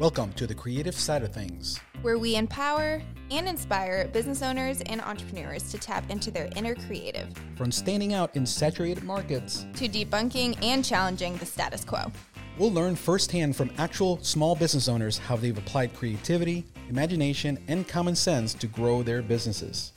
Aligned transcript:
Welcome 0.00 0.32
to 0.32 0.46
the 0.46 0.54
creative 0.54 0.94
side 0.94 1.22
of 1.22 1.34
things. 1.34 1.78
where 2.00 2.16
we 2.16 2.36
empower 2.36 3.02
and 3.30 3.46
inspire 3.46 4.08
business 4.08 4.40
owners 4.40 4.80
and 4.86 5.02
entrepreneurs 5.02 5.70
to 5.72 5.76
tap 5.76 6.08
into 6.08 6.30
their 6.30 6.48
inner 6.56 6.74
creative, 6.74 7.28
From 7.54 7.70
standing 7.70 8.14
out 8.14 8.34
in 8.34 8.46
saturated 8.46 9.04
markets, 9.04 9.66
to 9.74 9.86
debunking 9.90 10.56
and 10.64 10.82
challenging 10.82 11.36
the 11.36 11.44
status 11.44 11.84
quo. 11.84 12.10
we'll 12.56 12.72
learn 12.72 12.96
firsthand 12.96 13.54
from 13.56 13.70
actual 13.76 14.18
small 14.22 14.56
business 14.56 14.88
owners 14.88 15.18
how 15.18 15.36
they've 15.36 15.58
applied 15.58 15.94
creativity, 15.94 16.64
imagination, 16.88 17.58
and 17.68 17.86
common 17.86 18.16
sense 18.16 18.54
to 18.54 18.66
grow 18.66 19.02
their 19.02 19.20
businesses. 19.20 19.92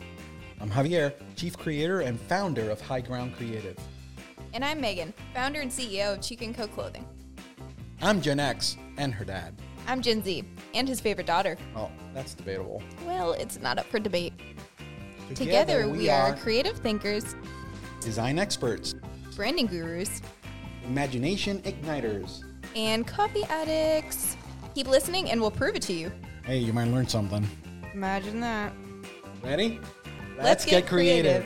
I'm 0.59 0.69
Javier, 0.69 1.13
Chief 1.37 1.57
Creator 1.57 2.01
and 2.01 2.19
founder 2.19 2.69
of 2.69 2.81
High 2.81 2.99
Ground 2.99 3.37
Creative. 3.37 3.77
And 4.53 4.65
I'm 4.65 4.81
Meghan, 4.81 5.13
founder 5.33 5.61
and 5.61 5.71
CEO 5.71 6.15
of 6.15 6.21
Cheek 6.21 6.45
& 6.55 6.57
Co. 6.57 6.67
Clothing. 6.67 7.05
I'm 8.01 8.21
Gen 8.21 8.41
X 8.41 8.75
and 8.97 9.13
her 9.13 9.23
dad. 9.23 9.55
I'm 9.87 10.01
Gen 10.01 10.23
Z 10.23 10.43
and 10.73 10.87
his 10.87 10.99
favorite 10.99 11.27
daughter. 11.27 11.57
Oh, 11.75 11.91
that's 12.13 12.33
debatable. 12.33 12.81
Well, 13.05 13.33
it's 13.33 13.59
not 13.59 13.77
up 13.77 13.85
for 13.85 13.99
debate. 13.99 14.33
Together, 15.35 15.87
we, 15.89 16.09
are 16.09 16.35
creative 16.35 16.77
thinkers, 16.77 17.35
design 18.01 18.37
experts, 18.37 18.93
branding 19.35 19.65
gurus, 19.67 20.21
imagination 20.85 21.61
igniters. 21.61 22.43
and 22.75 23.07
coffee 23.07 23.43
addicts. 23.45 24.37
Keep 24.75 24.87
listening 24.87 25.31
and 25.31 25.39
we'll 25.39 25.51
prove 25.51 25.75
it 25.75 25.81
to 25.83 25.93
you. 25.93 26.11
Hey, 26.45 26.57
you 26.57 26.73
might 26.73 26.87
learn 26.89 27.07
something. 27.07 27.47
Imagine 27.93 28.39
that. 28.41 28.73
Ready? 29.43 29.79
Let's 30.37 30.65
get 30.65 30.87
creative. 30.87 31.45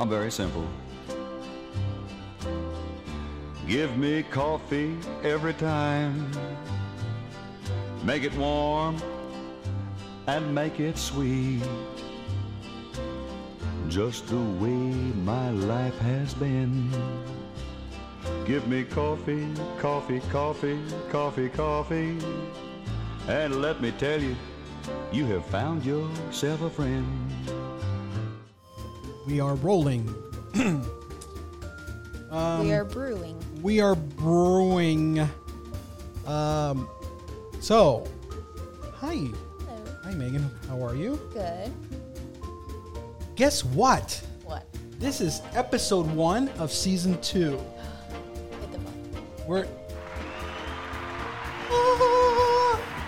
I'm 0.00 0.08
very 0.08 0.30
simple. 0.30 0.68
Give 3.72 3.96
me 3.96 4.22
coffee 4.24 4.94
every 5.24 5.54
time. 5.54 6.30
Make 8.04 8.22
it 8.22 8.34
warm 8.36 9.00
and 10.26 10.54
make 10.54 10.78
it 10.78 10.98
sweet. 10.98 11.62
Just 13.88 14.26
the 14.26 14.36
way 14.60 14.92
my 15.24 15.48
life 15.52 15.98
has 16.00 16.34
been. 16.34 16.90
Give 18.44 18.68
me 18.68 18.84
coffee, 18.84 19.48
coffee, 19.78 20.20
coffee, 20.28 20.78
coffee, 21.08 21.48
coffee. 21.48 22.18
And 23.26 23.62
let 23.62 23.80
me 23.80 23.92
tell 23.92 24.20
you, 24.20 24.36
you 25.12 25.24
have 25.28 25.46
found 25.46 25.82
yourself 25.82 26.60
a 26.60 26.68
friend. 26.68 27.06
We 29.26 29.40
are 29.40 29.54
rolling. 29.54 30.14
Um, 32.32 32.64
we 32.64 32.72
are 32.72 32.86
brewing. 32.86 33.41
We 33.62 33.80
are 33.80 33.94
brewing. 33.94 35.20
Um, 36.26 36.88
so, 37.60 38.04
hi, 38.94 39.14
Hello. 39.14 39.30
hi, 40.02 40.12
Meghan. 40.12 40.48
How 40.68 40.84
are 40.84 40.94
you? 40.96 41.20
Good. 41.32 41.72
Guess 43.36 43.64
what? 43.64 44.20
What? 44.44 44.66
This 44.98 45.20
is 45.20 45.42
episode 45.54 46.06
one 46.12 46.48
of 46.58 46.72
season 46.72 47.20
two. 47.20 47.52
Hit 48.60 48.72
the 48.72 48.78
button. 48.78 49.24
We're 49.46 49.64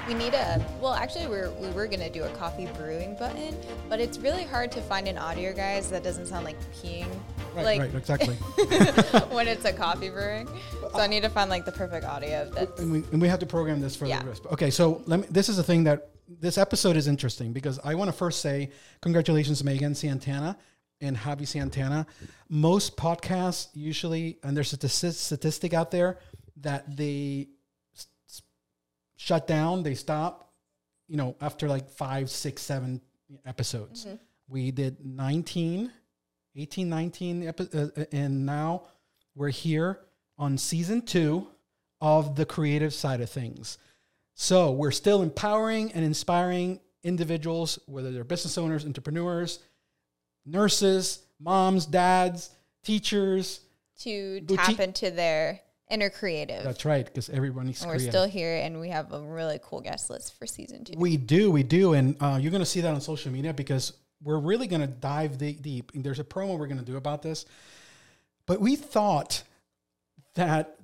We 0.08 0.14
need 0.14 0.34
a 0.34 0.64
well. 0.80 0.92
Actually, 0.94 1.28
we're 1.28 1.50
we 1.52 1.70
were 1.70 1.86
gonna 1.86 2.10
do 2.10 2.24
a 2.24 2.28
coffee 2.30 2.66
brewing 2.76 3.16
button, 3.16 3.56
but 3.88 4.00
it's 4.00 4.18
really 4.18 4.44
hard 4.44 4.70
to 4.72 4.82
find 4.82 5.08
an 5.08 5.16
audio, 5.16 5.54
guys, 5.54 5.90
that 5.90 6.02
doesn't 6.04 6.26
sound 6.26 6.44
like 6.44 6.56
peeing, 6.74 7.08
right, 7.54 7.64
like 7.64 7.80
right, 7.80 7.94
exactly. 7.94 8.34
when 9.34 9.48
it's 9.48 9.64
a 9.64 9.72
coffee 9.72 10.10
brewing. 10.10 10.46
So 10.92 10.98
I 11.00 11.06
need 11.06 11.22
to 11.22 11.30
find 11.30 11.48
like 11.48 11.64
the 11.64 11.72
perfect 11.72 12.04
audio. 12.04 12.50
That's 12.54 12.80
and 12.80 12.92
we 12.92 12.98
and 13.12 13.20
we 13.22 13.28
have 13.28 13.38
to 13.40 13.46
program 13.46 13.80
this 13.80 13.96
for 13.96 14.04
Yeah. 14.06 14.22
the 14.22 14.28
rest. 14.28 14.46
Okay, 14.52 14.70
so 14.70 15.02
let 15.06 15.20
me. 15.20 15.26
This 15.30 15.48
is 15.48 15.58
a 15.58 15.62
thing 15.64 15.84
that 15.84 16.10
this 16.28 16.58
episode 16.58 16.96
is 16.96 17.08
interesting 17.08 17.52
because 17.52 17.78
I 17.82 17.94
want 17.94 18.08
to 18.08 18.12
first 18.16 18.40
say 18.40 18.72
congratulations, 19.00 19.62
Meghan 19.62 19.96
Santana 19.96 20.58
and 21.00 21.16
Javi 21.16 21.46
Santana. 21.46 22.06
Most 22.50 22.96
podcasts 22.96 23.68
usually, 23.74 24.38
and 24.42 24.56
there's 24.56 24.72
a 24.72 24.88
statistic 24.88 25.72
out 25.74 25.90
there 25.90 26.18
that 26.58 26.96
they 26.96 27.48
shut 29.24 29.46
down, 29.46 29.82
they 29.82 29.94
stop, 29.94 30.52
you 31.08 31.16
know, 31.16 31.34
after 31.40 31.66
like 31.66 31.88
five, 31.88 32.28
six, 32.28 32.60
seven 32.60 33.00
episodes. 33.46 34.06
We 34.48 34.70
did 34.70 35.04
19, 35.04 35.90
18, 36.56 36.88
19, 36.90 37.48
epi- 37.48 37.68
uh, 37.72 37.86
uh, 37.96 38.04
and 38.12 38.44
now 38.44 38.82
we're 39.34 39.48
here 39.48 40.00
on 40.36 40.58
season 40.58 41.00
two 41.00 41.46
of 42.02 42.36
the 42.36 42.44
creative 42.44 42.92
side 42.92 43.22
of 43.22 43.30
things. 43.30 43.78
So 44.34 44.72
we're 44.72 44.90
still 44.90 45.22
empowering 45.22 45.92
and 45.92 46.04
inspiring 46.04 46.80
individuals, 47.02 47.78
whether 47.86 48.12
they're 48.12 48.24
business 48.24 48.58
owners, 48.58 48.84
entrepreneurs, 48.84 49.60
nurses, 50.44 51.20
moms, 51.40 51.86
dads, 51.86 52.50
teachers. 52.82 53.60
to 54.00 54.42
Boutique- 54.42 54.76
tap 54.76 54.80
into 54.80 55.10
their 55.10 55.60
inner 55.90 56.10
creative. 56.10 56.64
That's 56.64 56.84
right, 56.84 57.04
because 57.04 57.28
everyone 57.30 57.66
needs 57.66 57.82
and 57.82 57.88
we're 57.88 57.96
creative. 57.96 58.12
still 58.12 58.26
here, 58.28 58.56
and 58.56 58.80
we 58.80 58.88
have 58.90 59.12
a 59.12 59.20
really 59.20 59.58
cool 59.62 59.80
guest 59.80 60.10
list 60.10 60.38
for 60.38 60.46
season 60.46 60.84
two. 60.84 60.94
We 60.98 61.16
do, 61.16 61.50
we 61.50 61.62
do, 61.62 61.92
and 61.94 62.16
uh, 62.20 62.38
you're 62.40 62.50
going 62.50 62.62
to 62.62 62.66
see 62.66 62.80
that 62.80 62.94
on 62.94 63.00
social 63.00 63.30
media 63.32 63.52
because 63.52 63.92
we're 64.22 64.38
really 64.38 64.66
going 64.66 64.80
to 64.80 64.86
dive 64.86 65.38
de- 65.38 65.52
deep. 65.54 65.92
And 65.94 66.02
there's 66.02 66.18
a 66.20 66.24
promo 66.24 66.58
we're 66.58 66.66
going 66.66 66.78
to 66.78 66.84
do 66.84 66.96
about 66.96 67.22
this, 67.22 67.44
but 68.46 68.60
we 68.60 68.76
thought 68.76 69.42
that 70.34 70.76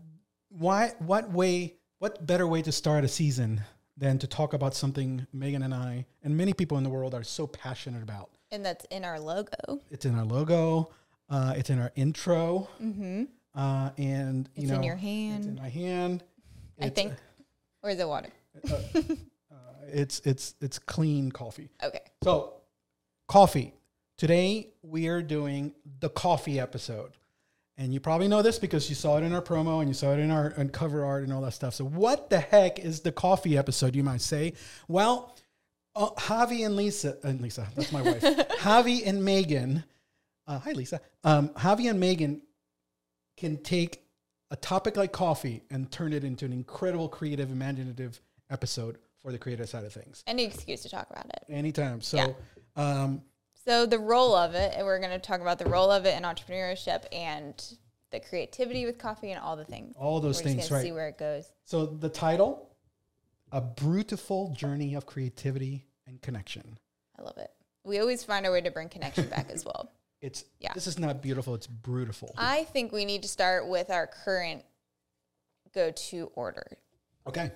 why, 0.51 0.93
what 0.99 1.31
way, 1.31 1.75
what 1.99 2.27
better 2.27 2.47
way 2.47 2.63
to 2.63 2.73
start 2.73 3.05
a 3.05 3.09
season 3.09 3.63
than 3.97 4.19
to 4.19 4.27
talk 4.27 4.53
about 4.53 4.75
something 4.75 5.27
Meghan 5.35 5.65
and 5.65 5.75
I 5.75 6.07
and 6.23 6.37
many 6.37 6.53
people 6.55 6.79
in 6.79 6.85
the 6.85 6.91
world 6.91 7.15
are 7.15 7.23
so 7.23 7.47
passionate 7.47 8.03
about. 8.03 8.31
and 8.51 8.65
that's 8.65 8.85
in 8.87 9.05
our 9.05 9.21
logo. 9.21 9.81
It's 9.91 10.05
in 10.07 10.15
our 10.19 10.25
logo, 10.25 10.91
uh, 11.29 11.55
it's 11.57 11.71
in 11.71 11.79
our 11.79 11.93
intro, 11.97 12.69
Mm-hmm. 12.83 13.25
Uh, 13.55 13.91
and 13.99 14.49
you 14.55 14.63
It's 14.63 14.71
know, 14.71 14.77
in 14.77 14.83
your 14.85 14.97
hand. 14.97 15.39
it's 15.39 15.47
in 15.47 15.55
my 15.57 15.69
hand. 15.69 16.23
I 16.81 16.87
It's, 16.87 16.95
think. 16.95 17.13
Or 17.83 17.91
is 17.91 17.99
it 17.99 18.07
water? 18.09 18.29
uh, 18.71 18.77
it's 19.89 20.21
it's 20.25 20.55
it's 20.61 20.79
clean 20.79 21.33
coffee. 21.33 21.71
Okay. 21.83 22.01
So, 22.23 22.55
coffee. 23.29 23.75
Today 24.19 24.69
we 24.83 25.09
are 25.09 25.23
doing 25.23 25.73
the 26.01 26.11
coffee 26.11 26.61
episode. 26.61 27.13
And 27.79 27.95
you 27.95 28.01
probably 28.01 28.29
know 28.29 28.43
this 28.43 28.59
because 28.59 28.91
you 28.91 28.95
saw 28.95 29.17
it 29.17 29.23
in 29.23 29.33
our 29.33 29.41
promo 29.41 29.79
and 29.81 29.89
you 29.89 29.95
saw 29.95 30.13
it 30.13 30.19
in 30.19 30.31
our 30.31 30.51
cover 30.67 31.03
art 31.03 31.25
and 31.25 31.33
all 31.33 31.41
that 31.41 31.55
stuff. 31.55 31.73
So, 31.75 31.85
what 31.87 32.29
the 32.29 32.39
heck 32.39 32.79
is 32.79 33.01
the 33.01 33.11
coffee 33.13 33.57
episode, 33.57 33.97
you 33.97 34.05
might 34.05 34.21
say? 34.21 34.53
Well, 34.87 35.35
uh, 35.97 36.11
Javi 36.11 36.67
and 36.67 36.77
Lisa, 36.77 37.17
and 37.25 37.41
Lisa, 37.41 37.67
that's 37.75 37.91
my 37.91 38.03
wife. 38.03 38.21
Javi 38.23 39.07
and 39.07 39.23
Meghan, 39.23 39.83
uh, 40.47 40.59
hi 40.59 40.73
Lisa. 40.73 41.01
Um, 41.25 41.49
Javi 41.51 41.89
and 41.91 42.03
Meghan 42.03 42.43
can 43.41 43.57
take 43.63 44.05
a 44.51 44.57
topic 44.57 44.97
like 44.97 45.13
coffee 45.13 45.63
and 45.71 45.91
turn 45.91 46.13
it 46.13 46.25
into 46.25 46.45
an 46.45 46.53
incredible, 46.53 47.09
creative, 47.09 47.51
imaginative 47.51 48.21
episode 48.51 48.99
for 49.23 49.33
the 49.33 49.39
creative 49.39 49.69
side 49.69 49.85
of 49.85 49.93
things. 49.93 50.23
Any 50.27 50.45
excuse 50.45 50.83
to 50.83 50.89
talk 50.89 51.09
about 51.11 51.27
it. 51.27 51.45
Anytime. 51.49 52.01
So, 52.01 52.17
Yeah. 52.77 53.03
um, 53.03 53.23
So 53.67 53.87
the 53.87 53.99
role 53.99 54.35
of 54.35 54.55
it, 54.55 54.73
and 54.75 54.87
we're 54.87 54.99
going 54.99 55.11
to 55.11 55.19
talk 55.19 55.41
about 55.41 55.59
the 55.59 55.67
role 55.67 55.91
of 55.91 56.07
it 56.07 56.17
in 56.17 56.23
entrepreneurship 56.25 57.05
and 57.13 57.63
the 58.11 58.19
creativity 58.19 58.87
with 58.87 58.99
coffee 58.99 59.31
and 59.31 59.41
all 59.41 59.55
the 59.57 59.65
things. 59.65 59.95
all 59.99 60.21
those 60.21 60.39
we're 60.39 60.45
things, 60.51 60.71
right? 60.71 60.83
see 60.83 60.93
where 60.93 61.09
it 61.09 61.19
goes. 61.19 61.53
So 61.65 61.87
the 61.87 62.09
title, 62.09 62.71
a 63.53 63.61
beautiful 63.61 64.53
journey 64.55 64.95
of 64.95 65.07
creativity 65.07 65.87
and 66.07 66.21
connection. 66.23 66.79
I 67.19 67.23
love 67.23 67.37
it. 67.37 67.51
We 67.85 68.01
always 68.01 68.25
find 68.25 68.47
a 68.47 68.51
way 68.51 68.61
to 68.63 68.71
bring 68.71 68.89
connection 68.89 69.29
back 69.29 69.51
as 69.51 69.65
well. 69.65 69.93
It's 70.21 70.45
Yeah. 70.59 70.73
this 70.75 70.87
is 70.87 70.99
not 70.99 71.23
beautiful. 71.23 71.55
It's 71.55 71.67
brutal. 71.67 72.35
I 72.37 72.65
think 72.65 72.93
we 72.93 73.05
need 73.05 73.23
to 73.23 73.29
start 73.29 73.67
with 73.69 73.91
our 73.91 74.07
current 74.07 74.65
go-to 75.73 76.31
order. 76.35 76.67
Okay. 77.27 77.51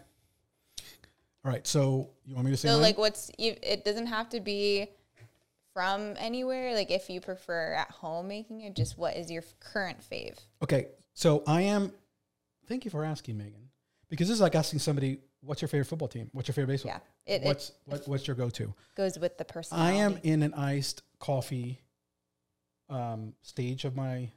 All 1.45 1.51
right. 1.53 1.67
So 1.67 2.11
you 2.25 2.35
want 2.35 2.47
me 2.47 2.53
to 2.53 2.57
say 2.57 2.69
So 2.69 2.75
mine? 2.75 2.83
like 2.83 2.99
what's 2.99 3.31
you, 3.39 3.57
it 3.63 3.85
doesn't 3.85 4.07
have 4.07 4.29
to 4.31 4.41
be 4.41 4.89
from 5.75 6.15
anywhere. 6.17 6.75
Like 6.75 6.91
if 6.91 7.11
you 7.11 7.21
prefer 7.21 7.75
at 7.75 7.91
home 7.91 8.29
making 8.29 8.63
it, 8.63 8.75
just 8.75 8.97
what 8.97 9.17
is 9.17 9.31
your 9.31 9.43
current 9.61 9.99
fave? 10.01 10.39
okay. 10.63 10.89
So 11.17 11.45
I 11.47 11.63
am. 11.63 11.93
Thank 12.67 12.85
you 12.85 12.91
for 12.91 13.05
asking, 13.05 13.37
Meghan, 13.37 13.69
because 14.09 14.27
this 14.27 14.35
is 14.37 14.41
like 14.41 14.55
asking 14.57 14.79
somebody, 14.81 15.19
"What's 15.43 15.61
your 15.63 15.69
favorite 15.69 15.85
football 15.85 16.09
team? 16.09 16.29
What's 16.33 16.49
your 16.49 16.55
favorite 16.55 16.73
baseball? 16.75 16.93
Yeah, 17.27 17.35
it, 17.35 17.43
it 17.43 17.45
what's 17.45 17.71
what, 17.85 18.09
what's 18.09 18.27
your 18.27 18.35
go-to?" 18.35 18.75
goes 18.97 19.17
with 19.19 19.37
the 19.39 19.45
person. 19.45 19.79
I 19.79 19.93
am 19.93 20.19
in 20.25 20.43
an 20.43 20.55
iced 20.55 21.03
coffee 21.21 21.79
um, 22.95 23.35
stage 23.43 23.85
of 23.85 23.97
my 23.97 24.31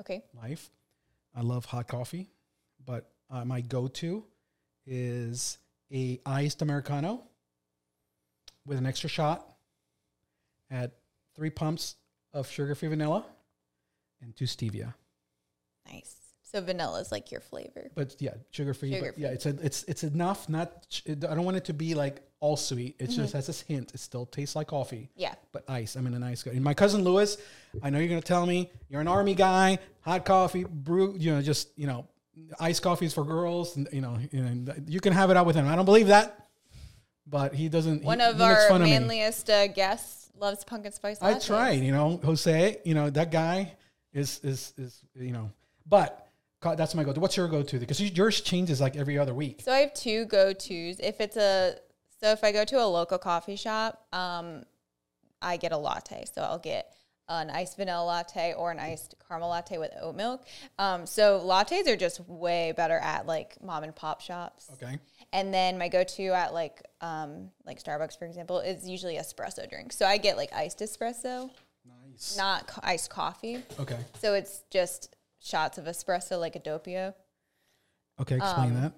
okay. 0.00 0.22
life. 0.40 0.70
I 1.34 1.40
love 1.40 1.64
hot 1.64 1.88
coffee, 1.88 2.28
but 2.84 3.10
uh, 3.30 3.44
my 3.44 3.62
go-to 3.62 4.24
is 4.86 5.58
a 5.92 6.20
iced 6.26 6.60
americano 6.60 7.22
with 8.66 8.76
an 8.76 8.86
extra 8.86 9.08
shot 9.08 9.46
at 10.70 10.92
three 11.34 11.50
pumps 11.50 11.96
of 12.34 12.48
sugar-free 12.48 12.88
vanilla 12.88 13.24
and 14.20 14.36
two 14.36 14.44
stevia. 14.44 14.94
Nice. 15.90 16.16
So 16.42 16.60
vanilla 16.60 17.00
is 17.00 17.10
like 17.10 17.30
your 17.32 17.40
flavor. 17.40 17.90
but 17.94 18.16
yeah, 18.20 18.34
sugar 18.50 18.74
free. 18.74 18.90
But 18.90 18.98
Sugar-free. 18.98 19.22
yeah, 19.22 19.30
it's 19.30 19.46
a, 19.46 19.56
it's 19.62 19.84
it's 19.84 20.04
enough. 20.04 20.50
Not 20.50 20.86
I 21.08 21.14
don't 21.14 21.44
want 21.44 21.56
it 21.56 21.64
to 21.66 21.72
be 21.72 21.94
like 21.94 22.20
all 22.42 22.56
sweet. 22.56 22.96
It 22.98 23.08
Mm-hmm. 23.08 23.22
just 23.22 23.32
has 23.34 23.46
this 23.46 23.60
hint. 23.62 23.92
It 23.94 24.00
still 24.00 24.26
tastes 24.26 24.56
like 24.56 24.66
coffee. 24.66 25.08
Yeah. 25.14 25.34
but 25.52 25.62
ice. 25.70 25.94
I'm 25.96 26.06
in 26.08 26.14
an 26.14 26.22
ice. 26.24 26.44
And 26.44 26.62
my 26.62 26.74
cousin 26.74 27.04
Lewis, 27.04 27.38
I 27.82 27.88
know 27.90 27.98
you're 28.00 28.08
gonna 28.08 28.20
tell 28.20 28.44
me 28.44 28.68
you're 28.90 29.00
an 29.00 29.08
army 29.08 29.34
guy. 29.34 29.78
Hot 30.00 30.24
coffee, 30.24 30.64
brew. 30.64 31.14
You 31.16 31.34
know, 31.36 31.40
just 31.42 31.68
you 31.76 31.86
know, 31.86 32.06
iced 32.58 32.82
coffee 32.82 33.06
is 33.06 33.14
for 33.14 33.24
girls. 33.24 33.76
And 33.76 33.88
you 33.92 34.00
know, 34.00 34.18
you, 34.32 34.64
you 34.88 35.00
can 35.00 35.12
have 35.12 35.30
it 35.30 35.36
out 35.36 35.46
with 35.46 35.54
him. 35.56 35.68
I 35.68 35.76
don't 35.76 35.84
believe 35.84 36.08
that, 36.08 36.48
but 37.26 37.54
he 37.54 37.68
doesn't. 37.68 38.02
One 38.02 38.18
he, 38.20 38.26
of 38.26 38.36
he 38.38 38.42
our 38.42 38.68
fun 38.68 38.82
of 38.82 38.88
manliest 38.88 39.48
uh, 39.48 39.68
guests 39.68 40.30
loves 40.38 40.64
pumpkin 40.64 40.90
spice 40.92 41.18
I 41.22 41.34
lattes. 41.34 41.46
tried, 41.46 41.80
you 41.84 41.92
know, 41.92 42.20
Jose, 42.24 42.78
you 42.84 42.94
know, 42.94 43.08
that 43.10 43.30
guy 43.30 43.74
is, 44.12 44.40
is, 44.42 44.72
is, 44.76 45.00
you 45.14 45.30
know, 45.30 45.52
but 45.86 46.26
that's 46.60 46.96
my 46.96 47.04
go-to. 47.04 47.20
What's 47.20 47.36
your 47.36 47.46
go-to? 47.46 47.78
Because 47.78 48.00
yours 48.00 48.40
changes 48.40 48.80
like 48.80 48.96
every 48.96 49.18
other 49.18 49.34
week. 49.34 49.60
So 49.64 49.72
I 49.72 49.78
have 49.78 49.94
two 49.94 50.24
go 50.24 50.52
tos. 50.52 50.98
If 50.98 51.20
it's 51.20 51.36
a 51.36 51.76
so 52.22 52.30
if 52.30 52.44
I 52.44 52.52
go 52.52 52.64
to 52.64 52.76
a 52.76 52.86
local 52.86 53.18
coffee 53.18 53.56
shop, 53.56 54.06
um, 54.12 54.62
I 55.40 55.56
get 55.56 55.72
a 55.72 55.76
latte. 55.76 56.24
So 56.32 56.42
I'll 56.42 56.58
get 56.58 56.94
an 57.28 57.50
iced 57.50 57.76
vanilla 57.76 58.04
latte 58.04 58.54
or 58.56 58.70
an 58.70 58.78
iced 58.78 59.14
caramel 59.26 59.48
latte 59.48 59.78
with 59.78 59.90
oat 60.00 60.14
milk. 60.14 60.44
Um, 60.78 61.06
so 61.06 61.40
lattes 61.40 61.88
are 61.88 61.96
just 61.96 62.20
way 62.28 62.72
better 62.76 62.98
at 62.98 63.26
like 63.26 63.60
mom 63.62 63.82
and 63.82 63.94
pop 63.94 64.20
shops. 64.20 64.70
Okay. 64.74 64.98
And 65.32 65.52
then 65.52 65.78
my 65.78 65.88
go-to 65.88 66.28
at 66.28 66.52
like 66.54 66.82
um, 67.00 67.50
like 67.64 67.82
Starbucks, 67.82 68.18
for 68.18 68.26
example, 68.26 68.60
is 68.60 68.88
usually 68.88 69.16
espresso 69.16 69.68
drink. 69.68 69.92
So 69.92 70.06
I 70.06 70.18
get 70.18 70.36
like 70.36 70.52
iced 70.52 70.78
espresso, 70.78 71.50
Nice. 71.84 72.36
not 72.36 72.68
co- 72.68 72.82
iced 72.84 73.10
coffee. 73.10 73.62
Okay. 73.80 73.98
So 74.20 74.34
it's 74.34 74.62
just 74.70 75.16
shots 75.40 75.78
of 75.78 75.86
espresso, 75.86 76.38
like 76.38 76.54
a 76.54 76.60
doppio. 76.60 77.14
Okay. 78.20 78.36
Explain 78.36 78.74
that 78.74 78.92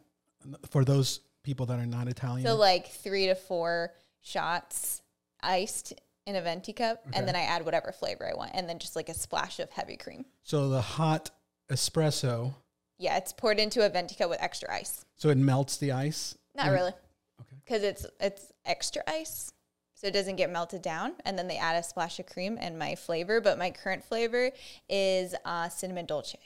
for 0.70 0.84
those 0.84 1.20
people 1.44 1.66
that 1.66 1.78
are 1.78 1.86
not 1.86 2.08
Italian. 2.08 2.44
So 2.44 2.56
like 2.56 2.88
three 2.88 3.26
to 3.26 3.36
four 3.36 3.92
shots 4.20 5.02
iced 5.40 5.92
in 6.26 6.34
a 6.34 6.40
venti 6.42 6.72
cup, 6.72 7.02
Okay. 7.06 7.18
and 7.18 7.28
then 7.28 7.36
I 7.36 7.42
add 7.42 7.64
whatever 7.64 7.92
flavor 7.92 8.26
I 8.28 8.34
want, 8.34 8.50
and 8.54 8.68
then 8.68 8.78
just 8.80 8.96
like 8.96 9.08
a 9.10 9.14
splash 9.14 9.60
of 9.60 9.70
heavy 9.70 9.96
cream. 9.96 10.24
so 10.42 10.68
the 10.70 10.80
hot 10.80 11.30
espresso, 11.70 12.54
Yeah, 12.98 13.16
it's 13.18 13.32
poured 13.32 13.58
into 13.60 13.84
a 13.84 13.88
venti 13.90 14.14
cup 14.14 14.30
with 14.30 14.40
extra 14.42 14.72
ice. 14.74 15.04
so 15.14 15.28
it 15.28 15.36
melts 15.38 15.76
the 15.76 15.92
ice. 15.92 16.36
Not 16.56 16.70
really. 16.70 16.92
Okay. 17.40 17.56
because 17.64 17.82
it's 17.82 18.06
it's 18.20 18.52
extra 18.64 19.02
ice, 19.06 19.52
so 19.94 20.06
it 20.06 20.12
doesn't 20.12 20.36
get 20.36 20.50
melted 20.50 20.80
down. 20.80 21.12
And 21.26 21.38
then 21.38 21.46
they 21.48 21.58
add 21.58 21.76
a 21.76 21.82
splash 21.82 22.18
of 22.18 22.26
cream 22.26 22.56
and 22.60 22.78
my 22.78 22.94
flavor. 22.94 23.40
But 23.42 23.58
my 23.58 23.70
current 23.70 24.02
flavor 24.04 24.50
is 24.88 25.34
uh, 25.44 25.68
cinnamon 25.68 26.06
dolce. 26.06 26.38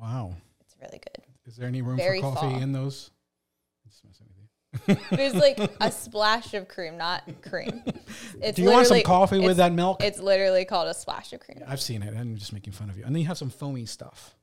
Wow. 0.00 0.34
It's 0.60 0.74
really 0.80 0.98
good. 0.98 1.24
Is 1.46 1.56
there 1.56 1.68
any 1.68 1.82
room 1.82 1.96
Very 1.98 2.20
for 2.20 2.32
coffee 2.32 2.50
fall. 2.52 2.62
in 2.62 2.72
those? 2.72 3.10
Just 4.06 4.20
messing 4.20 4.26
with 4.28 4.96
you. 5.10 5.16
There's 5.16 5.34
like 5.34 5.58
a 5.80 5.90
splash 5.90 6.54
of 6.54 6.68
cream, 6.68 6.96
not 6.96 7.22
cream. 7.42 7.82
It's 8.42 8.56
Do 8.56 8.62
you 8.62 8.70
want 8.70 8.86
some 8.86 9.02
coffee 9.02 9.38
with 9.38 9.58
that 9.58 9.72
milk? 9.72 10.02
It's 10.02 10.18
literally 10.18 10.64
called 10.64 10.88
a 10.88 10.94
splash 10.94 11.32
of 11.32 11.40
cream. 11.40 11.62
I've 11.66 11.80
seen 11.80 12.02
it. 12.02 12.14
I'm 12.16 12.36
just 12.36 12.52
making 12.52 12.72
fun 12.72 12.90
of 12.90 12.96
you. 12.96 13.04
And 13.04 13.14
then 13.14 13.20
you 13.20 13.28
have 13.28 13.38
some 13.38 13.50
foamy 13.50 13.86
stuff. 13.86 14.34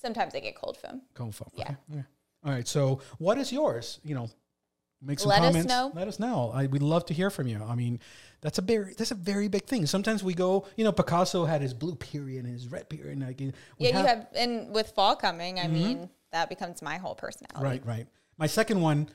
Sometimes 0.00 0.34
I 0.34 0.40
get 0.40 0.54
cold 0.56 0.76
foam. 0.76 1.02
Cone 1.14 1.32
foam. 1.32 1.50
Yeah. 1.54 1.62
Okay. 1.62 1.76
okay. 1.92 2.04
All 2.44 2.52
right. 2.52 2.66
So, 2.66 3.00
what 3.18 3.38
is 3.38 3.52
yours? 3.52 4.00
You 4.04 4.14
know, 4.14 4.30
make 5.02 5.18
some 5.18 5.30
comments. 5.30 5.54
Let 5.54 5.64
us 5.64 5.68
know. 5.68 5.92
Let 5.94 6.08
us 6.08 6.20
know. 6.20 6.50
I 6.54 6.66
we'd 6.66 6.82
love 6.82 7.06
to 7.06 7.14
hear 7.14 7.30
from 7.30 7.46
you. 7.46 7.62
I 7.62 7.74
mean, 7.74 8.00
that's 8.40 8.58
a 8.58 8.62
very 8.62 8.94
that's 8.94 9.10
a 9.10 9.16
very 9.16 9.48
big 9.48 9.64
thing. 9.64 9.86
Sometimes 9.86 10.22
we 10.22 10.34
go. 10.34 10.66
You 10.76 10.84
know, 10.84 10.92
Picasso 10.92 11.44
had 11.44 11.62
his 11.62 11.72
blue 11.72 11.94
period 11.94 12.44
and 12.44 12.52
his 12.52 12.68
red 12.68 12.88
period. 12.88 13.18
And 13.18 13.26
like, 13.26 13.40
Yeah, 13.40 13.52
you 13.78 13.92
have, 13.92 14.26
and 14.34 14.74
with 14.74 14.90
fall 14.90 15.16
coming, 15.16 15.58
I 15.58 15.64
mm-hmm. 15.64 15.72
mean, 15.72 16.10
that 16.32 16.48
becomes 16.48 16.82
my 16.82 16.98
whole 16.98 17.14
personality. 17.14 17.64
Right, 17.64 17.86
right. 17.86 18.06
My 18.38 18.46
second 18.46 18.80
one, 18.80 19.08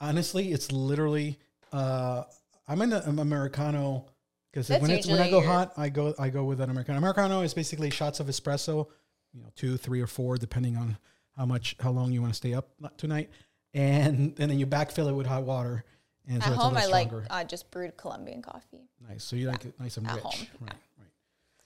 honestly, 0.00 0.52
it's 0.52 0.72
literally 0.72 1.38
uh, 1.72 2.24
I'm 2.68 2.80
in 2.82 2.92
an 2.92 3.18
Americano 3.18 4.06
because 4.52 4.68
when 4.68 4.90
it's 4.90 5.06
when 5.06 5.20
I 5.20 5.30
go 5.30 5.40
your- 5.40 5.50
hot, 5.50 5.72
I 5.76 5.88
go 5.88 6.14
I 6.18 6.28
go 6.30 6.44
with 6.44 6.60
an 6.60 6.70
Americano. 6.70 6.98
Americano 6.98 7.40
is 7.42 7.54
basically 7.54 7.90
shots 7.90 8.20
of 8.20 8.26
espresso, 8.28 8.88
you 9.32 9.40
know, 9.42 9.48
two, 9.56 9.76
three, 9.76 10.00
or 10.00 10.06
four, 10.06 10.36
depending 10.36 10.76
on 10.76 10.96
how 11.36 11.46
much 11.46 11.76
how 11.80 11.90
long 11.90 12.12
you 12.12 12.20
want 12.20 12.32
to 12.32 12.36
stay 12.36 12.54
up 12.54 12.68
tonight, 12.96 13.30
and 13.72 14.34
and 14.38 14.50
then 14.50 14.58
you 14.58 14.66
backfill 14.66 15.08
it 15.08 15.14
with 15.14 15.26
hot 15.26 15.42
water. 15.44 15.84
And 16.26 16.42
so 16.42 16.52
At 16.52 16.56
home, 16.56 16.76
I 16.76 16.86
like 16.86 17.10
uh, 17.28 17.44
just 17.44 17.70
brewed 17.70 17.96
Colombian 17.98 18.40
coffee. 18.40 18.88
nice. 19.06 19.22
So 19.22 19.36
you 19.36 19.48
like 19.48 19.64
it 19.66 19.78
nice 19.78 19.98
and 19.98 20.06
At 20.06 20.14
rich, 20.14 20.22
home, 20.22 20.46
right? 20.62 20.70
Right. 20.98 21.08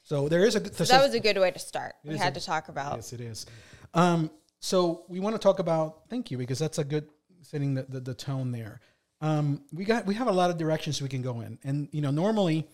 So 0.03 0.29
there 0.29 0.45
is 0.45 0.57
a 0.57 0.75
So 0.75 0.85
that 0.85 1.01
was 1.05 1.15
a 1.15 1.21
good 1.21 1.39
way 1.39 1.51
to 1.53 1.59
start. 1.61 1.95
We 2.03 2.17
had 2.17 2.37
a- 2.37 2.41
to 2.41 2.45
talk 2.47 2.69
about 2.69 2.97
Yes, 2.97 3.13
it 3.13 3.21
is. 3.21 3.47
Um, 3.95 4.31
so 4.61 5.05
we 5.09 5.21
want 5.21 5.35
to 5.35 5.39
talk 5.39 5.59
about 5.59 6.09
thank 6.09 6.31
you 6.31 6.39
because 6.39 6.59
that's 6.59 6.79
a 6.79 6.85
good 6.85 7.09
setting 7.43 7.75
the, 7.75 7.83
the, 7.85 8.01
the 8.01 8.15
tone 8.15 8.53
there. 8.53 8.81
Um, 9.21 9.63
we 9.73 9.85
got 9.85 10.07
we 10.07 10.15
have 10.15 10.29
a 10.29 10.33
lot 10.33 10.51
of 10.51 10.59
directions 10.59 11.03
we 11.03 11.09
can 11.09 11.23
go 11.23 11.41
in, 11.41 11.59
and 11.65 11.89
you 11.93 12.01
know 12.01 12.11
normally 12.11 12.69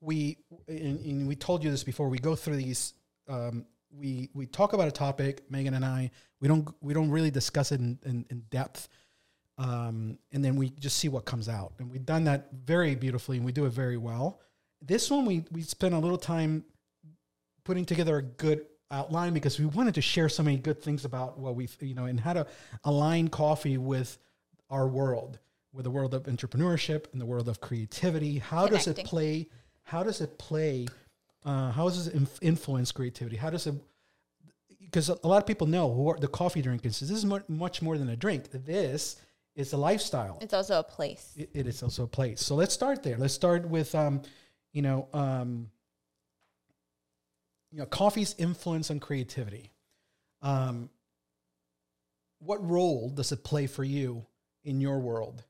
we 0.00 0.38
and, 0.68 1.00
and 1.00 1.28
we 1.28 1.36
told 1.36 1.64
you 1.64 1.70
this 1.70 1.84
before. 1.84 2.08
We 2.08 2.18
go 2.18 2.34
through 2.34 2.56
these. 2.56 2.94
Um, 3.28 3.64
we 3.90 4.28
we 4.34 4.46
talk 4.46 4.72
about 4.72 4.88
a 4.88 4.92
topic, 4.92 5.48
Meghan 5.50 5.74
and 5.74 5.84
I. 5.84 6.10
We 6.40 6.48
don't 6.48 6.68
we 6.82 6.92
don't 6.92 7.10
really 7.10 7.30
discuss 7.30 7.72
it 7.72 7.80
in, 7.80 7.98
in, 8.04 8.26
in 8.30 8.40
depth. 8.50 8.88
Um, 9.58 10.18
and 10.32 10.44
then 10.44 10.56
we 10.56 10.68
just 10.68 10.98
see 10.98 11.08
what 11.08 11.24
comes 11.24 11.48
out, 11.48 11.72
and 11.78 11.90
we've 11.90 12.04
done 12.04 12.24
that 12.24 12.48
very 12.52 12.94
beautifully, 12.94 13.38
and 13.38 13.46
we 13.46 13.52
do 13.52 13.64
it 13.64 13.70
very 13.70 13.96
well. 13.96 14.40
This 14.82 15.10
one 15.10 15.24
we 15.24 15.44
we 15.50 15.62
spent 15.62 15.94
a 15.94 15.98
little 15.98 16.18
time 16.18 16.64
putting 17.64 17.86
together 17.86 18.18
a 18.18 18.22
good 18.22 18.66
outline 18.90 19.32
because 19.34 19.58
we 19.58 19.66
wanted 19.66 19.94
to 19.94 20.00
share 20.00 20.28
so 20.28 20.42
many 20.42 20.56
good 20.56 20.82
things 20.82 21.04
about 21.04 21.38
what 21.38 21.54
we've 21.54 21.76
you 21.80 21.94
know 21.94 22.04
and 22.04 22.20
how 22.20 22.32
to 22.32 22.46
align 22.84 23.28
coffee 23.28 23.78
with 23.78 24.18
our 24.70 24.86
world 24.86 25.38
with 25.72 25.84
the 25.84 25.90
world 25.90 26.14
of 26.14 26.24
entrepreneurship 26.24 27.06
and 27.12 27.20
the 27.20 27.26
world 27.26 27.48
of 27.48 27.60
creativity 27.60 28.38
how 28.38 28.66
does 28.66 28.86
it 28.86 29.04
play 29.04 29.48
how 29.82 30.02
does 30.02 30.20
it 30.20 30.38
play 30.38 30.86
uh, 31.44 31.70
how 31.72 31.88
does 31.88 32.06
it 32.06 32.14
inf- 32.14 32.38
influence 32.42 32.92
creativity 32.92 33.36
how 33.36 33.50
does 33.50 33.66
it 33.66 33.74
because 34.80 35.08
a 35.08 35.26
lot 35.26 35.38
of 35.38 35.46
people 35.46 35.66
know 35.66 35.92
who 35.92 36.08
are 36.08 36.18
the 36.18 36.28
coffee 36.28 36.62
drinkers 36.62 37.00
this 37.00 37.10
is 37.10 37.24
much 37.48 37.82
more 37.82 37.98
than 37.98 38.08
a 38.08 38.16
drink 38.16 38.50
this 38.52 39.16
is 39.56 39.72
a 39.72 39.76
lifestyle 39.76 40.38
it's 40.40 40.54
also 40.54 40.78
a 40.78 40.82
place. 40.82 41.32
it, 41.36 41.50
it 41.54 41.66
is 41.66 41.82
also 41.82 42.04
a 42.04 42.06
place. 42.06 42.40
So 42.40 42.54
let's 42.54 42.74
start 42.74 43.02
there. 43.02 43.16
Let's 43.16 43.34
start 43.34 43.68
with, 43.68 43.94
um, 43.94 44.22
you 44.72 44.82
know, 44.82 45.08
um, 45.12 45.70
you 47.70 47.78
know, 47.78 47.86
coffee's 47.86 48.34
influence 48.38 48.90
on 48.90 49.00
creativity. 49.00 49.70
Um, 50.42 50.90
what 52.38 52.66
role 52.68 53.10
does 53.10 53.32
it 53.32 53.44
play 53.44 53.66
for 53.66 53.84
you 53.84 54.26
in 54.64 54.80
your 54.80 54.98
world 54.98 55.44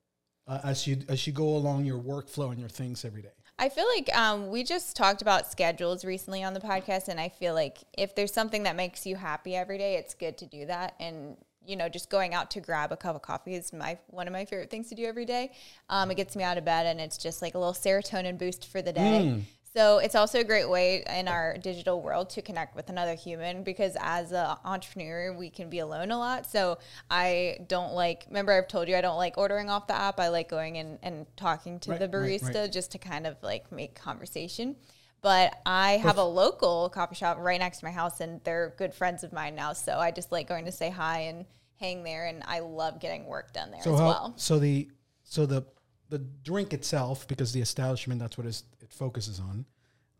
uh, 0.46 0.60
as 0.64 0.86
you 0.86 0.98
as 1.08 1.26
you 1.26 1.32
go 1.32 1.56
along 1.56 1.84
your 1.84 1.98
workflow 1.98 2.50
and 2.50 2.60
your 2.60 2.68
things 2.68 3.04
every 3.04 3.22
day? 3.22 3.28
I 3.58 3.70
feel 3.70 3.86
like 3.94 4.14
um, 4.14 4.48
we 4.48 4.64
just 4.64 4.96
talked 4.96 5.22
about 5.22 5.50
schedules 5.50 6.04
recently 6.04 6.44
on 6.44 6.52
the 6.52 6.60
podcast, 6.60 7.08
and 7.08 7.18
I 7.18 7.30
feel 7.30 7.54
like 7.54 7.78
if 7.96 8.14
there's 8.14 8.32
something 8.32 8.64
that 8.64 8.76
makes 8.76 9.06
you 9.06 9.16
happy 9.16 9.56
every 9.56 9.78
day, 9.78 9.96
it's 9.96 10.14
good 10.14 10.36
to 10.38 10.46
do 10.46 10.66
that. 10.66 10.94
And 11.00 11.36
you 11.66 11.74
know, 11.74 11.88
just 11.88 12.10
going 12.10 12.32
out 12.32 12.50
to 12.52 12.60
grab 12.60 12.92
a 12.92 12.96
cup 12.96 13.16
of 13.16 13.22
coffee 13.22 13.54
is 13.54 13.72
my 13.72 13.98
one 14.08 14.26
of 14.26 14.32
my 14.32 14.44
favorite 14.44 14.70
things 14.70 14.88
to 14.90 14.94
do 14.94 15.04
every 15.04 15.24
day. 15.24 15.52
Um, 15.88 16.10
it 16.10 16.16
gets 16.16 16.36
me 16.36 16.44
out 16.44 16.58
of 16.58 16.64
bed, 16.64 16.86
and 16.86 17.00
it's 17.00 17.18
just 17.18 17.42
like 17.42 17.54
a 17.54 17.58
little 17.58 17.74
serotonin 17.74 18.38
boost 18.38 18.66
for 18.66 18.82
the 18.82 18.92
day. 18.92 19.42
So 19.76 19.98
it's 19.98 20.14
also 20.14 20.40
a 20.40 20.44
great 20.44 20.70
way 20.70 21.04
in 21.06 21.28
our 21.28 21.58
digital 21.58 22.00
world 22.00 22.30
to 22.30 22.40
connect 22.40 22.74
with 22.74 22.88
another 22.88 23.14
human 23.14 23.62
because 23.62 23.94
as 24.00 24.32
an 24.32 24.56
entrepreneur, 24.64 25.34
we 25.36 25.50
can 25.50 25.68
be 25.68 25.80
alone 25.80 26.10
a 26.12 26.18
lot. 26.18 26.46
So 26.46 26.78
I 27.10 27.58
don't 27.68 27.92
like, 27.92 28.24
remember 28.28 28.52
I've 28.52 28.68
told 28.68 28.88
you 28.88 28.96
I 28.96 29.02
don't 29.02 29.18
like 29.18 29.36
ordering 29.36 29.68
off 29.68 29.86
the 29.86 29.94
app. 29.94 30.18
I 30.18 30.28
like 30.28 30.48
going 30.48 30.76
in 30.76 30.98
and 31.02 31.26
talking 31.36 31.78
to 31.80 31.90
Right, 31.90 32.00
the 32.00 32.08
right, 32.08 32.40
barista 32.40 32.62
right. 32.62 32.72
just 32.72 32.92
to 32.92 32.98
kind 32.98 33.26
of 33.26 33.36
like 33.42 33.70
make 33.70 33.94
conversation. 33.94 34.76
But 35.20 35.60
I 35.66 35.98
have 35.98 36.16
a 36.16 36.24
local 36.24 36.88
coffee 36.88 37.14
shop 37.16 37.36
right 37.38 37.60
next 37.60 37.80
to 37.80 37.84
my 37.84 37.90
house 37.90 38.20
and 38.22 38.40
they're 38.44 38.72
good 38.78 38.94
friends 38.94 39.24
of 39.24 39.32
mine 39.34 39.56
now. 39.56 39.74
So 39.74 39.98
I 39.98 40.10
just 40.10 40.32
like 40.32 40.48
going 40.48 40.64
to 40.64 40.72
say 40.72 40.88
hi 40.88 41.20
and 41.20 41.44
hang 41.78 42.02
there. 42.02 42.24
And 42.24 42.42
I 42.46 42.60
love 42.60 42.98
getting 42.98 43.26
work 43.26 43.52
done 43.52 43.72
there 43.72 43.82
So 43.82 43.92
as 43.92 44.00
how, 44.00 44.06
well. 44.06 44.32
so 44.36 44.58
the 44.58 44.88
so 45.22 45.44
the 45.44 45.66
the 46.08 46.18
drink 46.18 46.72
itself, 46.72 47.26
because 47.26 47.52
the 47.52 47.60
establishment 47.60 48.20
that's 48.20 48.38
what 48.38 48.46
is, 48.46 48.62
it 48.86 48.92
focuses 48.92 49.40
on. 49.40 49.64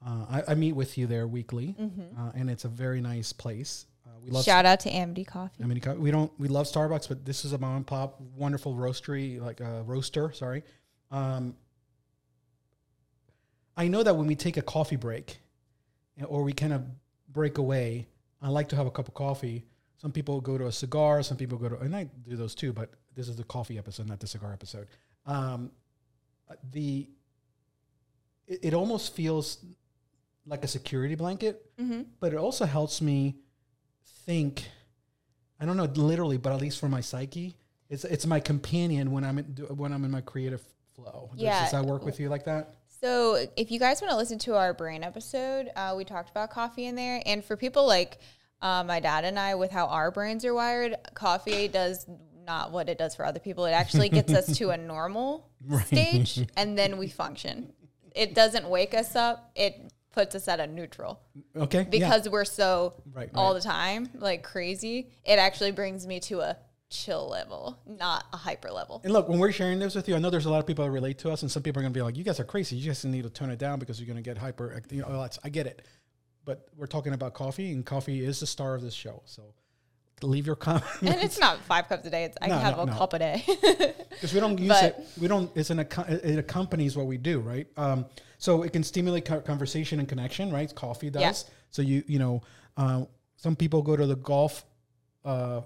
Uh, 0.05 0.27
I, 0.29 0.53
I 0.53 0.55
meet 0.55 0.73
with 0.73 0.99
you 0.99 1.07
there 1.07 1.27
weekly, 1.27 1.75
uh, 2.19 2.33
and 2.35 2.51
it's 2.51 2.65
a 2.65 2.69
very 2.69 3.01
nice 3.01 3.33
place. 3.33 3.87
Uh, 4.07 4.11
we 4.23 4.31
love 4.31 4.45
Shout 4.45 4.67
out 4.67 4.81
to 4.81 4.91
Amity 4.91 5.25
Coffee. 5.25 5.65
I 5.65 5.67
mean, 5.67 5.81
we 5.99 6.11
don't 6.11 6.31
we 6.39 6.49
love 6.49 6.67
Starbucks, 6.67 7.09
but 7.09 7.25
this 7.25 7.45
is 7.45 7.53
a 7.53 7.59
mom 7.59 7.77
and 7.77 7.87
pop, 7.87 8.21
wonderful 8.37 8.75
roastery, 8.75 9.41
like 9.41 9.61
a 9.61 9.83
roaster. 9.83 10.33
Sorry. 10.33 10.63
Um, 11.11 11.57
I 13.77 13.89
know 13.89 14.03
that 14.03 14.17
when 14.17 14.27
we 14.27 14.35
take 14.35 14.57
a 14.57 14.63
coffee 14.63 14.97
break, 14.97 15.39
or 16.25 16.43
we 16.43 16.53
kind 16.53 16.73
of 16.73 16.85
break 17.33 17.59
away, 17.59 18.07
I 18.43 18.49
like 18.49 18.69
to 18.69 18.77
have 18.77 18.87
a 18.87 18.91
cup 18.91 19.09
of 19.09 19.15
coffee. 19.15 19.65
Some 19.99 20.13
people 20.13 20.41
go 20.41 20.59
to 20.59 20.67
a 20.67 20.73
cigar. 20.73 21.23
Some 21.23 21.37
people 21.37 21.59
go 21.59 21.71
to, 21.71 21.79
and 21.79 21.97
I 21.97 22.05
do 22.29 22.37
those 22.37 22.55
too. 22.55 22.73
But 22.73 22.91
this 23.15 23.29
is 23.29 23.37
the 23.37 23.45
coffee 23.45 23.79
episode, 23.79 24.09
not 24.09 24.21
the 24.21 24.27
cigar 24.27 24.53
episode. 24.53 24.89
Um, 25.25 25.71
the 26.71 27.09
it, 28.47 28.61
it 28.63 28.75
almost 28.75 29.15
feels 29.15 29.59
like 30.47 30.65
a 30.65 30.69
security 30.69 31.15
blanket, 31.15 31.63
Mm-hmm. 31.81 32.03
but 32.21 32.33
it 32.33 32.37
also 32.39 32.65
helps 32.65 33.01
me 33.03 33.37
think, 34.25 34.65
I 35.61 35.65
don't 35.67 35.77
know 35.77 35.85
literally, 35.85 36.37
but 36.39 36.53
at 36.53 36.61
least 36.61 36.79
for 36.81 36.89
my 36.89 37.01
psyche, 37.01 37.57
it's 37.89 38.05
it's 38.05 38.27
my 38.27 38.41
companion 38.41 39.11
when 39.13 39.25
I'm 39.25 39.39
in, 39.39 39.45
when 39.77 39.93
I'm 39.93 40.05
in 40.05 40.11
my 40.11 40.21
creative 40.21 40.63
flow. 40.95 41.31
Yeah. 41.37 41.63
does 41.63 41.73
that 41.73 41.85
work 41.85 42.05
with 42.05 42.19
you 42.19 42.29
like 42.29 42.45
that? 42.47 42.75
So, 43.01 43.47
if 43.57 43.71
you 43.71 43.79
guys 43.79 44.01
want 44.01 44.11
to 44.11 44.17
listen 44.17 44.39
to 44.41 44.55
our 44.57 44.73
brain 44.73 45.05
episode, 45.05 45.71
uh, 45.77 45.95
we 45.97 46.05
talked 46.05 46.31
about 46.31 46.51
coffee 46.51 46.87
in 46.87 46.95
there. 46.97 47.23
And 47.27 47.45
for 47.45 47.57
people 47.57 47.87
like 47.87 48.19
uh, 48.63 48.83
my 48.85 49.01
dad 49.01 49.25
and 49.25 49.39
I, 49.39 49.55
with 49.55 49.71
how 49.71 49.87
our 49.87 50.11
brains 50.11 50.45
are 50.47 50.55
wired, 50.55 50.97
coffee 51.15 51.69
does 51.69 52.07
not 52.47 52.73
what 52.73 52.89
it 52.89 52.97
does 52.97 53.15
for 53.15 53.27
other 53.27 53.39
people. 53.39 53.67
It 53.67 53.73
actually 53.73 54.09
gets 54.09 54.33
us 54.33 54.57
to 54.59 54.71
a 54.71 54.77
normal 54.79 55.51
stage, 55.85 56.41
and 56.57 56.77
then 56.79 56.97
we 56.97 57.09
function. 57.09 57.73
It 58.17 58.35
doesn't 58.35 58.69
wake 58.69 58.95
us 58.95 59.15
up. 59.15 59.51
It 59.55 59.93
puts 60.13 60.35
us 60.35 60.49
at 60.49 60.59
a 60.61 60.67
neutral 60.67 61.21
Okay, 61.55 61.81
yeah. 61.81 61.85
because 61.91 62.29
we're 62.29 62.47
so 62.47 62.95
Right, 63.13 63.29
all 63.35 63.53
right. 63.53 63.63
the 63.63 63.69
time 63.69 64.09
like 64.15 64.43
crazy. 64.43 65.11
It 65.25 65.39
actually 65.39 65.73
brings 65.73 66.07
me 66.07 66.21
to 66.21 66.41
a 66.41 66.57
chill 66.89 67.29
level, 67.29 67.79
not 67.87 68.25
a 68.33 68.37
hyper 68.37 68.71
level. 68.71 69.01
And 69.05 69.13
look, 69.13 69.29
when 69.29 69.39
we're 69.39 69.53
sharing 69.53 69.79
this 69.79 69.95
with 69.95 70.09
you, 70.09 70.15
I 70.15 70.19
know 70.19 70.31
there's 70.31 70.47
a 70.47 70.51
lot 70.51 70.61
of 70.61 70.67
people 70.67 70.85
that 70.85 70.91
relate 70.91 71.19
to 71.19 71.31
us, 71.31 71.43
and 71.43 71.51
some 71.51 71.63
people 71.63 71.81
are 71.81 71.83
going 71.83 71.93
to 71.93 71.99
be 71.99 72.03
like, 72.03 72.17
"You 72.17 72.25
guys 72.25 72.41
are 72.41 72.45
crazy. 72.45 72.77
You 72.77 72.87
guys 72.89 73.05
need 73.05 73.25
to 73.25 73.31
tone 73.31 73.51
it 73.51 73.59
down 73.59 73.79
because 73.79 74.01
you're 74.01 74.07
going 74.07 74.17
to 74.17 74.23
get 74.23 74.39
hyper." 74.39 74.81
You 74.91 75.03
know, 75.03 75.29
I 75.45 75.49
get 75.51 75.67
it, 75.67 75.83
but 76.45 76.69
we're 76.77 76.87
talking 76.87 77.13
about 77.13 77.35
coffee, 77.35 77.73
and 77.73 77.85
coffee 77.85 78.25
is 78.25 78.41
the 78.41 78.47
star 78.47 78.75
of 78.75 78.83
this 78.83 78.95
show. 78.95 79.21
So 79.27 79.53
leave 80.23 80.47
your 80.47 80.57
comment 80.57 80.85
And 81.03 81.23
it's 81.23 81.39
not 81.39 81.61
five 81.63 81.89
cups 81.89 82.07
a 82.07 82.11
day. 82.11 82.25
It's 82.25 82.37
I 82.41 82.49
No, 82.49 82.55
can 82.55 82.65
have 82.65 82.77
no, 82.77 82.83
a 82.85 82.87
no. 82.87 82.93
cup 82.93 83.13
a 83.13 83.19
day. 83.19 83.45
because 84.11 84.33
we 84.33 84.41
don't 84.41 84.59
use 84.59 84.69
But- 84.69 84.85
it. 84.85 85.07
We 85.21 85.29
don't. 85.29 85.51
It's 85.55 85.71
an 85.71 85.81
it 85.81 86.39
accompanies 86.39 86.97
what 86.97 87.07
we 87.07 87.19
do, 87.19 87.41
right? 87.41 87.67
Um, 87.77 88.07
so 88.39 88.63
it 88.63 88.73
can 88.73 88.83
stimulate 88.83 89.25
conversation 89.25 89.99
and 89.99 90.09
connection, 90.09 90.53
right? 90.53 90.73
Coffee 90.75 91.11
does. 91.11 91.23
Yeah. 91.23 91.55
So 91.71 91.83
you 91.83 92.03
you 92.07 92.19
know, 92.19 92.43
uh, 92.77 93.05
some 93.37 93.57
people 93.57 93.83
go 93.83 93.97
to 93.97 94.07
the 94.07 94.17
golf. 94.17 94.65
Uh, 95.25 95.63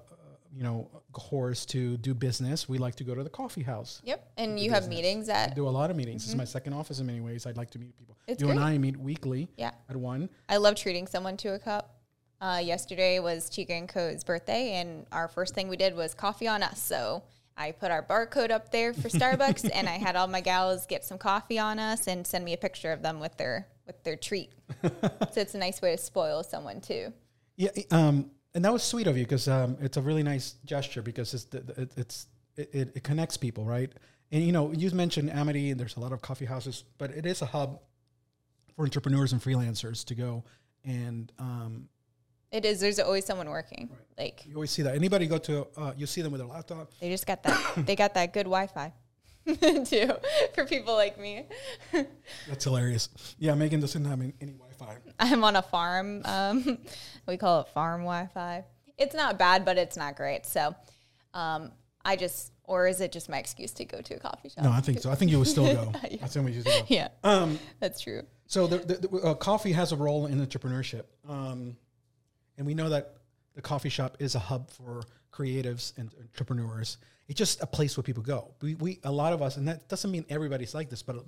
you 0.53 0.65
know, 0.65 0.89
course 1.13 1.65
to 1.67 1.97
do 1.99 2.15
business. 2.15 2.69
We 2.69 2.79
like 2.79 2.97
to 2.97 3.05
go 3.05 3.15
to 3.15 3.23
the 3.23 3.31
coffee 3.31 3.63
house. 3.63 4.01
Yep. 4.05 4.33
And 4.37 4.59
you 4.59 4.71
have 4.73 4.89
meetings 4.89 5.29
I 5.29 5.35
at 5.35 5.55
do 5.55 5.69
a 5.69 5.71
lot 5.71 5.91
of 5.91 5.97
meetings. 5.97 6.23
This 6.23 6.31
is 6.31 6.37
my 6.37 6.45
second 6.45 6.73
office 6.73 6.99
in 6.99 7.07
many 7.07 7.21
ways. 7.21 7.47
I'd 7.47 7.57
like 7.57 7.71
to 7.71 7.79
meet 7.79 7.97
people. 7.97 8.17
Mm-hmm. 8.23 8.33
It's 8.33 8.43
you 8.43 8.51
and. 8.51 8.59
I 8.59 8.79
meet 8.79 8.97
weekly 8.97 9.49
yeah. 9.57 9.73
at 9.89 9.97
one. 9.97 10.29
I 10.49 10.57
love 10.57 10.75
treating 10.75 11.07
someone 11.07 11.37
to 11.39 11.55
a 11.55 11.59
cup. 11.59 12.00
Uh, 12.41 12.61
yesterday 12.63 13.19
was 13.19 13.51
Chica 13.51 13.75
and 13.75 13.89
Co's 13.89 14.25
birthday, 14.25 14.73
and 14.75 15.07
our 15.13 15.29
first 15.29 15.55
thing 15.55 15.69
we 15.69 15.77
did 15.77 15.95
was 15.95 16.15
coffee 16.15 16.49
on 16.49 16.63
us. 16.63 16.81
So 16.81 17.23
I 17.55 17.73
put 17.73 17.91
our 17.91 18.03
barcode 18.03 18.51
up 18.51 18.73
there 18.73 18.95
for 18.95 19.09
Starbucks, 19.11 19.69
and 19.75 19.87
I 19.89 19.99
had 19.99 20.17
all 20.17 20.27
my 20.27 20.41
gals 20.41 20.87
get 20.87 21.05
some 21.05 21.19
coffee 21.19 21.59
on 21.59 21.79
us 21.79 22.07
and 22.07 22.27
send 22.27 22.45
me 22.45 22.55
a 22.55 22.57
picture 22.57 22.93
of 22.93 23.03
them 23.03 23.21
with 23.21 23.37
their 23.37 23.69
with 23.87 24.03
their 24.05 24.17
treat. 24.17 24.53
so 24.83 25.41
it's 25.41 25.55
a 25.55 25.59
nice 25.59 25.83
way 25.83 25.95
to 25.95 25.99
spoil 25.99 26.43
someone 26.43 26.81
too. 26.81 27.13
Yeah, 27.57 27.71
um, 27.91 28.31
and 28.55 28.65
that 28.65 28.73
was 28.73 28.83
sweet 28.83 29.07
of 29.07 29.19
you 29.19 29.25
because 29.25 29.47
um, 29.47 29.77
it's 29.81 29.99
a 29.99 30.03
really 30.03 30.23
nice 30.23 30.55
gesture 30.65 31.03
because 31.03 31.35
it's 31.35 31.55
it, 31.55 31.93
it's 31.99 32.27
it, 32.57 32.71
it, 32.73 32.93
it 32.97 33.05
connects 33.05 33.37
people, 33.37 33.67
right? 33.67 33.93
And 34.33 34.43
you 34.43 34.53
know, 34.53 34.73
you 34.73 34.91
mentioned 34.93 35.31
Amity, 35.31 35.71
and 35.71 35.79
there's 35.79 35.97
a 35.97 36.01
lot 36.01 36.13
of 36.13 36.23
coffee 36.23 36.47
houses, 36.47 36.85
but 36.97 37.11
it 37.11 37.27
is 37.27 37.43
a 37.43 37.47
hub 37.47 37.81
for 38.77 38.85
entrepreneurs 38.85 39.35
and 39.35 39.43
freelancers 39.43 40.07
to 40.07 40.15
go. 40.15 40.45
And 40.85 41.31
um, 41.39 41.89
It 42.53 42.65
is. 42.65 42.81
There's 42.81 42.99
always 42.99 43.25
someone 43.25 43.49
working. 43.49 43.91
Like 44.19 44.45
you 44.47 44.55
always 44.55 44.71
see 44.71 44.83
that. 44.83 44.95
Anybody 44.95 45.27
go 45.27 45.39
to, 45.39 45.67
uh, 45.77 45.93
you 45.97 46.07
see 46.07 46.21
them 46.23 46.33
with 46.33 46.41
their 46.41 46.49
laptop. 46.49 46.91
they 47.01 47.09
just 47.09 47.27
got 47.27 47.43
that. 47.45 47.75
they 47.87 47.97
got 47.97 48.15
that 48.15 48.33
good 48.33 48.45
Wi-Fi 48.47 48.93
too 49.85 50.11
for 50.55 50.65
people 50.67 50.95
like 50.95 51.19
me. 51.19 51.47
That's 52.49 52.65
hilarious. 52.65 53.09
Yeah, 53.39 53.53
Meghan 53.53 53.81
doesn't 53.81 54.05
have 54.05 54.21
any, 54.21 54.35
any 54.41 54.53
Wi-Fi. 54.53 54.97
I'm 55.19 55.45
on 55.45 55.57
a 55.57 55.63
farm. 55.63 56.23
Um, 56.25 56.79
we 57.27 57.37
call 57.37 57.61
it 57.61 57.69
farm 57.69 58.01
Wi-Fi. 58.03 58.65
It's 58.99 59.15
not 59.15 59.39
bad, 59.39 59.65
but 59.65 59.79
it's 59.79 59.97
not 59.97 60.17
great. 60.17 60.45
So, 60.45 60.75
um, 61.33 61.71
I 62.05 62.17
just, 62.17 62.53
or 62.65 62.87
is 62.87 63.01
it 63.01 63.13
just 63.13 63.29
my 63.29 63.39
excuse 63.39 63.71
to 63.73 63.85
go 63.85 64.01
to 64.03 64.15
a 64.15 64.19
coffee 64.19 64.49
shop? 64.51 64.65
No, 64.65 64.73
I 64.73 64.81
think 64.81 65.01
so. 65.01 65.11
I 65.11 65.15
think 65.15 65.31
you 65.31 65.39
would 65.39 65.49
still 65.49 65.73
go. 65.73 65.93
I 66.03 66.09
think 66.27 66.45
we 66.47 66.53
should 66.55 66.65
go. 66.65 66.81
Yeah, 66.89 67.09
Um, 67.25 67.59
that's 67.79 68.01
true. 68.01 68.23
So 68.47 68.67
the, 68.67 68.79
the, 68.79 68.95
the, 69.09 69.17
uh, 69.19 69.35
coffee 69.35 69.73
has 69.73 69.93
a 69.93 69.97
role 69.97 70.27
in 70.27 70.45
entrepreneurship, 70.45 71.05
um, 71.29 71.77
and 72.61 72.67
we 72.67 72.75
know 72.75 72.91
that 72.91 73.15
the 73.55 73.63
coffee 73.63 73.89
shop 73.89 74.19
is 74.21 74.35
a 74.35 74.39
hub 74.39 74.71
for 74.71 75.03
creatives 75.33 75.97
and 75.97 76.11
entrepreneurs. 76.21 76.99
It's 77.27 77.39
just 77.39 77.63
a 77.63 77.67
place 77.67 77.97
where 77.97 78.05
people 78.05 78.23
go. 78.23 78.53
We, 78.61 78.75
we 78.75 79.01
a 79.03 79.11
lot 79.11 79.33
of 79.33 79.41
us, 79.41 79.57
and 79.57 79.67
that 79.67 79.89
doesn't 79.89 80.11
mean 80.11 80.27
everybody's 80.29 80.75
like 80.75 80.91
this, 80.91 81.03
but 81.03 81.25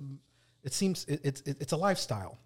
it 0.63 0.73
seems 0.73 1.05
it, 1.05 1.21
it's 1.23 1.41
it, 1.41 1.57
it's 1.59 1.71
a 1.71 1.77
lifestyle. 1.77 2.37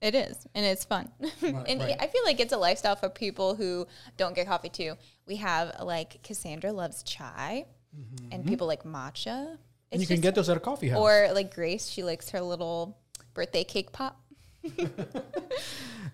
It 0.00 0.14
is, 0.14 0.46
and 0.54 0.64
it's 0.64 0.84
fun. 0.84 1.10
and 1.42 1.80
right. 1.80 1.96
I 1.98 2.06
feel 2.06 2.22
like 2.24 2.38
it's 2.38 2.52
a 2.52 2.56
lifestyle 2.56 2.94
for 2.94 3.08
people 3.08 3.56
who 3.56 3.88
don't 4.16 4.34
get 4.34 4.46
coffee 4.46 4.68
too. 4.68 4.94
We 5.26 5.36
have 5.36 5.74
like 5.82 6.22
Cassandra 6.22 6.70
loves 6.72 7.02
chai, 7.02 7.66
mm-hmm. 7.98 8.28
and 8.30 8.46
people 8.46 8.68
like 8.68 8.84
matcha. 8.84 9.58
And 9.92 10.00
It's 10.00 10.02
you 10.02 10.06
can 10.06 10.22
get 10.22 10.36
those 10.36 10.48
at 10.48 10.56
a 10.56 10.60
coffee 10.60 10.88
house. 10.90 11.00
or 11.00 11.30
like 11.34 11.52
Grace, 11.52 11.88
she 11.88 12.04
likes 12.04 12.30
her 12.30 12.40
little 12.40 12.96
birthday 13.34 13.64
cake 13.64 13.90
pop. 13.90 14.22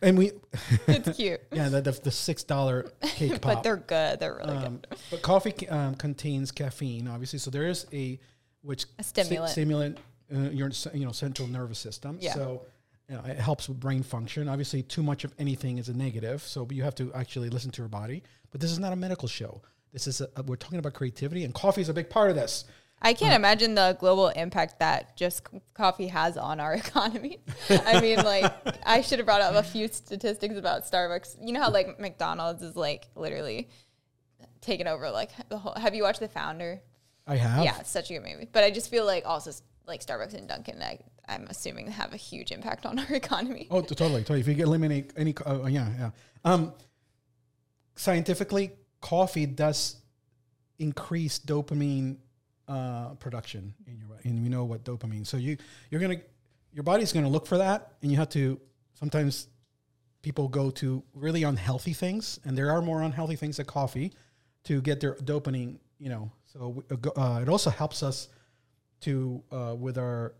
and 0.03 0.17
we, 0.19 0.33
It's 0.89 1.17
cute, 1.17 1.41
yeah, 1.53 1.69
the, 1.69 1.81
the, 1.83 1.93
the 1.93 2.11
six 2.11 2.43
dollar 2.45 2.91
cake 3.03 3.41
pop. 3.41 3.43
but 3.55 3.63
they're 3.63 3.77
good. 3.77 4.21
They're 4.21 4.35
really 4.37 4.57
Um, 4.57 4.77
good. 4.89 4.99
but 5.11 5.23
coffee 5.23 5.69
um, 5.69 5.95
contains 5.95 6.51
caffeine, 6.53 7.09
obviously. 7.09 7.39
So 7.39 7.51
there 7.51 7.67
is 7.67 7.87
a 7.93 8.19
which 8.63 8.85
A 8.99 9.03
stimulant. 9.05 9.49
sti- 9.49 9.53
stimulant 9.53 9.99
uh, 10.35 10.39
your 10.51 10.71
you 10.93 11.05
know 11.05 11.13
central 11.13 11.49
nervous 11.49 11.79
system. 11.79 12.19
Yeah. 12.21 12.35
So 12.35 12.63
you 13.09 13.15
know, 13.17 13.23
it 13.25 13.39
helps 13.39 13.69
with 13.69 13.79
brain 13.79 14.03
function. 14.03 14.49
Obviously, 14.49 14.83
too 14.83 15.03
much 15.03 15.23
of 15.25 15.33
anything 15.39 15.79
is 15.79 15.89
a 15.89 15.95
negative. 15.95 16.43
So 16.43 16.67
you 16.71 16.83
have 16.83 16.95
to 16.97 17.13
actually 17.15 17.51
listen 17.51 17.71
to 17.71 17.83
your 17.83 17.89
body. 17.89 18.23
But 18.51 18.61
this 18.61 18.71
is 18.73 18.79
not 18.81 18.93
a 18.93 18.97
medical 18.97 19.29
show. 19.29 19.63
This 19.93 20.07
is 20.09 20.21
a- 20.21 20.29
we're 20.45 20.57
talking 20.57 20.79
about 20.81 20.95
creativity, 20.95 21.45
and 21.45 21.55
coffee 21.55 21.81
is 21.83 21.89
a 21.89 21.95
big 21.95 22.11
part 22.11 22.31
of 22.31 22.37
this. 22.37 22.65
I 23.03 23.13
can't 23.13 23.35
imagine 23.35 23.75
the 23.75 23.97
global 24.01 24.29
impact 24.29 24.81
that 24.81 25.17
just 25.17 25.43
coffee 25.75 26.09
has 26.09 26.37
on 26.37 26.61
our 26.61 26.75
economy. 26.85 27.39
I 27.69 28.01
mean, 28.01 28.17
like, 28.19 28.51
I 28.85 29.03
should 29.03 29.19
have 29.19 29.27
brought 29.27 29.43
up 29.43 29.55
a 29.55 29.63
few 29.63 29.89
statistics 29.89 30.57
about 30.57 30.85
Starbucks. 30.85 31.37
You 31.41 31.53
know 31.53 31.61
how, 31.61 31.71
like, 31.71 32.01
McDonald's 32.01 32.63
is, 32.63 32.75
like, 32.75 33.09
literally 33.15 33.69
taking 34.61 34.87
over, 34.87 35.11
like, 35.11 35.31
the 35.49 35.59
whole. 35.59 35.75
Have 35.75 35.95
you 35.95 36.03
watched 36.03 36.21
The 36.21 36.29
Founder? 36.29 36.81
I 37.27 37.37
have. 37.37 37.65
Yeah, 37.65 37.79
it's 37.81 37.91
such 37.91 38.11
a 38.11 38.15
good 38.15 38.25
movie. 38.25 38.49
But 38.51 38.65
I 38.65 38.71
just 38.71 38.91
feel 38.91 39.05
like 39.05 39.25
also, 39.27 39.53
like, 39.87 40.05
Starbucks 40.05 40.35
and 40.35 40.49
Dunkin', 40.49 40.83
I, 40.83 40.99
I'm 41.29 41.47
assuming 41.51 41.89
have 41.89 42.15
a 42.15 42.17
huge 42.17 42.51
impact 42.51 42.87
on 42.87 42.99
our 42.99 43.07
economy. 43.13 43.69
Oh, 43.71 43.83
totally, 43.83 44.23
totally. 44.23 44.41
If 44.41 44.49
you 44.49 44.65
eliminate 44.65 45.13
any, 45.17 45.35
uh, 45.45 45.67
yeah, 45.67 45.89
yeah. 45.99 46.11
Um, 46.45 46.73
scientifically, 47.95 48.73
coffee 49.01 49.47
does 49.47 49.97
increase 50.79 51.39
dopamine 51.39 52.17
uh, 52.69 53.11
production 53.15 53.75
in 53.87 53.99
your 53.99 54.09
body, 54.09 54.29
and 54.29 54.43
we 54.43 54.49
know 54.49 54.65
what 54.65 54.85
dopamine. 54.85 55.27
So 55.27 55.37
you 55.37 55.57
you're 55.91 56.01
gonna 56.01 56.21
your 56.73 56.83
body's 56.83 57.13
gonna 57.13 57.29
look 57.29 57.47
for 57.47 57.59
that, 57.59 57.93
and 58.03 58.11
you 58.11 58.17
have 58.19 58.29
to 58.31 58.61
sometimes 58.95 59.49
people 60.23 60.49
go 60.49 60.71
to 60.71 61.03
really 61.15 61.43
unhealthy 61.45 61.93
things, 61.93 62.41
and 62.45 62.57
there 62.59 62.71
are 62.71 62.83
more 62.83 63.03
unhealthy 63.03 63.37
things 63.37 63.57
than 63.59 63.67
coffee 63.67 64.13
to 64.65 64.81
get 64.83 65.01
their 65.01 65.15
dopamine. 65.17 65.79
You 65.99 66.11
know, 66.11 66.31
so 66.45 66.85
uh, 66.91 67.21
uh, 67.21 67.41
it 67.41 67.49
also 67.49 67.71
helps 67.71 68.03
us 68.03 68.29
to 69.03 69.43
uh, 69.53 69.75
with 69.79 69.97
our 69.99 70.35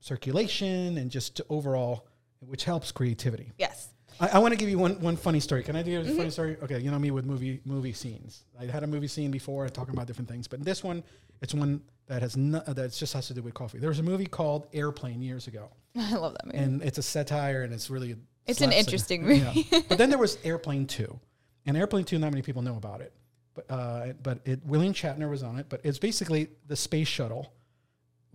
circulation 0.00 0.98
and 0.98 1.10
just 1.10 1.36
to 1.36 1.46
overall, 1.48 2.06
which 2.40 2.64
helps 2.64 2.90
creativity. 2.92 3.52
Yes. 3.58 3.88
I, 4.18 4.28
I 4.28 4.38
want 4.38 4.52
to 4.52 4.58
give 4.58 4.68
you 4.68 4.78
one, 4.78 5.00
one 5.00 5.16
funny 5.16 5.40
story. 5.40 5.62
Can 5.62 5.76
I 5.76 5.82
do 5.82 6.00
a 6.00 6.04
Mm-hmm. 6.04 6.16
funny 6.16 6.30
story? 6.30 6.56
Okay, 6.62 6.80
you 6.80 6.90
know 6.90 6.98
me 6.98 7.10
with 7.10 7.24
movie 7.24 7.60
movie 7.64 7.92
scenes. 7.92 8.44
I 8.58 8.64
had 8.66 8.82
a 8.82 8.86
movie 8.86 9.06
scene 9.08 9.30
before 9.30 9.68
talking 9.68 9.94
about 9.94 10.06
different 10.06 10.28
things, 10.28 10.48
but 10.48 10.64
this 10.64 10.82
one, 10.82 11.02
it's 11.40 11.54
one 11.54 11.82
that 12.06 12.22
has 12.22 12.36
no, 12.36 12.60
that 12.60 12.92
just 12.92 13.12
has 13.12 13.28
to 13.28 13.34
do 13.34 13.42
with 13.42 13.54
coffee. 13.54 13.78
There 13.78 13.88
was 13.88 14.00
a 14.00 14.02
movie 14.02 14.26
called 14.26 14.66
Airplane 14.72 15.22
years 15.22 15.46
ago, 15.46 15.70
I 15.96 16.14
love 16.14 16.34
that 16.34 16.46
movie. 16.46 16.58
and 16.58 16.82
it's 16.82 16.98
a 16.98 17.02
satire, 17.02 17.62
and 17.62 17.72
it's 17.72 17.90
really 17.90 18.16
It's 18.46 18.60
an 18.60 18.72
interesting 18.72 19.22
movie. 19.24 19.66
Yeah. 19.70 19.80
but 19.88 19.98
then 19.98 20.10
there 20.10 20.18
was 20.18 20.38
Airplane 20.44 20.86
Two, 20.86 21.18
and 21.66 21.76
Airplane 21.76 22.04
Two, 22.04 22.18
not 22.18 22.30
many 22.30 22.42
people 22.42 22.62
know 22.62 22.76
about 22.76 23.00
it, 23.00 23.12
but 23.54 23.70
uh, 23.70 24.12
but 24.22 24.40
it 24.44 24.64
William 24.64 24.92
Shatner 24.92 25.30
was 25.30 25.42
on 25.42 25.58
it. 25.58 25.66
But 25.68 25.80
it's 25.84 25.98
basically 25.98 26.48
the 26.66 26.76
space 26.76 27.08
shuttle 27.08 27.52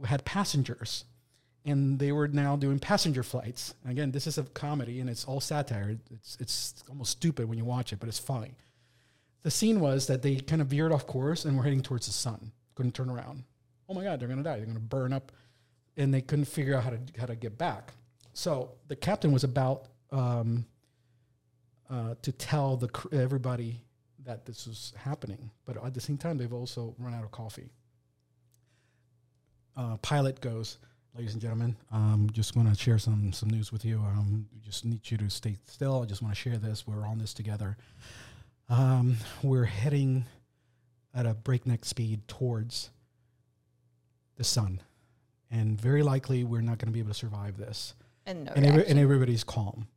had 0.03 0.25
passengers, 0.25 1.05
and 1.65 1.99
they 1.99 2.11
were 2.11 2.27
now 2.27 2.55
doing 2.55 2.79
passenger 2.79 3.23
flights. 3.23 3.73
Again, 3.87 4.11
this 4.11 4.27
is 4.27 4.37
a 4.37 4.43
comedy, 4.43 4.99
and 4.99 5.09
it's 5.09 5.25
all 5.25 5.39
satire. 5.39 5.97
It's 6.11 6.37
it's 6.39 6.83
almost 6.89 7.11
stupid 7.11 7.47
when 7.47 7.57
you 7.57 7.65
watch 7.65 7.93
it, 7.93 7.99
but 7.99 8.09
it's 8.09 8.19
funny. 8.19 8.55
The 9.43 9.51
scene 9.51 9.79
was 9.79 10.07
that 10.07 10.23
they 10.23 10.37
kind 10.37 10.61
of 10.61 10.67
veered 10.69 10.91
off 10.91 11.05
course 11.05 11.45
and 11.45 11.55
were 11.55 11.63
heading 11.63 11.81
towards 11.81 12.07
the 12.07 12.13
sun. 12.13 12.51
Couldn't 12.75 12.93
turn 12.93 13.09
around. 13.09 13.43
Oh 13.89 13.93
my 13.93 14.03
God, 14.03 14.19
they're 14.19 14.27
going 14.27 14.37
to 14.39 14.43
die. 14.43 14.57
They're 14.57 14.65
going 14.65 14.75
to 14.75 14.81
burn 14.81 15.13
up, 15.13 15.31
and 15.97 16.13
they 16.13 16.21
couldn't 16.21 16.45
figure 16.45 16.75
out 16.75 16.83
how 16.83 16.89
to 16.91 16.99
how 17.17 17.25
to 17.25 17.35
get 17.35 17.57
back. 17.57 17.93
So 18.33 18.71
the 18.87 18.95
captain 18.95 19.31
was 19.31 19.43
about 19.43 19.87
um, 20.11 20.65
uh, 21.89 22.15
to 22.21 22.31
tell 22.31 22.75
the 22.77 22.89
cr- 22.89 23.13
everybody 23.15 23.81
that 24.25 24.45
this 24.45 24.65
was 24.67 24.91
happening, 24.97 25.51
but 25.65 25.83
at 25.85 25.93
the 25.93 26.01
same 26.01 26.17
time, 26.17 26.37
they've 26.37 26.51
also 26.51 26.95
run 26.97 27.13
out 27.13 27.23
of 27.23 27.31
coffee. 27.31 27.69
Uh, 29.77 29.97
pilot 29.97 30.41
goes, 30.41 30.79
ladies 31.15 31.33
and 31.33 31.41
gentlemen, 31.41 31.75
um, 31.91 32.29
just 32.33 32.55
want 32.55 32.67
to 32.67 32.75
share 32.81 32.97
some 32.97 33.31
some 33.33 33.49
news 33.49 33.71
with 33.71 33.85
you. 33.85 33.99
Um, 33.99 34.47
just 34.63 34.83
need 34.85 35.01
you 35.11 35.17
to 35.17 35.29
stay 35.29 35.57
still. 35.65 36.01
I 36.01 36.05
just 36.05 36.21
want 36.21 36.33
to 36.33 36.39
share 36.41 36.57
this. 36.57 36.87
We're 36.87 37.05
on 37.05 37.19
this 37.19 37.33
together. 37.33 37.77
um, 38.69 39.17
we're 39.43 39.65
heading 39.65 40.25
at 41.15 41.25
a 41.25 41.33
breakneck 41.33 41.85
speed 41.85 42.27
towards 42.27 42.91
the 44.35 44.43
sun, 44.43 44.81
and 45.49 45.79
very 45.79 46.03
likely 46.03 46.43
we're 46.43 46.61
not 46.61 46.77
going 46.77 46.87
to 46.87 46.91
be 46.91 46.99
able 46.99 47.11
to 47.11 47.15
survive 47.15 47.57
this. 47.57 47.93
And 48.25 48.45
no 48.45 48.51
And, 48.55 48.65
every, 48.65 48.87
and 48.87 48.99
everybody's 48.99 49.43
calm. 49.43 49.87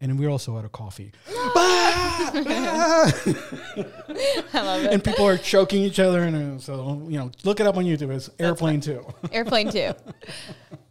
And 0.00 0.18
we're 0.18 0.28
also 0.28 0.56
out 0.56 0.64
of 0.64 0.72
coffee. 0.72 1.12
I 1.28 3.12
love 4.54 4.84
it. 4.84 4.92
and 4.92 5.02
people 5.02 5.26
are 5.26 5.36
choking 5.36 5.82
each 5.82 5.98
other. 5.98 6.22
And 6.22 6.58
uh, 6.58 6.60
so, 6.60 7.04
you 7.08 7.18
know, 7.18 7.32
look 7.44 7.58
it 7.60 7.66
up 7.66 7.76
on 7.76 7.84
YouTube. 7.84 8.10
It's 8.14 8.30
Airplane 8.38 8.80
2. 8.80 9.04
Airplane 9.32 9.70
2. 9.70 9.92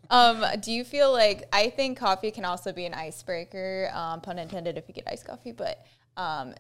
Um, 0.10 0.44
do 0.62 0.72
you 0.72 0.84
feel 0.84 1.12
like 1.12 1.48
I 1.54 1.70
think 1.70 1.98
coffee 1.98 2.32
can 2.32 2.44
also 2.46 2.72
be 2.74 2.86
an 2.86 2.94
icebreaker, 2.94 3.90
um, 3.94 4.22
pun 4.22 4.40
intended 4.40 4.78
if 4.78 4.88
you 4.88 4.94
get 4.94 5.06
iced 5.08 5.26
coffee, 5.26 5.52
but 5.52 5.86
um, 6.16 6.54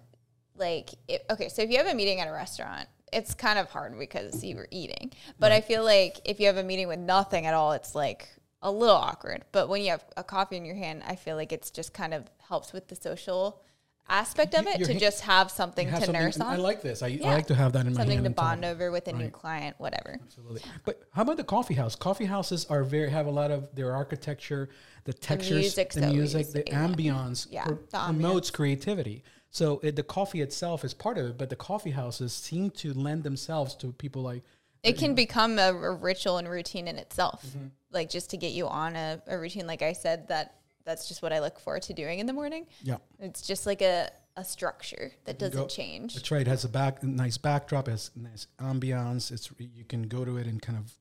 like 0.58 0.92
it, 1.08 1.26
okay, 1.30 1.50
so 1.50 1.62
if 1.62 1.70
you 1.70 1.78
have 1.78 1.88
a 1.88 1.94
meeting 1.94 2.20
at 2.20 2.28
a 2.28 2.32
restaurant, 2.32 2.88
it's 3.14 3.34
kind 3.34 3.58
of 3.58 3.70
hard 3.70 3.98
because 3.98 4.44
you 4.44 4.56
were 4.56 4.68
eating. 4.72 5.12
But 5.40 5.52
I 5.52 5.62
feel 5.62 5.84
like 5.84 6.18
if 6.26 6.40
you 6.40 6.48
have 6.48 6.58
a 6.58 6.64
meeting 6.64 6.88
with 6.88 7.00
nothing 7.00 7.46
at 7.46 7.54
all, 7.54 7.72
it's 7.74 7.96
like 7.96 8.28
a 8.62 8.72
little 8.72 8.96
awkward. 8.96 9.46
But 9.52 9.70
when 9.70 9.82
you 9.84 9.92
have 9.92 10.04
a 10.18 10.24
coffee 10.24 10.58
in 10.58 10.66
your 10.66 10.76
hand, 10.76 11.04
I 11.08 11.16
feel 11.16 11.36
like 11.36 11.52
it's 11.54 11.72
just 11.72 11.94
kind 11.94 12.14
of 12.14 12.26
helps 12.50 12.74
with 12.74 12.88
the 12.88 12.96
social 12.96 13.62
aspect 14.10 14.56
of 14.56 14.66
it 14.68 14.80
Your 14.80 14.86
to 14.88 14.94
hand- 14.94 15.00
just 15.02 15.22
have 15.22 15.52
something 15.52 15.88
Have 15.90 16.00
to 16.00 16.06
something- 16.06 16.22
nurse 16.24 16.40
on. 16.40 16.48
I 16.54 16.56
like 16.56 16.82
this. 16.82 17.02
I, 17.04 17.08
Yeah. 17.08 17.28
I 17.30 17.34
like 17.36 17.48
to 17.48 17.56
have 17.56 17.74
that 17.74 17.86
in 17.86 17.94
my 17.94 17.98
something 18.00 18.12
hand. 18.18 18.24
to 18.24 18.28
and 18.28 18.36
talk. 18.38 18.46
bond 18.46 18.66
over 18.66 18.90
with 18.90 19.08
a 19.10 19.14
new 19.14 19.30
client, 19.30 19.76
whatever. 19.80 20.18
Absolutely. 20.24 20.62
But 20.86 21.02
how 21.12 21.24
about 21.24 21.36
the 21.38 21.44
coffee 21.44 21.74
house? 21.74 21.96
Coffee 21.96 22.24
houses 22.26 22.66
are 22.70 22.84
very 22.86 23.10
have 23.10 23.26
a 23.28 23.32
lot 23.32 23.52
of 23.52 23.74
their 23.76 23.94
architecture, 23.94 24.70
the 25.04 25.12
textures, 25.14 25.76
the 25.76 26.08
music, 26.08 26.52
the 26.54 26.64
a 26.70 26.74
one. 26.80 26.94
ambiance 26.96 27.48
Yeah, 27.52 27.66
the 27.66 27.76
promotes 27.92 28.50
creativity. 28.50 29.24
So 29.50 29.80
it, 29.84 29.96
the 29.96 30.04
coffee 30.04 30.42
itself 30.42 30.84
is 30.84 30.94
part 30.94 31.18
of 31.18 31.26
it, 31.28 31.38
but 31.38 31.50
the 31.50 31.56
coffee 31.56 31.92
houses 31.92 32.34
seem 32.34 32.70
to 32.72 32.94
lend 32.94 33.24
themselves 33.24 33.76
to 33.76 33.92
people 33.94 34.22
like 34.22 34.44
it 34.84 34.98
can 34.98 35.16
become 35.16 35.58
a, 35.60 35.74
a 35.74 35.92
ritual 35.92 36.38
and 36.38 36.48
routine 36.48 36.88
in 36.88 36.98
itself 36.98 37.44
Mm-hmm. 37.48 37.68
like 37.92 38.10
just 38.10 38.30
to 38.30 38.38
get 38.38 38.52
you 38.54 38.68
on 38.68 38.96
a, 38.96 39.22
a 39.28 39.38
routine 39.38 39.68
like 39.68 39.82
i 39.82 39.92
said 39.92 40.28
that 40.30 40.56
that's 40.86 41.08
just 41.10 41.22
what 41.22 41.34
i 41.34 41.40
look 41.40 41.60
forward 41.60 41.82
to 41.84 41.94
doing 41.94 42.20
in 42.20 42.26
the 42.26 42.32
morning 42.32 42.68
yeah. 42.84 42.98
it's 43.20 43.42
just 43.42 43.66
like 43.66 43.82
a, 43.82 44.10
a 44.38 44.46
structure 44.46 45.12
that 45.26 45.40
doesn't 45.40 45.60
go- 45.64 45.68
change 45.68 46.14
That's 46.14 46.30
right. 46.32 46.42
It 46.42 46.48
has 46.48 46.64
a 46.64 46.70
back 46.70 47.04
nice 47.04 47.38
backdrop, 47.38 47.88
it 47.88 47.92
has 47.92 48.12
nice 48.16 48.48
ambiance. 48.62 49.32
It's 49.32 49.50
you 49.58 49.84
can 49.84 50.04
go 50.04 50.24
to 50.24 50.38
it 50.38 50.46
and 50.46 50.62
kind 50.62 50.78
of 50.78 50.94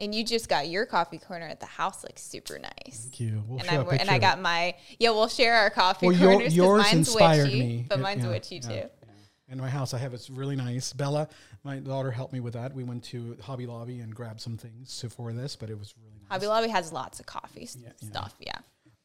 and 0.00 0.14
you 0.14 0.24
just 0.24 0.48
got 0.48 0.68
your 0.68 0.86
coffee 0.86 1.18
corner 1.18 1.46
at 1.46 1.60
the 1.60 1.66
house 1.66 2.02
like 2.04 2.18
super 2.18 2.58
nice 2.58 3.02
thank 3.02 3.20
you. 3.20 3.42
We'll 3.46 3.60
and, 3.60 3.70
I'm, 3.70 3.88
and 3.88 4.10
i 4.10 4.18
got 4.18 4.40
my 4.40 4.74
yeah 4.98 5.10
we'll 5.10 5.28
share 5.28 5.54
our 5.54 5.70
coffee 5.70 6.06
Well, 6.06 6.18
corners 6.18 6.42
'cause 6.44 6.56
yours 6.56 6.82
mine's 6.84 7.08
inspired 7.08 7.44
witchy 7.44 7.60
me. 7.60 7.86
but 7.88 8.00
mine's 8.00 8.24
yeah, 8.24 8.30
witchy 8.30 8.54
yeah, 8.56 8.60
too 8.60 8.74
yeah. 8.74 8.86
In 9.48 9.58
my 9.58 9.68
house, 9.68 9.94
I 9.94 9.98
have 9.98 10.14
it's 10.14 10.30
really 10.30 10.54
nice. 10.54 10.92
Bella, 10.92 11.28
my 11.64 11.80
daughter, 11.80 12.12
helped 12.12 12.32
me 12.32 12.38
with 12.38 12.52
that. 12.52 12.72
We 12.72 12.84
went 12.84 13.02
to 13.06 13.36
Hobby 13.42 13.66
Lobby 13.66 13.98
and 13.98 14.14
grabbed 14.14 14.40
some 14.40 14.56
things 14.56 15.04
for 15.16 15.32
this, 15.32 15.56
but 15.56 15.68
it 15.70 15.76
was 15.76 15.92
really 15.98 16.12
nice. 16.20 16.28
hobby 16.30 16.46
lobby 16.46 16.68
has 16.68 16.92
lots 16.92 17.18
of 17.18 17.26
coffee 17.26 17.68
yeah. 17.82 17.88
stuff 18.00 18.32
yeah 18.38 18.52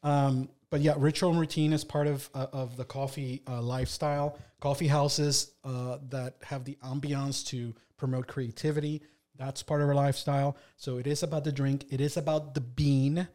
Um, 0.04 0.48
but 0.70 0.82
yeah, 0.82 0.94
ritual 0.96 1.30
and 1.30 1.40
routine 1.40 1.72
is 1.72 1.82
part 1.82 2.06
of 2.06 2.30
uh, 2.32 2.46
of 2.52 2.76
the 2.76 2.84
coffee 2.84 3.42
uh, 3.48 3.60
lifestyle. 3.60 4.38
Coffee 4.60 4.86
houses 4.86 5.50
uh, 5.64 5.98
that 6.10 6.36
have 6.44 6.64
the 6.64 6.78
ambiance 6.84 7.44
to 7.48 7.74
promote 7.96 8.28
creativity. 8.28 9.02
That's 9.38 9.62
part 9.62 9.82
of 9.82 9.88
our 9.88 9.94
lifestyle. 9.94 10.56
So 10.76 10.98
it 10.98 11.06
is 11.06 11.22
about 11.22 11.44
the 11.44 11.52
drink. 11.52 11.84
It 11.90 12.00
is 12.00 12.16
about 12.16 12.54
the 12.54 12.60
bean. 12.60 13.28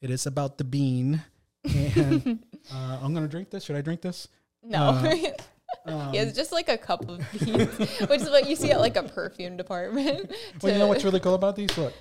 It 0.00 0.10
is 0.10 0.26
about 0.26 0.58
the 0.58 0.64
bean. 0.64 1.22
And 1.64 2.40
uh, 2.72 2.98
I'm 3.02 3.12
gonna 3.14 3.28
drink 3.28 3.50
this. 3.50 3.64
Should 3.64 3.76
I 3.76 3.82
drink 3.82 4.00
this? 4.00 4.28
no 4.62 4.80
Uh, 5.86 6.10
yeah, 6.12 6.22
it's 6.22 6.36
just 6.36 6.52
like 6.52 6.68
a 6.68 6.76
cup 6.76 7.08
of 7.08 7.18
beans, 7.32 7.78
which 8.08 8.22
is 8.22 8.30
what 8.30 8.48
you 8.48 8.56
see 8.56 8.70
at 8.70 8.80
like 8.80 8.96
a 8.96 9.02
perfume 9.02 9.56
department. 9.56 10.32
Well, 10.62 10.72
you 10.72 10.78
know 10.78 10.88
what's 10.88 11.04
really 11.04 11.20
cool 11.20 11.34
about 11.34 11.56
these? 11.56 11.76
Look, 11.76 11.94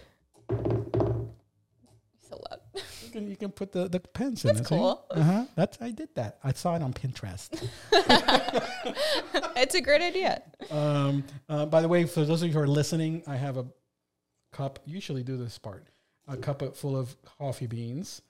so 2.29 2.41
loud. 2.49 2.59
You 3.15 3.21
can, 3.21 3.29
you 3.29 3.37
can 3.37 3.51
put 3.51 3.71
the, 3.71 3.87
the 3.87 3.99
pens 3.99 4.45
in 4.45 4.55
That's 4.55 4.67
cool. 4.67 5.05
Uh-huh. 5.11 5.45
That's 5.55 5.77
I 5.81 5.91
did 5.91 6.09
that. 6.15 6.39
I 6.43 6.51
saw 6.53 6.75
it 6.75 6.81
on 6.81 6.93
Pinterest. 6.93 7.49
it's 9.55 9.75
a 9.75 9.81
great 9.81 10.01
idea. 10.01 10.41
Um, 10.71 11.23
uh, 11.47 11.65
by 11.65 11.81
the 11.81 11.87
way, 11.87 12.05
for 12.05 12.23
those 12.25 12.41
of 12.41 12.47
you 12.47 12.53
who 12.53 12.59
are 12.59 12.67
listening, 12.67 13.23
I 13.27 13.35
have 13.35 13.57
a 13.57 13.65
cup. 14.51 14.79
Usually 14.85 15.23
do 15.23 15.37
this 15.37 15.57
part. 15.57 15.87
A 16.27 16.37
cup 16.37 16.61
of, 16.61 16.75
full 16.77 16.95
of 16.95 17.15
coffee 17.23 17.65
beans, 17.65 18.21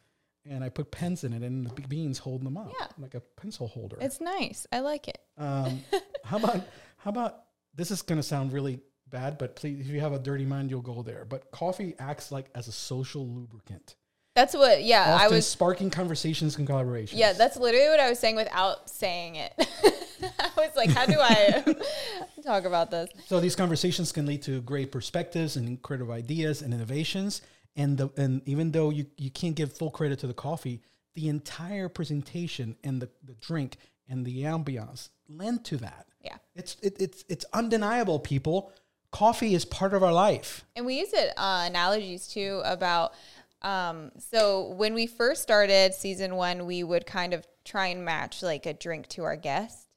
and 0.49 0.63
I 0.63 0.69
put 0.69 0.89
pens 0.89 1.25
in 1.25 1.33
it, 1.33 1.43
and 1.43 1.67
the 1.69 1.81
beans 1.87 2.17
holding 2.17 2.45
them 2.45 2.55
up 2.55 2.71
Yeah. 2.79 2.87
like 2.97 3.13
a 3.13 3.19
pencil 3.19 3.67
holder. 3.67 3.97
It's 3.99 4.21
nice. 4.21 4.65
I 4.71 4.79
like 4.79 5.09
it. 5.09 5.19
Um, 5.37 5.81
how 6.23 6.37
about 6.37 6.61
how 6.97 7.09
about 7.09 7.43
this 7.75 7.91
is 7.91 8.01
going 8.01 8.19
to 8.19 8.23
sound 8.23 8.53
really 8.53 8.79
bad, 9.09 9.37
but 9.37 9.55
please, 9.55 9.81
if 9.81 9.87
you 9.87 9.99
have 9.99 10.13
a 10.13 10.19
dirty 10.19 10.45
mind, 10.45 10.69
you'll 10.69 10.81
go 10.81 11.01
there. 11.01 11.25
But 11.25 11.51
coffee 11.51 11.95
acts 11.99 12.31
like 12.31 12.45
as 12.55 12.67
a 12.67 12.71
social 12.71 13.27
lubricant, 13.27 13.95
That's 14.35 14.53
what. 14.53 14.83
Yeah, 14.83 15.15
often 15.15 15.25
I 15.25 15.35
was. 15.35 15.47
sparking 15.47 15.89
conversations 15.89 16.57
and 16.57 16.67
collaborations. 16.67 17.13
Yeah, 17.13 17.33
that's 17.33 17.57
literally 17.57 17.89
what 17.89 17.99
I 17.99 18.09
was 18.09 18.19
saying 18.19 18.35
without 18.35 18.89
saying 18.89 19.35
it. 19.35 19.53
I 20.39 20.49
was 20.55 20.75
like, 20.75 20.89
how 20.91 21.05
do 21.05 21.15
I 21.17 21.75
talk 22.43 22.65
about 22.65 22.91
this? 22.91 23.09
So 23.25 23.39
these 23.39 23.55
conversations 23.55 24.11
can 24.11 24.25
lead 24.25 24.41
to 24.43 24.61
great 24.61 24.91
perspectives 24.91 25.55
and 25.55 25.67
incredible 25.67 26.13
ideas 26.13 26.61
and 26.61 26.73
innovations. 26.73 27.41
And 27.75 27.97
the 27.97 28.09
and 28.17 28.41
even 28.45 28.71
though 28.71 28.89
you, 28.89 29.05
you 29.17 29.31
can't 29.31 29.55
give 29.55 29.73
full 29.73 29.91
credit 29.91 30.19
to 30.19 30.27
the 30.27 30.33
coffee, 30.33 30.81
the 31.15 31.27
entire 31.27 31.89
presentation 31.89 32.75
and 32.83 33.01
the, 33.01 33.09
the 33.23 33.33
drink 33.35 33.77
and 34.07 34.25
the 34.25 34.43
ambiance 34.43 35.09
lend 35.27 35.63
to 35.65 35.77
that. 35.77 36.07
Yeah. 36.21 36.37
It's 36.55 36.75
it, 36.81 36.95
it's 36.99 37.25
it's 37.29 37.45
undeniable, 37.53 38.19
people. 38.19 38.71
Coffee 39.11 39.55
is 39.55 39.65
part 39.65 39.93
of 39.93 40.03
our 40.03 40.13
life. 40.13 40.65
And 40.75 40.85
we 40.85 40.99
use 40.99 41.13
it 41.13 41.33
uh, 41.37 41.65
analogies 41.67 42.27
too 42.27 42.61
about. 42.63 43.13
Um, 43.61 44.11
so 44.17 44.69
when 44.71 44.93
we 44.93 45.07
first 45.07 45.41
started 45.41 45.93
season 45.93 46.35
one, 46.35 46.65
we 46.65 46.83
would 46.83 47.05
kind 47.05 47.33
of 47.33 47.45
try 47.65 47.87
and 47.87 48.05
match 48.05 48.41
like 48.41 48.65
a 48.65 48.73
drink 48.73 49.07
to 49.09 49.23
our 49.23 49.35
guest. 49.35 49.87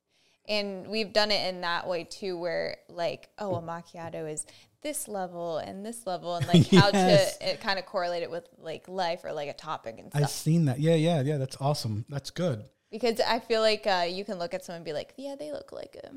And 0.49 0.89
we've 0.89 1.13
done 1.13 1.31
it 1.31 1.49
in 1.49 1.61
that 1.61 1.87
way 1.87 2.05
too, 2.05 2.37
where 2.37 2.79
like, 2.89 3.29
oh, 3.39 3.55
a 3.55 3.63
macchiato 3.63 4.31
is 4.31 4.45
this 4.83 5.07
level 5.07 5.59
and 5.59 5.87
this 5.87 6.05
level, 6.07 6.35
and 6.35 6.47
like 6.49 6.67
how 6.67 6.91
Yes. 6.93 7.39
to 7.39 7.51
it 7.51 7.61
kind 7.61 7.79
of 7.79 7.87
correlate 7.87 8.25
it 8.25 8.31
with 8.31 8.49
like 8.59 8.89
life 8.89 9.25
or 9.25 9.33
like 9.33 9.49
a 9.49 9.53
topic 9.55 9.97
and 9.99 10.11
I've 10.13 10.29
seen 10.31 10.65
that. 10.65 10.81
Yeah, 10.81 10.97
yeah, 10.97 11.21
yeah. 11.21 11.37
That's 11.39 11.57
awesome. 11.61 12.05
That's 12.09 12.31
good. 12.31 12.65
Because 12.91 13.21
I 13.21 13.39
feel 13.39 13.61
like 13.61 13.87
uh, 13.87 14.07
you 14.09 14.25
can 14.25 14.39
look 14.41 14.53
at 14.53 14.65
someone 14.65 14.79
and 14.79 14.85
be 14.85 14.93
like, 14.93 15.15
yeah, 15.17 15.37
they 15.39 15.53
look 15.53 15.71
like 15.71 15.97
a, 16.03 16.11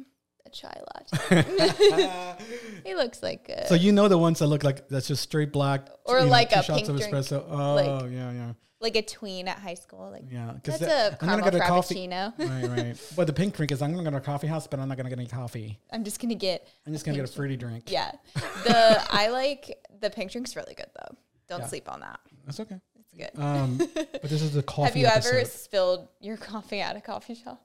a 0.45 0.49
chai 0.49 0.81
latte. 1.29 2.35
he 2.85 2.95
looks 2.95 3.21
like 3.23 3.49
a, 3.49 3.67
So 3.67 3.75
you 3.75 3.91
know 3.91 4.07
the 4.07 4.17
ones 4.17 4.39
that 4.39 4.47
look 4.47 4.63
like 4.63 4.87
that's 4.89 5.07
just 5.07 5.23
straight 5.23 5.51
black, 5.51 5.87
Or 6.05 6.19
know, 6.21 6.27
like 6.27 6.49
two 6.51 6.59
a 6.59 6.63
shots 6.63 6.79
pink 6.81 6.89
of 6.89 6.97
drink, 6.97 7.13
espresso. 7.13 7.45
Oh, 7.49 7.75
like- 7.75 8.11
yeah, 8.11 8.31
yeah. 8.31 8.53
like 8.79 8.95
a 8.95 9.01
tween 9.01 9.47
at 9.47 9.59
high 9.59 9.73
school. 9.73 10.09
Like 10.11 10.23
Yeah, 10.31 10.53
that's 10.63 10.79
that- 10.79 10.89
a 10.89 11.23
I'm 11.23 11.27
gonna 11.27 11.41
caramel 11.41 11.51
get 11.51 11.55
a 11.55 11.67
coffee- 11.67 12.07
frappuccino. 12.07 12.33
right, 12.37 12.83
right. 12.83 13.11
But 13.15 13.27
the 13.27 13.33
pink 13.33 13.55
drink 13.55 13.71
is 13.71 13.81
I'm 13.81 13.91
gonna 13.91 14.03
go 14.03 14.11
to 14.11 14.17
a 14.17 14.21
coffee 14.21 14.47
house, 14.47 14.67
but 14.67 14.79
I'm 14.79 14.87
not 14.87 14.97
gonna 14.97 15.09
get 15.09 15.19
any 15.19 15.27
coffee. 15.27 15.79
I'm 15.91 16.03
just 16.03 16.19
gonna 16.21 16.35
get. 16.35 16.67
I'm 16.85 16.93
just 16.93 17.05
gonna 17.05 17.17
get 17.17 17.27
a 17.29 17.31
fruity 17.31 17.57
drink. 17.57 17.91
Yeah, 17.91 18.11
the 18.35 19.01
I 19.09 19.29
like 19.29 19.77
the 20.01 20.09
pink 20.09 20.31
drink's 20.31 20.55
really 20.55 20.73
good 20.75 20.89
though. 20.99 21.15
Don't 21.47 21.61
Yeah. 21.61 21.67
sleep 21.67 21.91
on 21.91 21.99
that. 22.01 22.19
That's 22.45 22.59
okay. 22.59 22.79
It's 22.99 23.13
good. 23.13 23.39
Um, 23.41 23.77
but 23.77 24.23
this 24.23 24.41
is 24.41 24.53
the 24.53 24.63
coffee. 24.63 24.87
Have 24.87 24.97
you 24.97 25.05
ever 25.07 25.45
spilled 25.45 26.07
your 26.19 26.37
coffee 26.37 26.81
at 26.81 26.95
a 26.95 27.01
coffee 27.01 27.35
shop? 27.35 27.61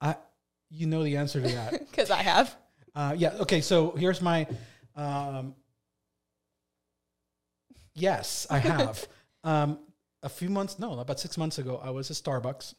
I, 0.00 0.16
you 0.74 0.86
know 0.86 1.02
the 1.02 1.16
answer 1.16 1.40
to 1.40 1.48
that. 1.48 1.72
Because 1.90 2.10
I 2.10 2.22
have. 2.22 2.54
uh, 2.94 3.14
yeah. 3.16 3.34
Okay. 3.40 3.60
So 3.60 3.92
here's 3.92 4.20
my. 4.20 4.46
Um, 4.96 5.54
yes, 7.94 8.46
I 8.50 8.58
have. 8.58 9.06
um, 9.44 9.78
a 10.22 10.28
few 10.28 10.48
months, 10.48 10.78
no, 10.78 10.98
about 10.98 11.20
six 11.20 11.36
months 11.36 11.58
ago, 11.58 11.80
I 11.82 11.90
was 11.90 12.10
at 12.10 12.16
Starbucks. 12.16 12.74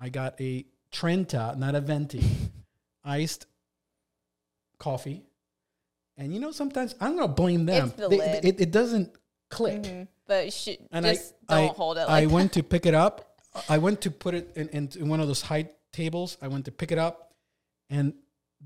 I 0.00 0.08
got 0.08 0.40
a 0.40 0.66
Trenta, 0.90 1.54
not 1.56 1.74
a 1.74 1.80
Venti, 1.80 2.24
iced 3.04 3.46
coffee. 4.78 5.22
And 6.16 6.34
you 6.34 6.40
know, 6.40 6.50
sometimes 6.50 6.94
I'm 7.00 7.14
gonna 7.14 7.28
blame 7.28 7.64
them. 7.66 7.92
The 7.96 8.08
They-. 8.08 8.40
It, 8.42 8.60
it 8.60 8.70
doesn't 8.70 9.12
click. 9.48 9.82
Mhm. 9.82 10.08
But 10.26 10.52
should 10.52 10.78
and 10.92 11.06
just 11.06 11.34
I, 11.48 11.62
don't 11.62 11.70
I, 11.70 11.74
hold 11.74 11.96
it 11.96 12.00
like 12.00 12.10
I 12.10 12.26
went 12.26 12.52
to 12.54 12.62
pick 12.62 12.84
it 12.84 12.94
up. 12.94 13.40
I 13.68 13.78
went 13.78 14.02
to 14.02 14.10
put 14.10 14.34
it 14.34 14.52
in, 14.56 14.68
in, 14.68 14.90
in 14.98 15.08
one 15.08 15.20
of 15.20 15.26
those 15.26 15.40
high 15.40 15.70
tables. 15.92 16.36
I 16.42 16.48
went 16.48 16.66
to 16.66 16.72
pick 16.72 16.92
it 16.92 16.98
up, 16.98 17.27
and 17.90 18.12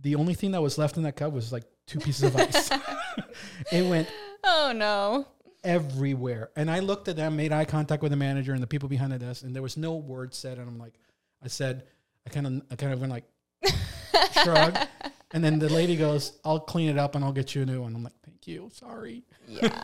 the 0.00 0.14
only 0.14 0.34
thing 0.34 0.52
that 0.52 0.62
was 0.62 0.78
left 0.78 0.96
in 0.96 1.02
that 1.04 1.16
cup 1.16 1.32
was 1.32 1.52
like 1.52 1.64
two 1.86 1.98
pieces 1.98 2.22
of 2.24 2.36
ice. 2.36 2.70
it 3.72 3.88
went 3.88 4.08
Oh 4.44 4.72
no. 4.74 5.26
everywhere, 5.64 6.50
and 6.56 6.70
I 6.70 6.80
looked 6.80 7.08
at 7.08 7.16
them, 7.16 7.36
made 7.36 7.52
eye 7.52 7.64
contact 7.64 8.02
with 8.02 8.10
the 8.10 8.16
manager 8.16 8.52
and 8.52 8.62
the 8.62 8.66
people 8.66 8.88
behind 8.88 9.12
the 9.12 9.18
desk, 9.18 9.44
and 9.44 9.54
there 9.54 9.62
was 9.62 9.76
no 9.76 9.94
word 9.96 10.34
said. 10.34 10.58
And 10.58 10.68
I'm 10.68 10.78
like, 10.78 10.94
I 11.42 11.48
said, 11.48 11.84
I 12.26 12.30
kind 12.30 12.46
of, 12.46 12.62
I 12.70 12.76
kind 12.76 12.92
of 12.92 13.00
went 13.00 13.12
like, 13.12 13.24
shrug, 14.42 14.76
and 15.32 15.42
then 15.44 15.58
the 15.58 15.68
lady 15.68 15.96
goes, 15.96 16.38
"I'll 16.44 16.60
clean 16.60 16.88
it 16.88 16.98
up 16.98 17.14
and 17.14 17.24
I'll 17.24 17.32
get 17.32 17.54
you 17.54 17.62
a 17.62 17.66
new 17.66 17.82
one." 17.82 17.94
I'm 17.94 18.02
like, 18.02 18.12
"Thank 18.24 18.46
you, 18.46 18.70
sorry." 18.72 19.22
Yeah. 19.48 19.82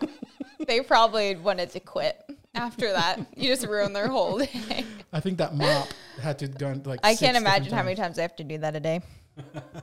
they 0.67 0.81
probably 0.81 1.37
wanted 1.37 1.71
to 1.71 1.81
quit 1.81 2.17
After 2.55 2.91
that, 2.93 3.21
you 3.37 3.49
just 3.49 3.67
ruin 3.67 3.93
their 3.93 4.09
whole 4.09 4.39
day. 4.39 4.85
I 5.13 5.21
think 5.21 5.39
that 5.39 5.55
mop 5.55 5.89
had 6.21 6.39
to 6.41 6.49
go 6.49 6.81
like. 6.85 7.01
I 7.05 7.15
can't 7.15 7.37
imagine 7.37 7.73
how 7.73 7.83
many 7.83 7.95
times 7.97 8.19
I 8.19 8.23
have 8.23 8.37
to 8.37 8.45
do 8.45 8.59
that 8.59 8.75
a 8.75 8.81
day. 8.81 9.01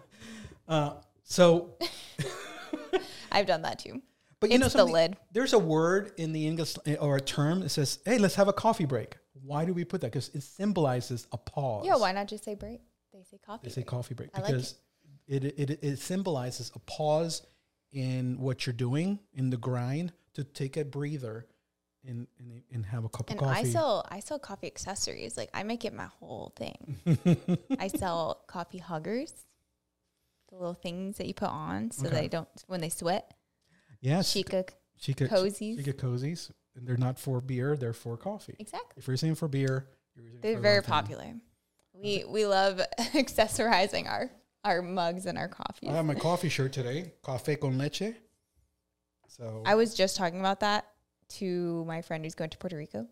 Uh, 0.68 0.96
so, 1.22 1.76
I've 3.32 3.46
done 3.46 3.62
that 3.62 3.78
too. 3.78 4.02
but 4.40 4.52
you 4.52 4.58
know 4.58 4.66
It's 4.66 4.74
the 4.74 4.84
lid. 4.84 5.16
There's 5.32 5.54
a 5.54 5.60
word 5.60 6.14
in 6.18 6.34
the 6.34 6.48
English 6.48 6.76
or 7.00 7.18
a 7.18 7.22
term 7.22 7.60
that 7.60 7.70
says, 7.70 8.00
"Hey, 8.04 8.18
let's 8.18 8.34
have 8.34 8.48
a 8.48 8.54
coffee 8.54 8.86
break." 8.86 9.18
Why 9.44 9.64
do 9.66 9.76
we 9.76 9.86
put 9.86 10.02
that? 10.02 10.08
Because 10.12 10.30
it 10.34 10.42
symbolizes 10.42 11.28
a 11.32 11.38
pause. 11.38 11.86
Yeah, 11.86 11.98
why 11.98 12.14
not 12.14 12.28
just 12.28 12.46
say 12.46 12.56
break? 12.56 12.82
They 13.14 13.22
say 13.30 13.38
coffee. 13.46 13.68
They 13.68 13.70
say 13.70 13.82
break. 13.82 13.88
coffee 13.88 14.16
break 14.16 14.30
I 14.34 14.40
like 14.40 14.48
because 14.48 14.76
it. 15.28 15.44
It, 15.46 15.84
it 15.84 16.00
symbolizes 16.00 16.72
a 16.74 16.80
pause 16.80 17.44
in 17.92 18.40
what 18.40 18.66
you're 18.66 18.74
doing 18.74 19.20
in 19.34 19.52
the 19.52 19.58
grind 19.58 20.14
to 20.34 20.44
take 20.44 20.78
a 20.78 20.84
breather 20.84 21.46
and 22.08 22.28
and, 22.40 22.62
and 22.72 22.86
have 22.86 23.04
a 23.06 23.10
cup 23.10 23.30
And 23.30 23.40
of 23.40 23.46
coffee. 23.48 23.60
I 23.60 23.64
sell 23.72 24.06
I 24.10 24.20
sell 24.20 24.40
coffee 24.40 24.68
accessories. 24.68 25.38
Like 25.38 25.50
I 25.54 25.64
make 25.64 25.86
it 25.86 25.94
my 25.94 26.06
whole 26.20 26.54
thing. 26.56 26.98
I 27.80 27.88
sell 27.88 28.44
coffee 28.48 28.78
huggers, 28.80 29.34
the 30.50 30.56
little 30.56 30.74
things 30.74 31.18
that 31.18 31.28
you 31.28 31.34
put 31.34 31.50
on 31.50 31.92
so 31.92 32.08
Okay. 32.08 32.22
they 32.22 32.28
don't 32.28 32.48
when 32.68 32.82
they 32.82 32.90
sweat. 32.90 33.34
yes, 34.02 34.32
Chica 34.32 34.66
Chica 35.00 35.28
cozies. 35.28 35.78
Chica 35.78 35.94
cozies, 35.94 36.52
and 36.76 36.88
they're 36.88 36.98
not 36.98 37.20
for 37.20 37.42
beer; 37.42 37.76
they're 37.76 37.94
for 37.94 38.18
coffee. 38.18 38.56
exactly. 38.60 38.94
If 38.98 39.08
you're 39.08 39.14
using 39.14 39.36
for 39.36 39.48
beer, 39.48 39.90
you're 40.16 40.26
using 40.26 40.42
They're 40.42 40.56
for 40.56 40.62
very 40.62 40.82
popular. 40.82 41.34
We 41.94 42.24
we 42.28 42.46
love 42.46 42.80
accessorizing 43.00 44.08
our 44.10 44.32
our 44.64 44.82
mugs 44.82 45.26
and 45.26 45.38
our 45.38 45.48
coffee. 45.48 45.90
I 45.90 45.94
have 45.94 46.06
my 46.06 46.16
coffee 46.16 46.50
shirt 46.50 46.74
today, 46.74 47.14
cafe 47.24 47.56
con 47.58 47.78
leche. 47.78 48.14
So 49.28 49.64
I 49.66 49.76
was 49.76 49.94
just 49.94 50.16
talking 50.18 50.40
about 50.40 50.62
that 50.62 50.86
to 51.30 51.84
my 51.86 52.02
friend 52.02 52.24
who's 52.24 52.36
going 52.36 52.50
to 52.52 52.58
Puerto 52.58 52.78
Rico, 52.78 53.08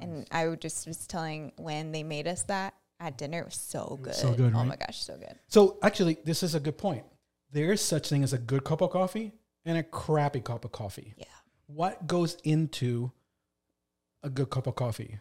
and 0.00 0.26
I 0.30 0.48
would 0.48 0.60
just 0.60 0.86
was 0.86 1.06
telling 1.06 1.52
when 1.56 1.92
they 1.92 2.02
made 2.02 2.26
us 2.28 2.42
that 2.44 2.74
at 3.00 3.18
dinner. 3.18 3.40
It 3.40 3.46
was 3.46 3.54
so 3.56 3.98
good. 4.02 4.08
was 4.10 4.18
so 4.18 4.32
good, 4.34 4.52
Oh 4.54 4.58
right? 4.58 4.66
my 4.68 4.76
gosh, 4.76 5.02
so 5.04 5.16
good. 5.16 5.34
So 5.48 5.78
actually, 5.82 6.18
this 6.24 6.42
is 6.42 6.54
a 6.54 6.60
good 6.60 6.78
point. 6.78 7.04
There 7.52 7.72
is 7.72 7.80
such 7.80 8.08
thing 8.08 8.22
as 8.22 8.32
a 8.32 8.38
good 8.38 8.62
cup 8.64 8.80
of 8.82 8.90
coffee 8.90 9.32
and 9.64 9.76
a 9.78 9.82
crappy 9.82 10.40
cup 10.40 10.64
of 10.64 10.72
coffee. 10.72 11.14
Yeah. 11.16 11.24
What 11.66 12.06
goes 12.06 12.36
into 12.44 13.10
a 14.22 14.30
good 14.30 14.50
cup 14.50 14.66
of 14.66 14.74
coffee? 14.76 15.18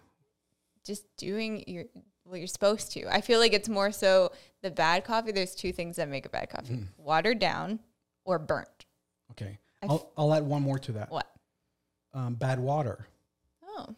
just 0.86 1.04
doing 1.18 1.64
your 1.68 1.84
what 2.24 2.38
you're 2.40 2.48
supposed 2.48 2.92
to. 2.94 3.06
I 3.14 3.22
feel 3.22 3.40
like 3.40 3.54
it's 3.54 3.70
more 3.70 3.92
so 3.92 4.32
the 4.64 4.72
bad 4.72 5.04
coffee. 5.04 5.32
There's 5.32 5.54
two 5.54 5.72
things 5.72 5.98
that 5.98 6.08
make 6.10 6.26
a 6.26 6.30
bad 6.30 6.50
coffee: 6.50 6.76
Mm. 6.76 6.88
watered 6.98 7.38
down 7.40 7.80
or 8.26 8.40
burnt. 8.40 8.86
Okay, 9.32 9.60
I 9.84 9.88
I'll, 9.88 10.12
I'll 10.18 10.34
add 10.34 10.44
one 10.46 10.62
more 10.64 10.80
to 10.80 10.92
that. 10.94 11.12
What? 11.12 11.28
Um, 12.14 12.36
bad 12.36 12.60
water. 12.60 13.08
Oh, 13.64 13.96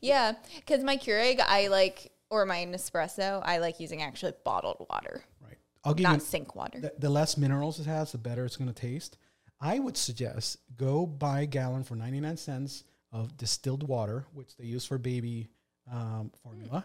yeah. 0.00 0.34
Because 0.56 0.84
my 0.84 0.96
Keurig, 0.96 1.40
I 1.40 1.68
like, 1.68 2.12
or 2.30 2.44
my 2.46 2.66
Nespresso, 2.66 3.42
I 3.44 3.58
like 3.58 3.80
using 3.80 4.02
actually 4.02 4.32
bottled 4.44 4.86
water, 4.90 5.24
Right. 5.42 5.56
I'll 5.84 5.94
give 5.94 6.04
not 6.04 6.22
sink 6.22 6.54
water. 6.54 6.80
the, 6.80 6.92
the 6.98 7.10
less 7.10 7.36
minerals 7.36 7.80
it 7.80 7.86
has, 7.86 8.12
the 8.12 8.18
better 8.18 8.44
it's 8.44 8.56
going 8.56 8.72
to 8.72 8.74
taste. 8.78 9.16
I 9.60 9.78
would 9.78 9.96
suggest 9.96 10.58
go 10.76 11.06
buy 11.06 11.40
a 11.42 11.46
gallon 11.46 11.84
for 11.84 11.94
99 11.96 12.36
cents 12.36 12.84
of 13.12 13.36
distilled 13.36 13.86
water, 13.88 14.26
which 14.32 14.56
they 14.56 14.64
use 14.64 14.84
for 14.86 14.96
baby 14.98 15.48
um, 15.90 16.30
formula. 16.42 16.84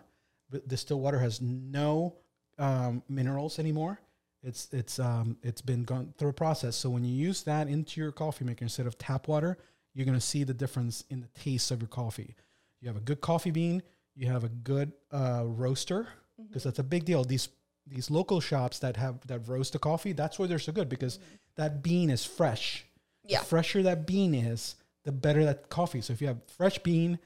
But 0.49 0.67
distilled 0.67 1.01
water 1.01 1.19
has 1.19 1.41
no 1.41 2.15
um, 2.57 3.03
minerals 3.09 3.59
anymore. 3.59 3.99
It's 4.43 4.67
it's 4.71 4.99
um, 4.99 5.37
it's 5.41 5.61
been 5.61 5.83
gone 5.83 6.13
through 6.17 6.29
a 6.29 6.33
process. 6.33 6.75
So 6.75 6.89
when 6.89 7.03
you 7.03 7.13
use 7.15 7.43
that 7.43 7.67
into 7.67 7.99
your 7.99 8.11
coffee 8.11 8.45
maker 8.45 8.63
instead 8.63 8.85
of 8.87 8.97
tap 8.97 9.27
water, 9.27 9.57
you're 9.95 10.05
going 10.05 10.17
to 10.17 10.21
see 10.25 10.43
the 10.43 10.53
difference 10.53 11.03
in 11.09 11.21
the 11.21 11.27
taste 11.39 11.71
of 11.71 11.81
your 11.81 11.87
coffee. 11.87 12.35
You 12.81 12.87
have 12.89 12.97
a 12.97 13.01
good 13.01 13.21
coffee 13.21 13.49
bean. 13.51 13.81
You 14.15 14.27
have 14.27 14.43
a 14.43 14.49
good 14.49 14.91
uh, 15.11 15.43
roaster 15.45 16.07
because 16.47 16.63
that's 16.63 16.77
a 16.79 16.83
big 16.83 17.05
deal. 17.05 17.23
These 17.23 17.49
these 17.87 18.09
local 18.11 18.39
shops 18.41 18.79
that 18.79 18.97
have 18.97 19.25
that 19.27 19.47
roast 19.47 19.73
the 19.73 19.79
coffee, 19.79 20.11
that's 20.11 20.37
why 20.39 20.47
they're 20.47 20.59
so 20.59 20.71
good 20.71 20.89
because 20.89 21.19
that 21.55 21.81
bean 21.83 22.09
is 22.09 22.25
fresh. 22.25 22.85
Yeah. 23.23 23.39
The 23.39 23.45
fresher 23.45 23.83
that 23.83 24.05
bean 24.05 24.33
is, 24.35 24.75
the 25.03 25.11
better 25.11 25.45
that 25.45 25.69
coffee. 25.69 26.01
So 26.01 26.13
if 26.13 26.19
you 26.21 26.27
have 26.27 26.37
fresh 26.57 26.77
bean, 26.79 27.19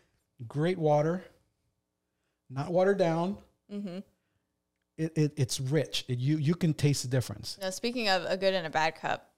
great 0.47 0.77
water, 0.77 1.23
not 2.49 2.71
watered 2.71 2.97
down, 2.97 3.37
Mm-hmm. 3.71 3.99
it, 4.97 5.11
it 5.15 5.33
it's 5.37 5.59
rich. 5.59 6.03
It, 6.07 6.17
you 6.19 6.37
you 6.37 6.55
can 6.55 6.73
taste 6.73 7.03
the 7.03 7.07
difference. 7.09 7.57
Now, 7.61 7.69
speaking 7.69 8.09
of 8.09 8.25
a 8.25 8.35
good 8.35 8.53
and 8.55 8.65
a 8.65 8.69
bad 8.71 8.95
cup, 8.95 9.28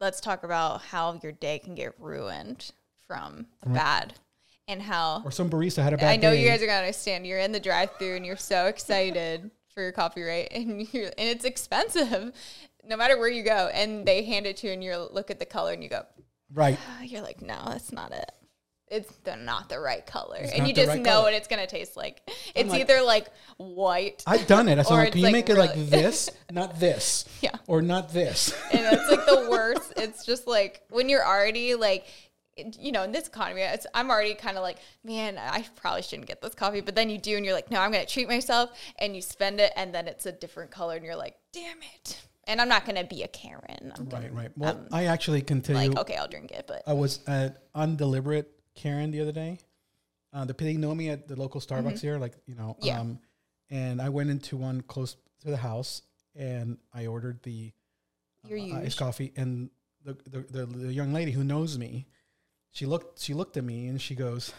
let's 0.00 0.20
talk 0.20 0.44
about 0.44 0.82
how 0.82 1.18
your 1.22 1.32
day 1.32 1.58
can 1.58 1.74
get 1.74 1.94
ruined 1.98 2.70
from 3.06 3.46
a 3.62 3.68
bad, 3.70 4.14
and 4.66 4.82
how 4.82 5.22
Or 5.24 5.30
some 5.30 5.48
barista 5.48 5.82
had 5.82 5.92
a 5.94 5.96
bad 5.96 6.10
I 6.10 6.16
know 6.16 6.30
day. 6.32 6.42
you 6.42 6.48
guys 6.48 6.62
are 6.62 6.66
gonna 6.66 6.78
understand. 6.78 7.26
You're 7.26 7.38
in 7.38 7.52
the 7.52 7.60
drive-through 7.60 8.16
and 8.16 8.26
you're 8.26 8.36
so 8.36 8.66
excited 8.66 9.50
for 9.74 9.82
your 9.82 9.92
coffee, 9.92 10.22
right? 10.22 10.48
And 10.52 10.92
you're 10.92 11.06
and 11.06 11.28
it's 11.28 11.44
expensive, 11.44 12.32
no 12.84 12.96
matter 12.96 13.18
where 13.18 13.28
you 13.30 13.42
go. 13.42 13.70
And 13.72 14.04
they 14.06 14.24
hand 14.24 14.46
it 14.46 14.58
to 14.58 14.66
you, 14.66 14.72
and 14.74 14.84
you 14.84 15.08
look 15.10 15.30
at 15.30 15.38
the 15.38 15.46
color, 15.46 15.72
and 15.72 15.82
you 15.82 15.88
go, 15.88 16.02
right. 16.52 16.78
You're 17.02 17.22
like, 17.22 17.40
no, 17.40 17.58
that's 17.66 17.92
not 17.92 18.12
it. 18.12 18.30
It's 18.90 19.14
the, 19.24 19.36
not 19.36 19.68
the 19.68 19.78
right 19.78 20.04
color, 20.04 20.38
It's 20.40 20.52
and 20.52 20.66
you 20.66 20.72
just 20.74 20.88
right 20.88 21.00
know 21.00 21.10
color. 21.12 21.24
what 21.24 21.34
it's 21.34 21.48
gonna 21.48 21.66
taste 21.66 21.96
like. 21.96 22.22
It's 22.54 22.70
like- 22.70 22.80
either 22.80 23.02
like 23.02 23.26
white, 23.56 24.22
I've 24.26 24.46
done 24.46 24.68
it. 24.68 24.78
I 24.78 24.82
said, 24.82 24.94
Or 24.94 24.98
like, 24.98 25.12
can 25.12 25.18
you 25.20 25.24
like 25.26 25.32
make 25.32 25.50
it 25.50 25.56
like 25.58 25.74
this, 25.74 26.30
not 26.50 26.78
this, 26.80 27.24
yeah. 27.42 27.56
or 27.66 27.82
not 27.82 28.12
this? 28.12 28.52
and 28.72 28.80
it's 28.98 29.10
like 29.10 29.26
the 29.26 29.46
worst. 29.50 29.92
It's 29.96 30.24
just 30.24 30.46
like 30.46 30.82
when 30.90 31.08
you're 31.08 31.26
already 31.26 31.74
like, 31.74 32.06
you 32.78 32.90
know, 32.90 33.02
in 33.04 33.12
this 33.12 33.28
economy, 33.28 33.60
it's, 33.62 33.86
I'm 33.94 34.10
already 34.10 34.34
kind 34.34 34.56
of 34.56 34.62
like, 34.62 34.78
man, 35.04 35.38
I 35.38 35.64
probably 35.76 36.02
shouldn't 36.02 36.26
get 36.26 36.40
this 36.42 36.54
coffee. 36.54 36.80
But 36.80 36.94
then 36.96 37.08
you 37.10 37.18
do, 37.18 37.36
and 37.36 37.44
you're 37.44 37.54
like, 37.54 37.70
no, 37.70 37.80
I'm 37.80 37.92
gonna 37.92 38.06
treat 38.06 38.26
myself, 38.28 38.70
and 38.98 39.14
you 39.14 39.22
spend 39.22 39.60
it, 39.60 39.72
and 39.76 39.94
then 39.94 40.08
it's 40.08 40.26
a 40.26 40.32
different 40.32 40.70
color, 40.70 40.96
and 40.96 41.04
you're 41.04 41.14
like, 41.16 41.36
damn 41.52 41.78
it. 41.94 42.20
And 42.48 42.60
I'm 42.62 42.68
not 42.68 42.86
gonna 42.86 43.04
be 43.04 43.22
a 43.22 43.28
Karen. 43.28 43.92
I'm 43.96 44.04
right, 44.04 44.08
gonna, 44.08 44.32
right. 44.32 44.50
Well, 44.56 44.70
um, 44.72 44.86
I 44.90 45.04
actually 45.04 45.42
tell 45.42 45.60
like, 45.76 45.96
okay, 45.98 46.16
I'll 46.16 46.28
drink 46.28 46.50
it, 46.50 46.64
but 46.66 46.82
I 46.86 46.94
was 46.94 47.20
at 47.26 47.62
undeliberate 47.74 48.50
Karen 48.78 49.10
the 49.10 49.20
other 49.20 49.32
day. 49.32 49.58
Uh, 50.32 50.44
the 50.44 50.52
they 50.52 50.74
know 50.74 50.94
me 50.94 51.08
at 51.08 51.26
the 51.26 51.36
local 51.36 51.60
Starbucks 51.60 52.00
here, 52.00 52.18
like 52.18 52.34
you 52.46 52.54
know. 52.54 52.76
Mm-hmm. 52.78 52.86
Yeah. 52.86 53.00
Um, 53.00 53.18
and 53.70 54.00
I 54.00 54.08
went 54.08 54.30
into 54.30 54.56
one 54.56 54.82
close 54.82 55.16
to 55.42 55.50
the 55.50 55.56
house, 55.56 56.02
and 56.34 56.78
I 56.94 57.06
ordered 57.06 57.42
the 57.42 57.72
uh, 58.50 58.76
iced 58.76 58.98
coffee. 58.98 59.32
And 59.36 59.70
the, 60.04 60.16
the 60.30 60.40
the 60.40 60.66
the 60.66 60.92
young 60.92 61.12
lady 61.12 61.32
who 61.32 61.44
knows 61.44 61.78
me, 61.78 62.06
she 62.70 62.86
looked 62.86 63.20
she 63.20 63.34
looked 63.34 63.56
at 63.56 63.64
me 63.64 63.88
and 63.88 64.00
she 64.00 64.14
goes, 64.14 64.52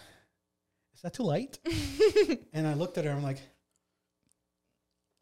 "Is 0.95 1.01
that 1.01 1.13
too 1.13 1.23
light?" 1.23 1.59
and 2.53 2.67
I 2.67 2.73
looked 2.73 2.97
at 2.97 3.05
her. 3.05 3.11
I'm 3.11 3.23
like, 3.23 3.41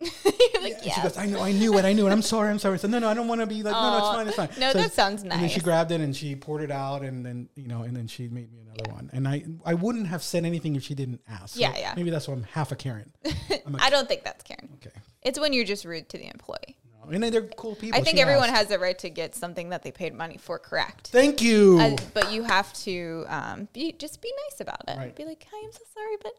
like, 0.01 0.77
yeah. 0.83 0.93
She 0.93 1.01
goes, 1.01 1.17
I 1.17 1.25
know, 1.25 1.41
I 1.41 1.51
knew 1.51 1.77
it, 1.77 1.85
I 1.85 1.93
knew 1.93 2.07
it. 2.07 2.11
I'm 2.11 2.21
sorry, 2.21 2.49
I'm 2.49 2.59
sorry. 2.59 2.75
I 2.75 2.77
said, 2.77 2.89
no, 2.91 2.99
no, 2.99 3.09
I 3.09 3.13
don't 3.13 3.27
want 3.27 3.41
to 3.41 3.47
be 3.47 3.63
like, 3.63 3.73
no, 3.73 3.91
no, 3.91 3.97
it's 3.97 4.07
fine, 4.07 4.27
it's 4.27 4.35
fine. 4.35 4.49
No, 4.59 4.71
So 4.71 4.77
that 4.79 4.93
sounds 4.93 5.23
nice. 5.23 5.33
And 5.33 5.41
then 5.43 5.49
she 5.49 5.59
grabbed 5.59 5.91
it 5.91 6.01
and 6.01 6.15
she 6.15 6.35
poured 6.35 6.61
it 6.61 6.71
out, 6.71 7.01
and 7.01 7.25
then 7.25 7.49
you 7.55 7.67
know, 7.67 7.81
and 7.83 7.95
then 7.95 8.07
she 8.07 8.23
made 8.27 8.51
me 8.51 8.59
another 8.61 8.91
one. 8.91 9.09
And 9.13 9.27
I, 9.27 9.43
I 9.65 9.73
wouldn't 9.73 10.07
have 10.07 10.21
said 10.23 10.45
anything 10.45 10.75
if 10.75 10.83
she 10.83 10.93
didn't 10.93 11.21
ask. 11.27 11.55
So 11.55 11.61
Yeah, 11.61 11.75
yeah. 11.77 11.93
Maybe 11.95 12.09
that's 12.09 12.27
why 12.27 12.35
I'm 12.35 12.43
half 12.43 12.71
a 12.71 12.75
Karen. 12.75 13.11
I'm 13.65 13.75
a, 13.75 13.79
I 13.81 13.89
don't 13.89 14.07
think 14.07 14.23
that's 14.23 14.43
Karen. 14.43 14.69
okay. 14.75 14.95
It's 15.23 15.39
when 15.39 15.51
you're 15.53 15.65
just 15.65 15.83
rude 15.83 16.09
to 16.09 16.17
the 16.17 16.27
employee. 16.27 16.77
And 17.09 17.23
they're 17.23 17.41
cool 17.41 17.75
people. 17.75 17.99
I 17.99 18.03
think 18.03 18.19
everyone 18.19 18.49
asked. 18.49 18.57
has 18.57 18.67
the 18.67 18.79
right 18.79 18.97
to 18.99 19.09
get 19.09 19.35
something 19.35 19.69
that 19.69 19.83
they 19.83 19.91
paid 19.91 20.13
money 20.13 20.37
for 20.37 20.59
correct. 20.59 21.07
Thank 21.07 21.41
you. 21.41 21.79
Uh, 21.79 21.95
but 22.13 22.31
you 22.31 22.43
have 22.43 22.73
to 22.73 23.25
um, 23.27 23.67
be 23.73 23.93
just 23.93 24.21
be 24.21 24.31
nice 24.49 24.61
about 24.61 24.83
it. 24.87 24.97
Right. 24.97 25.15
Be 25.15 25.25
like, 25.25 25.45
"Hi, 25.51 25.65
I'm 25.65 25.71
so 25.71 25.83
sorry, 25.93 26.17
but 26.21 26.33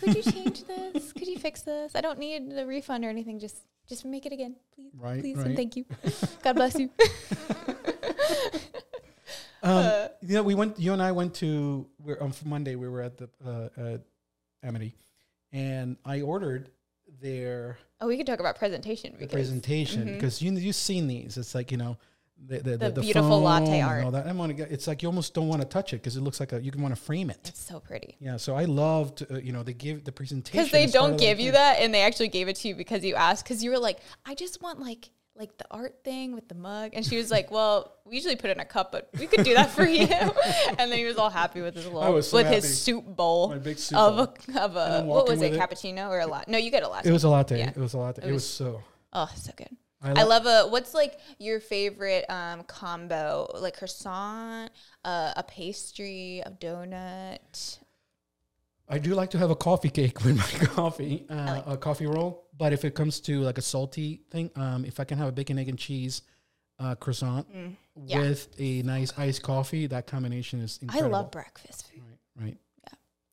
could 0.00 0.16
you 0.16 0.22
change 0.32 0.64
this? 0.64 1.12
Could 1.12 1.28
you 1.28 1.38
fix 1.38 1.62
this? 1.62 1.92
I 1.94 2.00
don't 2.00 2.18
need 2.18 2.52
a 2.52 2.64
refund 2.66 3.04
or 3.04 3.08
anything. 3.08 3.38
Just 3.38 3.56
just 3.88 4.04
make 4.04 4.26
it 4.26 4.32
again, 4.32 4.56
please, 4.74 4.90
Right, 4.96 5.20
please, 5.20 5.36
right. 5.36 5.46
and 5.46 5.56
thank 5.56 5.76
you. 5.76 5.84
God 6.42 6.54
bless 6.54 6.78
you." 6.78 6.90
um, 9.62 9.76
uh, 9.76 10.08
you 10.22 10.34
know, 10.34 10.42
we 10.42 10.54
went. 10.54 10.78
You 10.78 10.92
and 10.92 11.02
I 11.02 11.12
went 11.12 11.34
to. 11.36 11.86
We're 12.02 12.20
on 12.20 12.32
Monday. 12.44 12.74
We 12.74 12.88
were 12.88 13.02
at 13.02 13.18
the 13.18 13.28
uh, 13.44 13.68
at 13.94 14.00
Amity, 14.62 14.94
and 15.52 15.96
I 16.04 16.22
ordered 16.22 16.70
their 17.20 17.78
oh, 18.00 18.06
we 18.06 18.16
could 18.16 18.26
talk 18.26 18.40
about 18.40 18.56
presentation 18.56 19.12
the 19.12 19.18
because 19.18 19.32
presentation 19.32 20.02
Mhm. 20.06 20.14
because 20.14 20.40
you 20.42 20.52
you've 20.52 20.76
seen 20.76 21.06
these. 21.06 21.36
It's 21.36 21.54
like 21.54 21.70
you 21.70 21.78
know. 21.78 21.96
The, 22.48 22.58
the, 22.58 22.76
The 22.76 23.00
beautiful 23.00 23.40
latte 23.40 23.80
art. 23.80 24.04
all 24.04 24.10
that. 24.10 24.26
I 24.26 24.32
want 24.32 24.50
to 24.50 24.54
get. 24.54 24.70
It's 24.70 24.86
like 24.86 25.02
you 25.02 25.08
almost 25.08 25.32
don't 25.32 25.48
want 25.48 25.62
to 25.62 25.66
touch 25.68 25.94
it 25.94 25.96
because 26.02 26.18
it 26.18 26.20
looks 26.20 26.38
like 26.38 26.52
a. 26.52 26.62
You 26.62 26.70
can 26.70 26.82
want 26.82 26.94
to 26.94 27.00
frame 27.00 27.30
it. 27.30 27.38
it's 27.46 27.64
so 27.64 27.80
pretty. 27.80 28.14
Yeah. 28.20 28.36
So 28.36 28.54
I 28.54 28.66
loved. 28.66 29.24
Uh, 29.30 29.38
you 29.38 29.52
know, 29.52 29.62
they 29.62 29.72
give 29.72 30.04
the 30.04 30.12
presentation 30.12 30.58
Because 30.62 30.70
they 30.70 30.84
don't 30.86 31.16
give 31.16 31.40
you 31.40 31.46
thing. 31.46 31.52
that, 31.54 31.78
and 31.80 31.94
they 31.94 32.02
actually 32.02 32.28
gave 32.28 32.48
it 32.48 32.56
to 32.56 32.68
you 32.68 32.74
because 32.74 33.02
you 33.06 33.14
asked. 33.14 33.42
Because 33.44 33.64
you 33.64 33.70
were 33.70 33.78
like, 33.78 34.00
"I 34.26 34.34
just 34.34 34.60
want 34.60 34.80
like." 34.80 35.08
Like 35.38 35.58
the 35.58 35.66
art 35.70 36.02
thing 36.02 36.34
with 36.34 36.48
the 36.48 36.54
mug, 36.54 36.92
and 36.94 37.04
she 37.04 37.16
was 37.18 37.30
like, 37.30 37.50
"Well, 37.50 37.92
we 38.06 38.14
usually 38.16 38.36
put 38.36 38.48
it 38.48 38.56
in 38.56 38.60
a 38.60 38.64
cup, 38.64 38.90
but 38.90 39.10
we 39.18 39.26
could 39.26 39.44
do 39.44 39.52
that 39.54 39.70
for 39.70 39.84
you." 39.84 40.06
and 40.78 40.90
then 40.90 40.92
he 40.92 41.04
was 41.04 41.16
all 41.18 41.28
happy 41.28 41.60
with 41.60 41.74
his 41.74 41.84
little, 41.86 42.22
so 42.22 42.36
with 42.38 42.46
happy. 42.46 42.56
his 42.56 42.80
soup 42.80 43.04
bowl 43.04 43.48
My 43.50 43.58
big 43.58 43.78
soup 43.78 43.98
of 43.98 44.16
bowl. 44.16 44.28
a 44.56 44.60
of 44.60 44.76
a 44.76 45.04
what 45.04 45.28
was 45.28 45.42
it, 45.42 45.52
it. 45.52 45.60
cappuccino 45.60 46.08
or 46.08 46.20
a 46.20 46.26
latte? 46.26 46.50
No, 46.50 46.56
you 46.58 46.70
get 46.70 46.82
a 46.82 46.88
latte. 46.88 47.08
It 47.08 47.12
was 47.12 47.24
a 47.24 47.28
latte. 47.28 47.58
Yeah. 47.58 47.68
It 47.70 47.76
was 47.76 47.92
a 47.94 47.98
latte. 47.98 48.22
It, 48.22 48.28
It 48.28 48.32
was, 48.32 48.42
was- 48.42 48.48
so. 48.50 48.82
oh, 49.12 49.30
so 49.36 49.52
good. 49.56 49.68
I, 50.02 50.20
I 50.20 50.22
love 50.24 50.46
a. 50.46 50.68
What's 50.68 50.94
like 50.94 51.18
your 51.38 51.58
favorite 51.60 52.24
um, 52.30 52.62
combo? 52.64 53.50
Like 53.60 53.76
croissant, 53.78 54.70
uh, 55.04 55.32
a 55.36 55.42
pastry, 55.42 56.42
a 56.46 56.50
donut. 56.50 57.78
I 58.88 58.98
do 58.98 59.14
like 59.14 59.30
to 59.30 59.38
have 59.38 59.50
a 59.50 59.56
coffee 59.56 59.90
cake 59.90 60.24
with 60.24 60.36
my 60.36 60.66
coffee, 60.66 61.26
uh, 61.28 61.62
a 61.66 61.76
coffee 61.76 62.06
roll. 62.06 62.45
But 62.58 62.72
if 62.72 62.84
it 62.84 62.94
comes 62.94 63.20
to 63.20 63.40
like 63.40 63.58
a 63.58 63.62
salty 63.62 64.22
thing, 64.30 64.50
um, 64.56 64.84
if 64.84 64.98
I 65.00 65.04
can 65.04 65.18
have 65.18 65.28
a 65.28 65.32
bacon, 65.32 65.58
egg, 65.58 65.68
and 65.68 65.78
cheese 65.78 66.22
uh, 66.78 66.94
croissant 66.94 67.46
Mm, 67.54 67.76
yeah. 68.06 68.20
with 68.20 68.48
a 68.58 68.82
nice 68.82 69.12
iced 69.18 69.42
coffee, 69.42 69.86
that 69.88 70.06
combination 70.06 70.60
is 70.60 70.78
incredible. 70.82 71.14
I 71.14 71.18
love 71.18 71.30
breakfast 71.30 71.90
food. 71.90 72.02
Right, 72.36 72.44
right. 72.46 72.56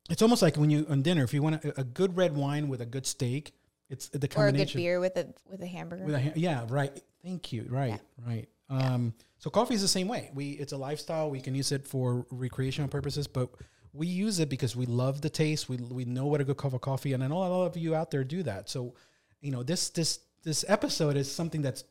It's 0.09 0.21
almost 0.21 0.41
like 0.41 0.57
when 0.57 0.69
you 0.69 0.85
on 0.89 1.01
dinner, 1.01 1.23
if 1.23 1.33
you 1.33 1.41
want 1.41 1.63
a, 1.63 1.79
a 1.79 1.83
good 1.83 2.17
red 2.17 2.35
wine 2.35 2.67
with 2.67 2.81
a 2.81 2.85
good 2.85 3.05
steak, 3.05 3.53
it's 3.89 4.09
the 4.09 4.27
combination. 4.27 4.59
Or 4.59 4.61
a 4.61 4.65
good 4.65 4.73
beer 4.77 4.99
with 4.99 5.17
a 5.17 5.27
with 5.49 5.61
a 5.61 5.67
hamburger. 5.67 6.05
With 6.05 6.15
a, 6.15 6.21
ha- 6.21 6.33
yeah, 6.35 6.65
right. 6.69 7.01
Thank 7.23 7.53
you. 7.53 7.65
Right, 7.69 7.99
right. 8.27 8.47
Um, 8.69 9.13
so 9.37 9.49
coffee 9.49 9.75
is 9.75 9.81
the 9.81 9.87
same 9.87 10.07
way. 10.09 10.29
We 10.33 10.51
it's 10.51 10.73
a 10.73 10.77
lifestyle. 10.77 11.29
We 11.29 11.39
can 11.39 11.55
use 11.55 11.71
it 11.71 11.85
for 11.87 12.25
recreational 12.31 12.89
purposes, 12.89 13.27
but 13.27 13.49
we 13.93 14.07
use 14.07 14.39
it 14.39 14.49
because 14.49 14.75
we 14.75 14.85
love 14.85 15.21
the 15.21 15.29
taste. 15.29 15.69
We 15.69 15.77
we 15.77 16.03
know 16.05 16.25
what 16.25 16.41
a 16.41 16.43
good 16.43 16.57
cup 16.57 16.73
of 16.73 16.81
coffee, 16.81 17.13
and 17.13 17.23
I 17.23 17.27
know 17.27 17.37
a 17.37 17.47
lot 17.47 17.65
of 17.65 17.77
you 17.77 17.95
out 17.95 18.11
there 18.11 18.23
do 18.23 18.43
that. 18.43 18.69
So, 18.69 18.95
you 19.43 19.51
know, 19.51 19.61
this 19.63 19.89
this 19.89 20.19
this 20.43 20.65
episode 20.67 21.15
is 21.17 21.31
something 21.31 21.61
that's 21.61 21.83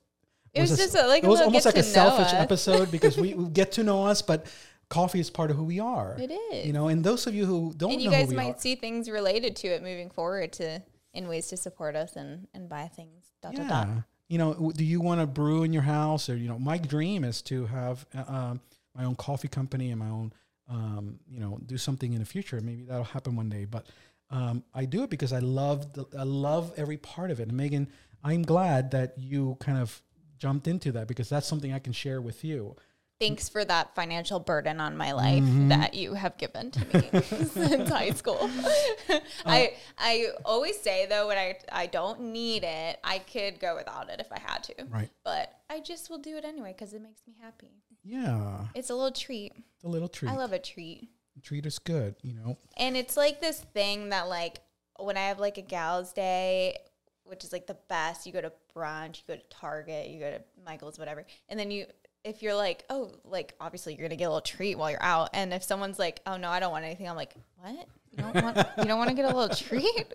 It 0.55 0.61
was 0.63 0.73
a- 0.73 0.77
just 0.77 0.95
a- 0.97 1.07
like 1.07 1.23
a 1.23 1.27
it 1.27 1.29
was 1.29 1.41
almost 1.41 1.67
like 1.67 1.77
a 1.77 1.83
selfish 1.83 2.33
episode 2.33 2.91
because 2.91 3.17
we, 3.17 3.35
we 3.41 3.49
get 3.51 3.73
to 3.73 3.85
know 3.85 4.05
us, 4.07 4.23
but 4.23 4.47
coffee 4.89 5.21
is 5.21 5.31
part 5.31 5.51
of 5.51 5.57
who 5.57 5.65
we 5.65 5.79
are. 5.81 6.17
It 6.19 6.31
is. 6.31 6.67
You 6.67 6.73
know, 6.73 6.89
and 6.89 7.03
those 7.05 7.27
of 7.27 7.35
you 7.35 7.47
who 7.47 7.73
don't 7.77 7.93
and 7.93 7.99
know 8.05 8.11
you 8.11 8.11
guys 8.11 8.33
might 8.33 8.57
are, 8.57 8.59
see 8.59 8.75
things 8.75 9.09
related 9.09 9.57
to 9.57 9.69
it 9.69 9.83
moving 9.83 10.11
forward 10.11 10.53
to 10.55 10.83
in 11.15 11.29
ways 11.29 11.49
to 11.49 11.57
support 11.57 11.95
us 11.97 12.17
and 12.17 12.49
and 12.55 12.69
buy 12.69 12.89
things. 12.89 13.31
Dot 13.43 13.55
dot 13.55 13.69
dot. 13.69 13.87
yeah. 13.89 14.01
You 14.29 14.39
know, 14.39 14.73
do 14.75 14.85
you 14.85 15.01
want 15.01 15.21
to 15.21 15.27
brew 15.27 15.63
in 15.63 15.73
your 15.75 15.83
house, 15.83 16.31
or 16.31 16.37
you 16.37 16.49
know, 16.49 16.59
my 16.59 16.79
dream 16.79 17.23
is 17.23 17.43
to 17.43 17.67
have 17.67 18.07
uh, 18.17 18.25
um, 18.27 18.61
my 18.95 19.05
own 19.05 19.15
coffee 19.15 19.49
company 19.49 19.91
and 19.91 19.99
my 19.99 20.09
own, 20.09 20.33
um, 20.71 21.19
you 21.31 21.39
know, 21.39 21.59
do 21.67 21.77
something 21.77 22.13
in 22.15 22.19
the 22.19 22.25
future. 22.25 22.59
Maybe 22.63 22.85
that'll 22.85 23.05
happen 23.05 23.37
one 23.37 23.51
day. 23.51 23.67
But 23.67 23.87
um, 24.33 24.65
I 24.75 24.85
do 24.87 25.03
it 25.05 25.11
because 25.11 25.33
I 25.33 25.39
love 25.41 25.93
the, 25.93 26.07
I 26.19 26.23
love 26.25 26.73
every 26.77 26.97
part 26.97 27.31
of 27.31 27.39
it. 27.41 27.49
And 27.49 27.59
Meghan, 27.59 27.87
I'm 28.25 28.43
glad 28.43 28.91
that 28.93 29.15
you 29.19 29.57
kind 29.61 29.79
of 29.79 30.03
jumped 30.39 30.67
into 30.67 30.91
that 30.93 31.07
because 31.07 31.29
that's 31.29 31.47
something 31.47 31.73
I 31.73 31.79
can 31.79 31.93
share 31.93 32.21
with 32.21 32.43
you. 32.43 32.75
Thanks 33.21 33.49
for 33.49 33.65
that 33.65 33.95
financial 33.95 34.41
burden 34.41 34.81
on 34.81 34.97
my 34.97 35.13
life 35.13 35.45
Mm-hmm. 35.45 35.69
that 35.69 35.95
you 35.95 36.15
have 36.15 36.37
given 36.39 36.73
to 36.73 36.81
me 36.99 37.21
since 37.47 37.89
high 37.89 38.11
school. 38.11 38.51
I 39.47 39.75
I 39.97 40.29
always 40.45 40.81
say 40.81 41.07
though 41.07 41.29
when 41.29 41.39
I 41.39 41.57
I 41.71 41.87
don't 41.87 42.21
need 42.33 42.65
it, 42.65 42.99
I 43.05 43.19
could 43.21 43.61
go 43.61 43.77
without 43.77 44.11
it 44.11 44.19
if 44.19 44.27
I 44.33 44.41
had 44.41 44.65
to. 44.65 44.75
Right. 44.89 45.09
But 45.25 45.53
I 45.71 45.79
just 45.81 46.11
will 46.11 46.19
do 46.19 46.37
it 46.37 46.45
anyway 46.45 46.75
because 46.77 46.95
it 46.95 47.03
makes 47.03 47.23
me 47.27 47.35
happy. 47.41 47.71
Yeah, 48.05 48.65
It's 48.75 48.91
a 48.91 48.95
little 48.95 49.13
treat. 49.13 49.53
the 49.83 49.89
little 49.89 50.09
treat. 50.09 50.31
I 50.33 50.35
love 50.37 50.53
a 50.53 50.59
treat. 50.59 51.09
Treat 51.41 51.67
us 51.67 51.79
good. 51.79 52.17
You 52.23 52.35
know. 52.35 52.59
And 52.77 52.97
it's 52.97 53.17
like 53.17 53.41
this 53.41 53.61
thing 53.61 54.11
that 54.11 54.29
like 54.29 54.61
when 54.99 55.17
I 55.17 55.29
have 55.29 55.39
like 55.39 55.59
a 55.59 55.63
gals 55.63 56.13
day, 56.13 56.77
which 57.25 57.45
is 57.45 57.53
like 57.53 57.67
the 57.67 57.79
best, 57.89 58.27
you 58.27 58.33
go 58.33 58.41
to 58.41 58.53
brunch, 58.77 59.19
you 59.19 59.35
go 59.35 59.37
to 59.37 59.49
Target, 59.49 60.09
you 60.09 60.21
go 60.21 60.31
to 60.31 60.43
Michael's, 60.65 60.99
whatever. 60.99 61.25
And 61.49 61.59
then 61.59 61.71
you 61.71 61.87
if 62.25 62.41
you're 62.43 62.55
like, 62.55 62.85
oh, 62.89 63.13
like 63.25 63.55
obviously 63.61 63.95
you're 63.95 64.07
gonna 64.07 64.17
get 64.17 64.27
a 64.27 64.29
little 64.29 64.41
treat 64.41 64.77
while 64.77 64.91
you're 64.91 65.03
out. 65.03 65.31
And 65.33 65.53
if 65.53 65.63
someone's 65.63 65.99
like, 65.99 66.21
oh 66.27 66.37
no, 66.37 66.51
I 66.51 66.61
don't 66.61 66.71
want 66.71 66.85
anything, 66.85 67.09
I'm 67.09 67.17
like, 67.17 67.35
what? 67.61 67.87
You 68.11 68.19
don't 68.23 68.45
want 68.45 68.57
you 68.79 68.85
don't 68.85 68.99
want 68.99 69.11
to 69.11 69.17
get 69.17 69.25
a 69.25 69.35
little 69.35 69.49
treat? 69.57 70.07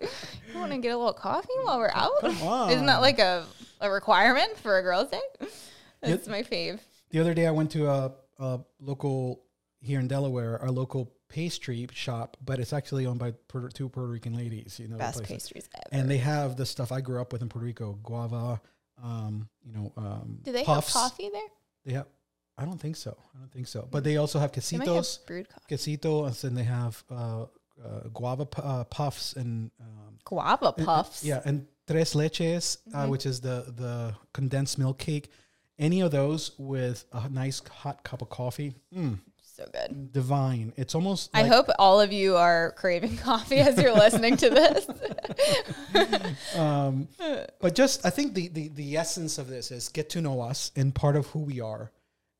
You 0.52 0.58
want 0.58 0.72
to 0.72 0.78
get 0.78 0.90
a 0.90 0.96
little 0.96 1.12
coffee 1.12 1.48
while 1.62 1.78
we're 1.78 1.90
out? 1.92 2.24
Isn't 2.70 2.86
that 2.86 3.00
like 3.00 3.18
a, 3.18 3.44
a 3.80 3.90
requirement 3.90 4.56
for 4.58 4.78
a 4.78 4.82
girl's 4.82 5.10
day? 5.10 5.20
That's 6.00 6.28
my 6.28 6.42
fave. 6.42 6.78
The 7.10 7.18
other 7.18 7.34
day, 7.34 7.46
I 7.46 7.50
went 7.50 7.72
to 7.72 7.88
a, 7.88 8.12
a 8.38 8.60
local 8.80 9.42
here 9.80 10.00
in 10.00 10.08
Delaware, 10.08 10.56
a 10.62 10.70
local 10.72 11.12
pastry 11.28 11.86
shop, 11.92 12.36
but 12.44 12.58
it's 12.58 12.72
actually 12.72 13.06
owned 13.06 13.18
by 13.20 13.32
Puerto, 13.48 13.68
two 13.68 13.88
Puerto 13.88 14.10
Rican 14.10 14.34
ladies. 14.36 14.78
You 14.78 14.88
know, 14.88 14.96
Best 14.96 15.22
pastries 15.24 15.68
ever. 15.74 16.00
and 16.02 16.10
they 16.10 16.18
have 16.18 16.56
the 16.56 16.66
stuff 16.66 16.90
I 16.92 17.00
grew 17.00 17.20
up 17.20 17.32
with 17.32 17.42
in 17.42 17.48
Puerto 17.48 17.66
Rico: 17.66 17.98
guava. 18.02 18.60
Um, 19.02 19.48
you 19.64 19.72
know, 19.72 19.92
um, 19.96 20.38
Do 20.42 20.50
they 20.52 20.64
puffs. 20.64 20.92
have 20.92 21.02
coffee 21.02 21.30
there? 21.32 21.48
They 21.84 21.92
have. 21.92 22.06
I 22.56 22.64
don't 22.64 22.80
think 22.80 22.96
so. 22.96 23.16
I 23.36 23.38
don't 23.38 23.52
think 23.52 23.68
so. 23.68 23.86
But 23.88 24.02
they 24.02 24.16
also 24.16 24.40
have 24.40 24.52
have 24.52 25.26
brewed 25.26 25.48
coffee. 25.48 25.76
quesito, 25.76 26.26
and 26.26 26.34
then 26.34 26.54
they 26.54 26.64
have 26.64 27.04
uh, 27.08 27.42
uh, 27.84 28.00
guava 28.12 28.46
pu- 28.46 28.62
uh, 28.62 28.82
puffs 28.84 29.34
and 29.34 29.70
um, 29.80 30.18
Guava 30.24 30.74
and- 30.76 30.84
puffs. 30.84 31.22
yeah, 31.24 31.40
and 31.44 31.68
tres 31.86 32.14
leches, 32.14 32.78
uh, 32.92 33.04
Mhm. 33.04 33.10
which 33.10 33.26
is 33.26 33.40
the 33.40 33.72
the 33.76 34.16
condensed 34.32 34.76
milk 34.78 34.98
cake. 34.98 35.30
Any 35.78 36.00
of 36.00 36.10
those 36.10 36.50
with 36.58 37.04
a 37.12 37.28
nice 37.28 37.62
hot 37.68 38.02
cup 38.02 38.20
of 38.20 38.28
coffee, 38.30 38.74
mm, 38.92 39.20
So 39.58 39.68
good. 39.72 40.12
divine. 40.12 40.72
It's 40.76 40.94
almost. 40.94 41.30
I 41.34 41.42
hope 41.42 41.66
all 41.80 42.00
of 42.00 42.12
you 42.12 42.36
are 42.36 42.70
craving 42.76 43.16
coffee 43.24 43.58
as 43.58 43.76
you're 43.76 43.92
listening 43.92 44.36
to 44.36 44.50
this. 44.50 44.86
um, 46.56 47.08
but 47.60 47.74
just 47.74 48.06
I 48.06 48.10
think 48.10 48.34
the, 48.34 48.46
the 48.46 48.68
the 48.68 48.96
essence 48.96 49.36
of 49.36 49.48
this 49.48 49.72
is 49.72 49.88
get 49.88 50.10
to 50.10 50.20
know 50.20 50.40
us 50.40 50.70
and 50.76 50.94
part 50.94 51.16
of 51.16 51.26
who 51.26 51.40
we 51.40 51.60
are. 51.60 51.90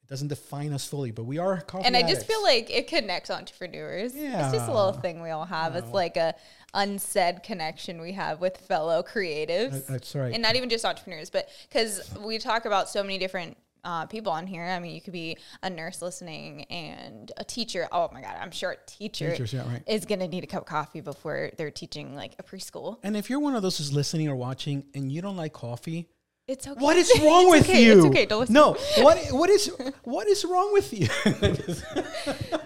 It 0.05 0.09
doesn't 0.09 0.29
define 0.29 0.73
us 0.73 0.87
fully, 0.87 1.11
but 1.11 1.25
we 1.25 1.39
are 1.39 1.61
coffee 1.63 1.87
and 1.87 1.97
I 1.97 2.03
just 2.03 2.25
feel 2.25 2.41
like 2.45 2.71
it 2.71 2.87
connects 2.87 3.31
entrepreneurs. 3.31 4.15
Yeah. 4.15 4.45
It's 4.45 4.55
just 4.55 4.69
a 4.69 4.73
little 4.73 4.93
thing 4.93 5.21
we 5.21 5.31
all 5.31 5.45
have. 5.45 5.75
It's 5.75 5.91
like 5.91 6.17
a 6.17 6.37
unsaid 6.73 7.43
connection 7.43 8.01
we 8.01 8.13
have 8.13 8.41
with 8.41 8.59
fellow 8.59 9.03
creatives. 9.03 9.89
That's 9.89 10.15
right. 10.15 10.33
And 10.33 10.41
not 10.41 10.55
even 10.55 10.69
just 10.69 10.85
entrepreneurs, 10.85 11.31
but 11.31 11.49
because 11.69 12.17
we 12.25 12.39
talk 12.39 12.65
about 12.65 12.89
so 12.89 13.03
many 13.03 13.19
different 13.19 13.57
uh, 13.85 14.07
people 14.07 14.33
on 14.33 14.47
here. 14.47 14.65
I 14.65 14.79
mean, 14.79 14.95
you 14.95 15.01
could 15.01 15.13
be 15.13 15.37
a 15.63 15.71
nurse 15.71 16.03
listening 16.03 16.65
and 16.65 17.31
a 17.37 17.45
teacher. 17.45 17.89
Oh 17.93 18.09
my 18.13 18.21
God, 18.21 18.37
I'm 18.41 18.51
sure 18.51 18.73
a 18.73 18.77
teacher 18.87 19.31
Teachers, 19.31 19.53
yeah, 19.53 19.67
right. 19.71 19.83
is 19.87 20.05
going 20.05 20.21
to 20.21 20.29
need 20.29 20.45
a 20.45 20.47
cup 20.47 20.63
of 20.63 20.67
coffee 20.69 21.01
before 21.01 21.51
they're 21.57 21.71
teaching 21.71 22.15
like 22.15 22.35
a 22.39 22.43
preschool. 22.43 22.99
and 23.03 23.17
if 23.17 23.31
you're 23.31 23.41
one 23.41 23.55
of 23.55 23.63
those 23.63 23.79
who's 23.79 23.93
listening 23.93 24.29
or 24.29 24.37
watching 24.37 24.85
and 24.95 25.11
you 25.13 25.23
don't 25.23 25.37
like 25.37 25.53
coffee, 25.53 26.09
It's 26.47 26.67
okay. 26.67 26.81
what 26.81 26.97
is 26.97 27.11
wrong 27.23 27.45
It's 27.49 27.51
with 27.53 27.69
okay. 27.71 27.85
you? 27.85 27.97
It's 27.99 28.07
okay. 28.07 28.27
Don't 28.27 28.41
listen. 28.41 28.55
No, 28.55 28.77
what 28.99 29.19
what 29.31 29.51
is 29.51 29.71
what 30.05 30.27
is 30.29 30.45
wrong 30.45 30.73
with 30.73 30.93
you? 30.93 31.09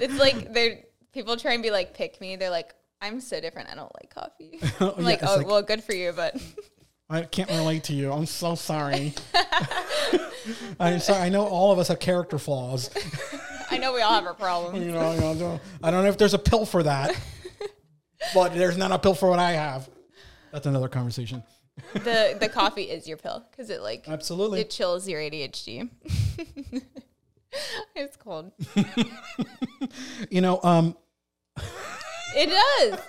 It's 0.01 0.19
like 0.19 0.53
they're 0.53 0.79
people 1.13 1.37
try 1.37 1.53
and 1.53 1.63
be 1.63 1.71
like 1.71 1.95
pick 1.95 2.21
me. 2.21 2.37
They're 2.37 2.51
like, 2.51 2.75
I'm 3.01 3.21
so 3.21 3.41
different. 3.41 3.71
I 3.71 3.75
don't 3.75 3.93
like 3.95 4.15
coffee. 4.15 4.59
I'm 4.81 5.01
Yeah, 5.03 5.05
like, 5.05 5.23
oh 5.23 5.37
like- 5.37 5.47
well, 5.47 5.63
good 5.63 5.83
for 5.85 5.93
you, 5.95 6.13
but 6.15 6.41
I 7.11 7.23
can't 7.23 7.51
relate 7.51 7.85
to 7.85 7.93
you. 7.95 8.11
I'm 8.13 8.27
so 8.27 8.55
sorry. 8.55 9.13
I'm 10.81 11.01
sorry. 11.01 11.21
I 11.23 11.29
know 11.29 11.47
all 11.47 11.73
of 11.73 11.79
us 11.79 11.89
have 11.89 11.99
character 12.01 12.39
flaws. 12.39 12.91
I 13.71 13.79
know 13.79 13.93
we 13.93 14.03
all 14.03 14.15
have 14.15 14.25
our 14.27 14.35
problems. 14.35 14.85
You 14.85 14.93
know, 14.93 15.13
you 15.13 15.21
know, 15.21 15.31
I 15.31 15.35
don't- 15.35 15.63
I 15.83 15.91
don't 15.91 16.03
know 16.05 16.09
if 16.11 16.19
there's 16.19 16.35
a 16.35 16.39
pill 16.39 16.67
for 16.67 16.83
that, 16.83 17.15
but 18.35 18.55
there's 18.55 18.77
not 18.77 18.91
a 18.93 18.99
pill 18.99 19.15
for 19.15 19.29
what 19.31 19.39
I 19.39 19.53
have. 19.53 19.89
That's 20.53 20.67
another 20.67 20.89
conversation. 20.89 21.43
the 21.95 22.37
the 22.39 22.49
coffee 22.51 22.83
is 22.83 23.09
your 23.09 23.17
pill 23.17 23.43
because 23.51 23.71
it 23.71 23.81
like 23.81 24.07
Absolutely. 24.07 24.61
it 24.61 24.69
chills 24.71 25.09
your 25.09 25.21
ADHD. 25.21 25.89
it's 27.95 28.17
cold. 28.19 28.53
You 30.31 30.41
know, 30.43 30.61
um, 30.63 30.97
It 32.37 32.51
does. 32.51 33.01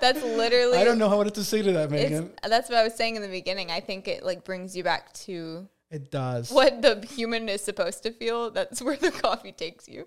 That's 0.00 0.22
literally. 0.22 0.78
I 0.78 0.84
don't 0.84 0.98
know 0.98 1.08
how 1.08 1.22
to 1.22 1.44
say 1.44 1.62
to 1.62 1.72
that, 1.72 1.92
It's, 1.92 2.10
Meghan. 2.12 2.30
that's 2.48 2.68
what 2.68 2.78
I 2.78 2.82
was 2.84 2.94
saying 2.94 3.16
in 3.16 3.22
the 3.22 3.28
beginning. 3.28 3.70
I 3.70 3.80
think 3.80 4.08
it 4.08 4.24
like 4.24 4.44
brings 4.44 4.76
you 4.76 4.82
back 4.82 5.12
to 5.24 5.68
It 5.90 6.10
does. 6.10 6.50
what 6.50 6.82
the 6.82 7.06
human 7.06 7.48
is 7.48 7.62
supposed 7.62 8.02
to 8.04 8.10
feel. 8.12 8.50
That's 8.50 8.82
where 8.82 8.96
the 8.96 9.10
coffee 9.12 9.52
takes 9.52 9.88
you, 9.88 10.06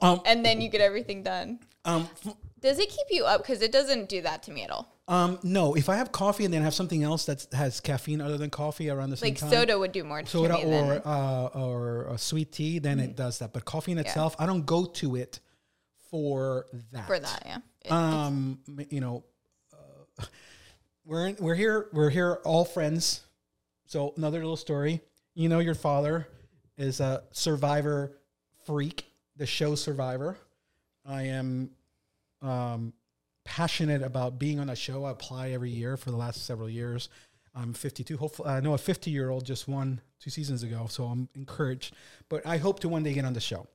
Um, 0.00 0.20
and 0.24 0.44
then 0.44 0.60
you 0.60 0.68
get 0.68 0.80
everything 0.80 1.22
done. 1.22 1.60
um, 1.84 2.08
Does 2.60 2.78
it 2.78 2.88
keep 2.88 3.06
you 3.10 3.24
up? 3.24 3.42
Because 3.42 3.62
it 3.62 3.70
doesn't 3.72 4.08
do 4.08 4.22
that 4.22 4.42
to 4.44 4.50
me 4.52 4.62
at 4.64 4.70
all. 4.70 4.92
um, 5.08 5.38
no. 5.44 5.74
If 5.76 5.88
I 5.88 5.96
have 5.96 6.10
coffee 6.10 6.44
and 6.44 6.52
then 6.54 6.62
have 6.62 6.74
something 6.74 7.02
else 7.04 7.26
that 7.26 7.46
has 7.52 7.80
caffeine 7.80 8.20
other 8.20 8.36
than 8.38 8.50
coffee 8.50 8.88
around 8.90 9.10
the 9.10 9.16
same 9.16 9.34
time. 9.34 9.48
Like 9.48 9.52
time, 9.52 9.60
soda 9.60 9.78
would 9.78 9.92
do 9.92 10.02
more 10.04 10.22
to 10.22 10.26
soda 10.28 10.54
or 10.56 11.02
uh, 11.06 11.46
or 11.54 12.06
a 12.08 12.18
sweet 12.18 12.50
tea, 12.52 12.78
then 12.80 12.98
it 13.00 13.14
does 13.16 13.38
that. 13.40 13.52
But 13.52 13.64
coffee 13.64 13.92
in 13.92 13.98
itself, 13.98 14.34
I 14.38 14.46
don't 14.46 14.66
go 14.66 14.84
to 14.84 15.14
it 15.16 15.38
for 16.10 16.66
that. 16.92 17.06
for 17.06 17.18
that. 17.18 17.42
Yeah. 17.46 17.58
It- 17.84 17.92
um 17.92 18.58
you 18.90 19.00
know 19.00 19.24
uh, 19.72 20.24
we're 21.04 21.26
in, 21.28 21.36
we're 21.38 21.54
here 21.54 21.88
we're 21.92 22.10
here 22.10 22.40
all 22.44 22.64
friends 22.64 23.20
so 23.86 24.12
another 24.16 24.38
little 24.38 24.56
story. 24.56 25.00
You 25.34 25.48
know 25.48 25.60
your 25.60 25.74
father 25.74 26.26
is 26.76 27.00
a 27.00 27.22
survivor 27.32 28.12
freak 28.64 29.06
the 29.36 29.46
show 29.46 29.74
survivor. 29.74 30.36
I 31.04 31.22
am 31.24 31.70
um 32.42 32.92
passionate 33.44 34.02
about 34.02 34.40
being 34.40 34.58
on 34.58 34.68
a 34.70 34.76
show 34.76 35.04
i 35.04 35.10
apply 35.12 35.50
every 35.50 35.70
year 35.70 35.96
for 35.96 36.10
the 36.10 36.16
last 36.16 36.44
several 36.44 36.68
years. 36.68 37.08
I'm 37.54 37.72
52 37.72 38.16
hopefully 38.16 38.50
i 38.50 38.60
know 38.60 38.74
a 38.74 38.78
50 38.78 39.10
year 39.10 39.30
old 39.30 39.46
just 39.46 39.66
won 39.68 40.00
two 40.20 40.30
seasons 40.30 40.62
ago 40.62 40.86
so 40.90 41.04
i'm 41.04 41.28
encouraged. 41.34 41.94
But 42.28 42.44
i 42.46 42.56
hope 42.56 42.80
to 42.80 42.88
one 42.88 43.02
day 43.02 43.14
get 43.14 43.24
on 43.24 43.32
the 43.32 43.40
show. 43.40 43.66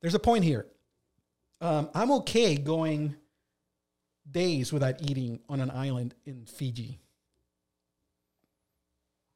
There's 0.00 0.14
a 0.14 0.18
point 0.18 0.44
here. 0.44 0.66
Um, 1.60 1.90
i'm 1.94 2.10
okay 2.12 2.56
going 2.56 3.14
days 4.28 4.72
without 4.72 5.02
eating 5.02 5.40
on 5.48 5.60
an 5.60 5.70
island 5.70 6.14
in 6.24 6.46
Fiji. 6.46 6.98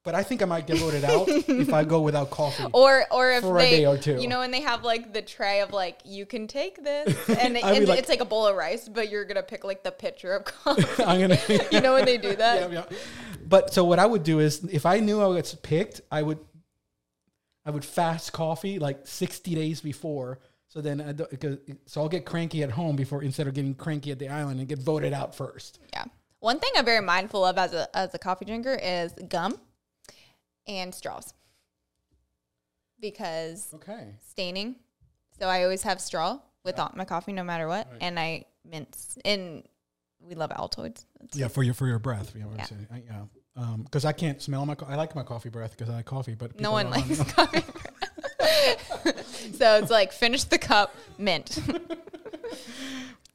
But 0.09 0.15
I 0.15 0.23
think 0.23 0.41
I 0.41 0.45
might 0.45 0.65
get 0.65 0.77
voted 0.79 1.03
out 1.03 1.27
if 1.27 1.71
I 1.71 1.83
go 1.83 2.01
without 2.01 2.31
coffee. 2.39 2.65
Or 2.73 3.05
or 3.11 3.31
if 3.31 3.41
For 3.43 3.59
a 3.59 3.61
day 3.69 3.85
or 3.85 3.95
two. 3.95 4.19
you 4.19 4.27
know, 4.27 4.39
when 4.39 4.49
they 4.49 4.61
have 4.61 4.83
like 4.83 5.13
the 5.13 5.21
tray 5.21 5.61
of 5.61 5.71
like 5.71 5.99
you 6.03 6.25
can 6.25 6.47
take 6.47 6.83
this, 6.83 7.09
and, 7.29 7.55
it- 7.55 7.63
and 7.63 7.87
like- 7.87 7.99
it's 7.99 8.09
like 8.09 8.21
a 8.21 8.25
bowl 8.25 8.47
of 8.47 8.55
rice, 8.55 8.89
but 8.89 9.09
you're 9.11 9.23
gonna 9.25 9.43
pick 9.43 9.63
like 9.63 9.83
the 9.83 9.91
pitcher 9.91 10.33
of 10.33 10.45
coffee. 10.45 11.03
I'm 11.03 11.21
gonna. 11.21 11.37
you 11.71 11.79
know 11.81 11.93
when 11.93 12.05
they 12.05 12.17
do 12.17 12.35
that? 12.35 12.71
yeah, 12.71 12.85
yeah. 12.89 12.97
But 13.47 13.71
so 13.71 13.83
what 13.83 13.99
I 13.99 14.05
would 14.07 14.23
do 14.23 14.39
is, 14.39 14.63
if 14.63 14.87
I 14.87 14.99
knew 14.99 15.21
I 15.21 15.27
was 15.27 15.53
picked, 15.53 16.01
I 16.11 16.23
would, 16.23 16.39
I 17.67 17.69
would 17.69 17.85
fast 17.85 18.33
coffee 18.33 18.79
like 18.79 19.05
60 19.05 19.53
days 19.53 19.79
before. 19.81 20.39
So 20.69 20.81
then, 20.81 21.01
I 21.01 21.11
don't, 21.11 21.29
because, 21.29 21.57
so 21.85 22.01
I'll 22.01 22.09
get 22.09 22.25
cranky 22.25 22.63
at 22.63 22.71
home 22.71 22.95
before 22.95 23.21
instead 23.23 23.45
of 23.47 23.53
getting 23.53 23.75
cranky 23.75 24.09
at 24.11 24.17
the 24.17 24.29
island 24.29 24.59
and 24.59 24.67
get 24.67 24.79
voted 24.79 25.13
out 25.13 25.35
first. 25.35 25.77
Yeah. 25.93 26.05
One 26.39 26.57
thing 26.59 26.71
I'm 26.77 26.85
very 26.85 27.01
mindful 27.01 27.43
of 27.45 27.57
as 27.57 27.73
a 27.73 27.87
as 27.95 28.13
a 28.13 28.17
coffee 28.19 28.45
drinker 28.45 28.75
is 28.81 29.11
gum 29.27 29.59
and 30.67 30.93
straws. 30.93 31.33
Because 32.99 33.69
Okay. 33.75 34.15
staining. 34.27 34.75
So 35.39 35.47
I 35.47 35.63
always 35.63 35.83
have 35.83 36.01
straw 36.01 36.39
with 36.65 36.79
all 36.79 36.91
my 36.95 37.05
coffee 37.05 37.31
no 37.31 37.43
matter 37.43 37.67
what. 37.67 37.87
And 38.01 38.19
I 38.19 38.45
mince 38.65 39.17
and 39.23 39.63
we 40.19 40.35
love 40.35 40.49
Altoids. 40.51 41.05
That's- 41.19 41.35
Yeah, 41.35 41.47
for 41.47 41.63
your 41.63 41.73
for 41.73 41.87
your 41.87 41.99
breath. 41.99 42.33
You 42.35 42.41
know 42.41 42.47
what 42.49 42.57
Yeah. 42.57 42.63
I'm 42.63 42.87
saying? 42.89 43.03
Yeah. 43.07 43.25
Because 43.83 44.05
I 44.05 44.11
can't 44.13 44.41
smell 44.41 44.65
my. 44.65 44.75
Co- 44.75 44.85
I 44.85 44.95
like 44.95 45.15
my 45.15 45.23
coffee 45.23 45.49
breath 45.49 45.71
because 45.71 45.89
I 45.89 45.95
like 45.95 46.05
coffee, 46.05 46.33
but 46.35 46.59
No 46.59 46.71
one 46.71 46.89
likes 46.89 47.21
coffee. 47.33 47.63
so 49.57 49.77
it's 49.77 49.89
like 49.91 50.11
finish 50.13 50.43
the 50.45 50.57
cup, 50.57 50.93
mint. 51.17 51.57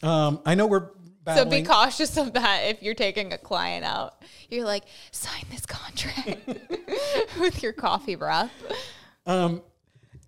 Um, 0.02 0.40
I 0.44 0.54
know 0.54 0.66
we're 0.66 0.90
so 1.26 1.44
be 1.44 1.62
cautious 1.62 2.16
of 2.16 2.32
that 2.34 2.60
if 2.64 2.82
you're 2.82 2.94
taking 2.94 3.32
a 3.32 3.38
client 3.38 3.84
out. 3.84 4.22
You're 4.50 4.64
like, 4.64 4.84
sign 5.10 5.44
this 5.50 5.66
contract 5.66 6.46
with 7.40 7.62
your 7.62 7.72
coffee 7.72 8.14
breath. 8.14 8.50
Um, 9.26 9.62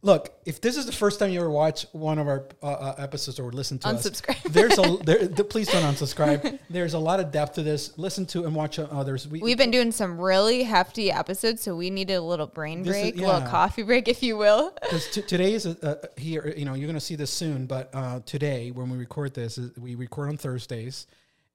look, 0.03 0.31
if 0.45 0.61
this 0.61 0.77
is 0.77 0.87
the 0.87 0.93
first 0.93 1.19
time 1.19 1.31
you 1.31 1.41
ever 1.41 1.51
watch 1.51 1.87
one 1.93 2.19
of 2.19 2.29
our 2.29 2.47
uh, 2.63 2.67
uh, 2.67 2.95
episodes 2.99 3.39
or 3.41 3.51
listen 3.51 3.79
to 3.81 3.89
Unsubscribe. 3.89 4.45
us, 4.47 4.53
there's 4.53 4.79
a 4.79 4.97
there, 5.05 5.27
th- 5.29 5.49
please 5.49 5.69
don't 5.69 5.83
unsubscribe. 5.83 6.59
There's 6.71 6.95
a 6.95 6.99
lot 6.99 7.19
of 7.21 7.33
depth 7.33 7.55
to 7.55 7.63
this. 7.63 7.97
Listen 7.99 8.27
to 8.27 8.45
and 8.45 8.55
watch 8.55 8.79
others. 8.79 9.27
We, 9.27 9.41
We've 9.41 9.59
been 9.59 9.71
doing 9.71 9.91
some 9.93 10.21
really 10.21 10.63
hefty 10.63 11.11
episodes, 11.11 11.63
so 11.63 11.75
we 11.75 11.91
needed 11.91 12.15
a 12.15 12.21
little 12.23 12.47
brain 12.47 12.83
This 12.83 12.97
is- 12.97 13.03
break, 13.03 13.17
a 13.17 13.27
little 13.27 13.49
coffee 13.49 13.83
break, 13.83 14.09
if 14.09 14.23
you 14.23 14.37
will. 14.37 14.73
because 14.83 15.09
t- 15.11 15.23
today 15.23 15.53
is 15.55 15.67
uh, 15.67 15.75
uh, 15.83 16.07
here. 16.17 16.55
You 16.57 16.65
know, 16.65 16.75
you're 16.75 16.87
going 16.87 16.95
to 16.95 17.01
see 17.01 17.17
this 17.17 17.31
soon, 17.33 17.67
but 17.67 17.91
uh, 17.95 18.21
today 18.27 18.71
when 18.71 18.91
we 18.91 18.97
record 18.99 19.35
this, 19.35 19.59
we 19.79 19.95
record 19.95 20.29
on 20.29 20.37
Thursdays, 20.37 21.07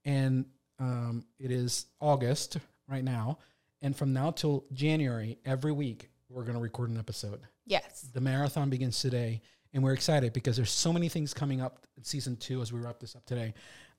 and 0.06 0.46
um, 0.80 1.26
it 1.40 1.52
is 1.52 1.86
August 2.00 2.58
right 2.90 3.04
now, 3.04 3.38
and 3.82 3.96
from 3.96 4.14
now 4.14 4.32
till 4.32 4.66
January, 4.74 5.38
every 5.46 5.72
week 5.72 6.10
we're 6.32 6.44
going 6.44 6.56
to 6.56 6.62
record 6.62 6.90
an 6.90 6.98
episode. 6.98 7.42
Yes. 7.66 8.08
The 8.14 8.22
marathon 8.22 8.70
begins 8.70 9.00
today, 9.00 9.42
and 9.74 9.84
we're 9.84 9.94
excited 9.94 10.34
because 10.34 10.56
there's 10.56 10.72
so 10.72 10.94
many 10.94 11.10
things 11.10 11.34
coming 11.34 11.62
up 11.62 11.86
in 11.98 12.04
season 12.04 12.38
two 12.38 12.62
as 12.62 12.72
we 12.72 12.80
wrap 12.80 13.00
this 13.00 13.16
up 13.16 13.26
today. 13.26 13.54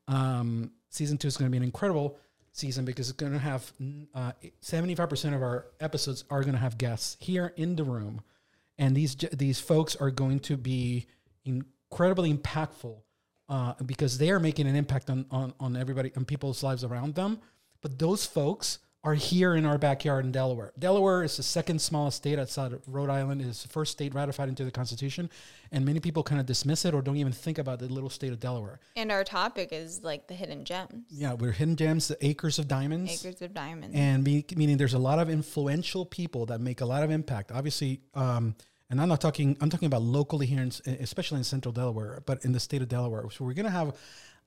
Um, 0.08 0.72
season 0.88 1.18
two 1.18 1.28
is 1.28 1.36
going 1.36 1.48
to 1.48 1.50
be 1.50 1.58
an 1.58 1.62
incredible 1.62 2.18
season 2.52 2.84
because 2.84 3.08
it's 3.08 3.16
going 3.16 3.32
to 3.32 3.38
have 3.38 3.72
uh, 4.14 4.32
75% 4.62 5.34
of 5.34 5.42
our 5.42 5.66
episodes 5.80 6.24
are 6.30 6.40
going 6.42 6.54
to 6.54 6.58
have 6.58 6.78
guests 6.78 7.16
here 7.20 7.52
in 7.56 7.76
the 7.76 7.84
room, 7.84 8.20
and 8.78 8.96
these 8.96 9.14
these 9.32 9.60
folks 9.60 9.96
are 9.96 10.10
going 10.10 10.40
to 10.40 10.56
be 10.56 11.06
incredibly 11.44 12.32
impactful 12.32 12.96
uh, 13.48 13.74
because 13.86 14.18
they 14.18 14.30
are 14.30 14.40
making 14.40 14.66
an 14.66 14.74
impact 14.76 15.10
on, 15.10 15.26
on 15.30 15.54
on 15.60 15.76
everybody 15.76 16.12
on 16.16 16.24
people's 16.24 16.62
lives 16.62 16.84
around 16.84 17.14
them. 17.14 17.38
But 17.80 17.98
those 17.98 18.26
folks 18.26 18.78
are 19.04 19.14
here 19.14 19.56
in 19.56 19.66
our 19.66 19.78
backyard 19.78 20.24
in 20.24 20.30
Delaware. 20.30 20.72
Delaware 20.78 21.24
is 21.24 21.36
the 21.36 21.42
second 21.42 21.80
smallest 21.82 22.18
state 22.18 22.38
outside 22.38 22.72
of 22.72 22.82
Rhode 22.86 23.10
Island. 23.10 23.40
It 23.40 23.48
is 23.48 23.62
the 23.62 23.68
first 23.68 23.90
state 23.90 24.14
ratified 24.14 24.48
into 24.48 24.64
the 24.64 24.70
Constitution, 24.70 25.28
and 25.72 25.84
many 25.84 25.98
people 25.98 26.22
kind 26.22 26.40
of 26.40 26.46
dismiss 26.46 26.84
it 26.84 26.94
or 26.94 27.02
don't 27.02 27.16
even 27.16 27.32
think 27.32 27.58
about 27.58 27.80
the 27.80 27.88
little 27.88 28.10
state 28.10 28.30
of 28.30 28.38
Delaware. 28.38 28.78
And 28.94 29.10
our 29.10 29.24
topic 29.24 29.70
is 29.72 30.04
like 30.04 30.28
the 30.28 30.34
hidden 30.34 30.64
gems, 30.64 31.06
Yeah, 31.10 31.32
we're 31.32 31.50
hidden 31.50 31.74
gems, 31.74 32.06
the 32.08 32.24
acres 32.24 32.60
of 32.60 32.68
diamonds. 32.68 33.24
acres 33.24 33.42
of 33.42 33.52
diamonds. 33.52 33.96
and 33.96 34.22
me, 34.22 34.44
meaning 34.54 34.76
there's 34.76 34.94
a 34.94 34.98
lot 35.00 35.18
of 35.18 35.28
influential 35.28 36.06
people 36.06 36.46
that 36.46 36.60
make 36.60 36.80
a 36.80 36.86
lot 36.86 37.02
of 37.02 37.10
impact. 37.10 37.50
Obviously, 37.50 38.02
um, 38.14 38.54
and 38.88 39.00
I'm 39.00 39.08
not 39.08 39.20
talking. 39.20 39.56
I'm 39.60 39.70
talking 39.70 39.86
about 39.86 40.02
locally 40.02 40.46
here, 40.46 40.60
in, 40.62 40.70
especially 41.00 41.38
in 41.38 41.44
Central 41.44 41.72
Delaware, 41.72 42.22
but 42.24 42.44
in 42.44 42.52
the 42.52 42.60
state 42.60 42.82
of 42.82 42.88
Delaware. 42.88 43.24
So 43.32 43.44
we're 43.44 43.54
gonna 43.54 43.70
have 43.70 43.96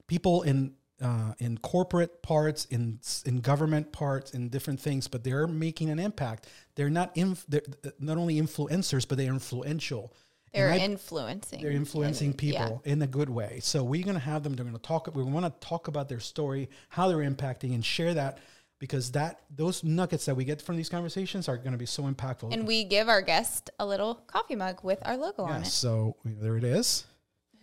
people 0.08 0.44
in 0.44 0.76
uh, 1.02 1.34
in 1.40 1.58
corporate 1.58 2.22
parts, 2.22 2.66
in 2.66 3.00
in 3.26 3.42
government 3.42 3.92
parts, 3.92 4.34
in 4.34 4.50
different 4.50 4.80
things, 4.80 5.08
but 5.08 5.24
they're 5.24 5.48
making 5.48 5.90
an 5.90 6.00
impact. 6.00 6.48
They're 6.76 6.90
not 6.90 7.12
inf- 7.16 7.46
they're 7.48 7.62
not 8.00 8.18
only 8.18 8.36
influencers, 8.40 9.08
but 9.08 9.18
they're 9.18 9.34
influential. 9.34 10.14
They're 10.54 10.72
I- 10.72 10.78
influencing. 10.78 11.62
they're 11.62 11.72
influencing 11.72 12.32
and- 12.32 12.44
yeah. 12.44 12.64
people 12.66 12.82
in 12.86 13.02
a 13.02 13.08
good 13.08 13.30
way. 13.30 13.60
So 13.62 13.84
we're 13.84 14.04
going 14.06 14.14
to 14.16 14.22
have 14.22 14.44
them. 14.44 14.54
They're 14.54 14.64
going 14.64 14.76
to 14.78 14.82
talk. 14.82 15.14
We 15.14 15.24
want 15.24 15.46
to 15.46 15.68
talk 15.68 15.90
about 15.90 16.08
their 16.08 16.22
story, 16.22 16.70
how 16.90 17.10
they're 17.10 17.30
impacting, 17.30 17.74
and 17.76 17.84
share 17.84 18.14
that 18.14 18.38
because 18.80 19.12
that 19.12 19.42
those 19.54 19.84
nuggets 19.84 20.26
that 20.26 20.36
we 20.36 20.46
get 20.46 20.62
from 20.62 20.78
these 20.78 20.88
conversations 20.88 21.50
are 21.50 21.58
going 21.58 21.74
to 21.74 21.78
be 21.78 21.86
so 21.86 22.04
impactful. 22.04 22.54
And 22.54 22.66
we 22.66 22.86
give 22.86 23.10
our 23.10 23.22
guest 23.22 23.70
a 23.80 23.86
little 23.86 24.16
coffee 24.28 24.56
mug 24.56 24.80
with 24.82 25.00
our 25.02 25.18
logo 25.18 25.44
on 25.44 25.64
it. 25.64 25.68
so 25.68 26.16
there 26.24 26.56
it 26.56 26.64
is. 26.64 27.06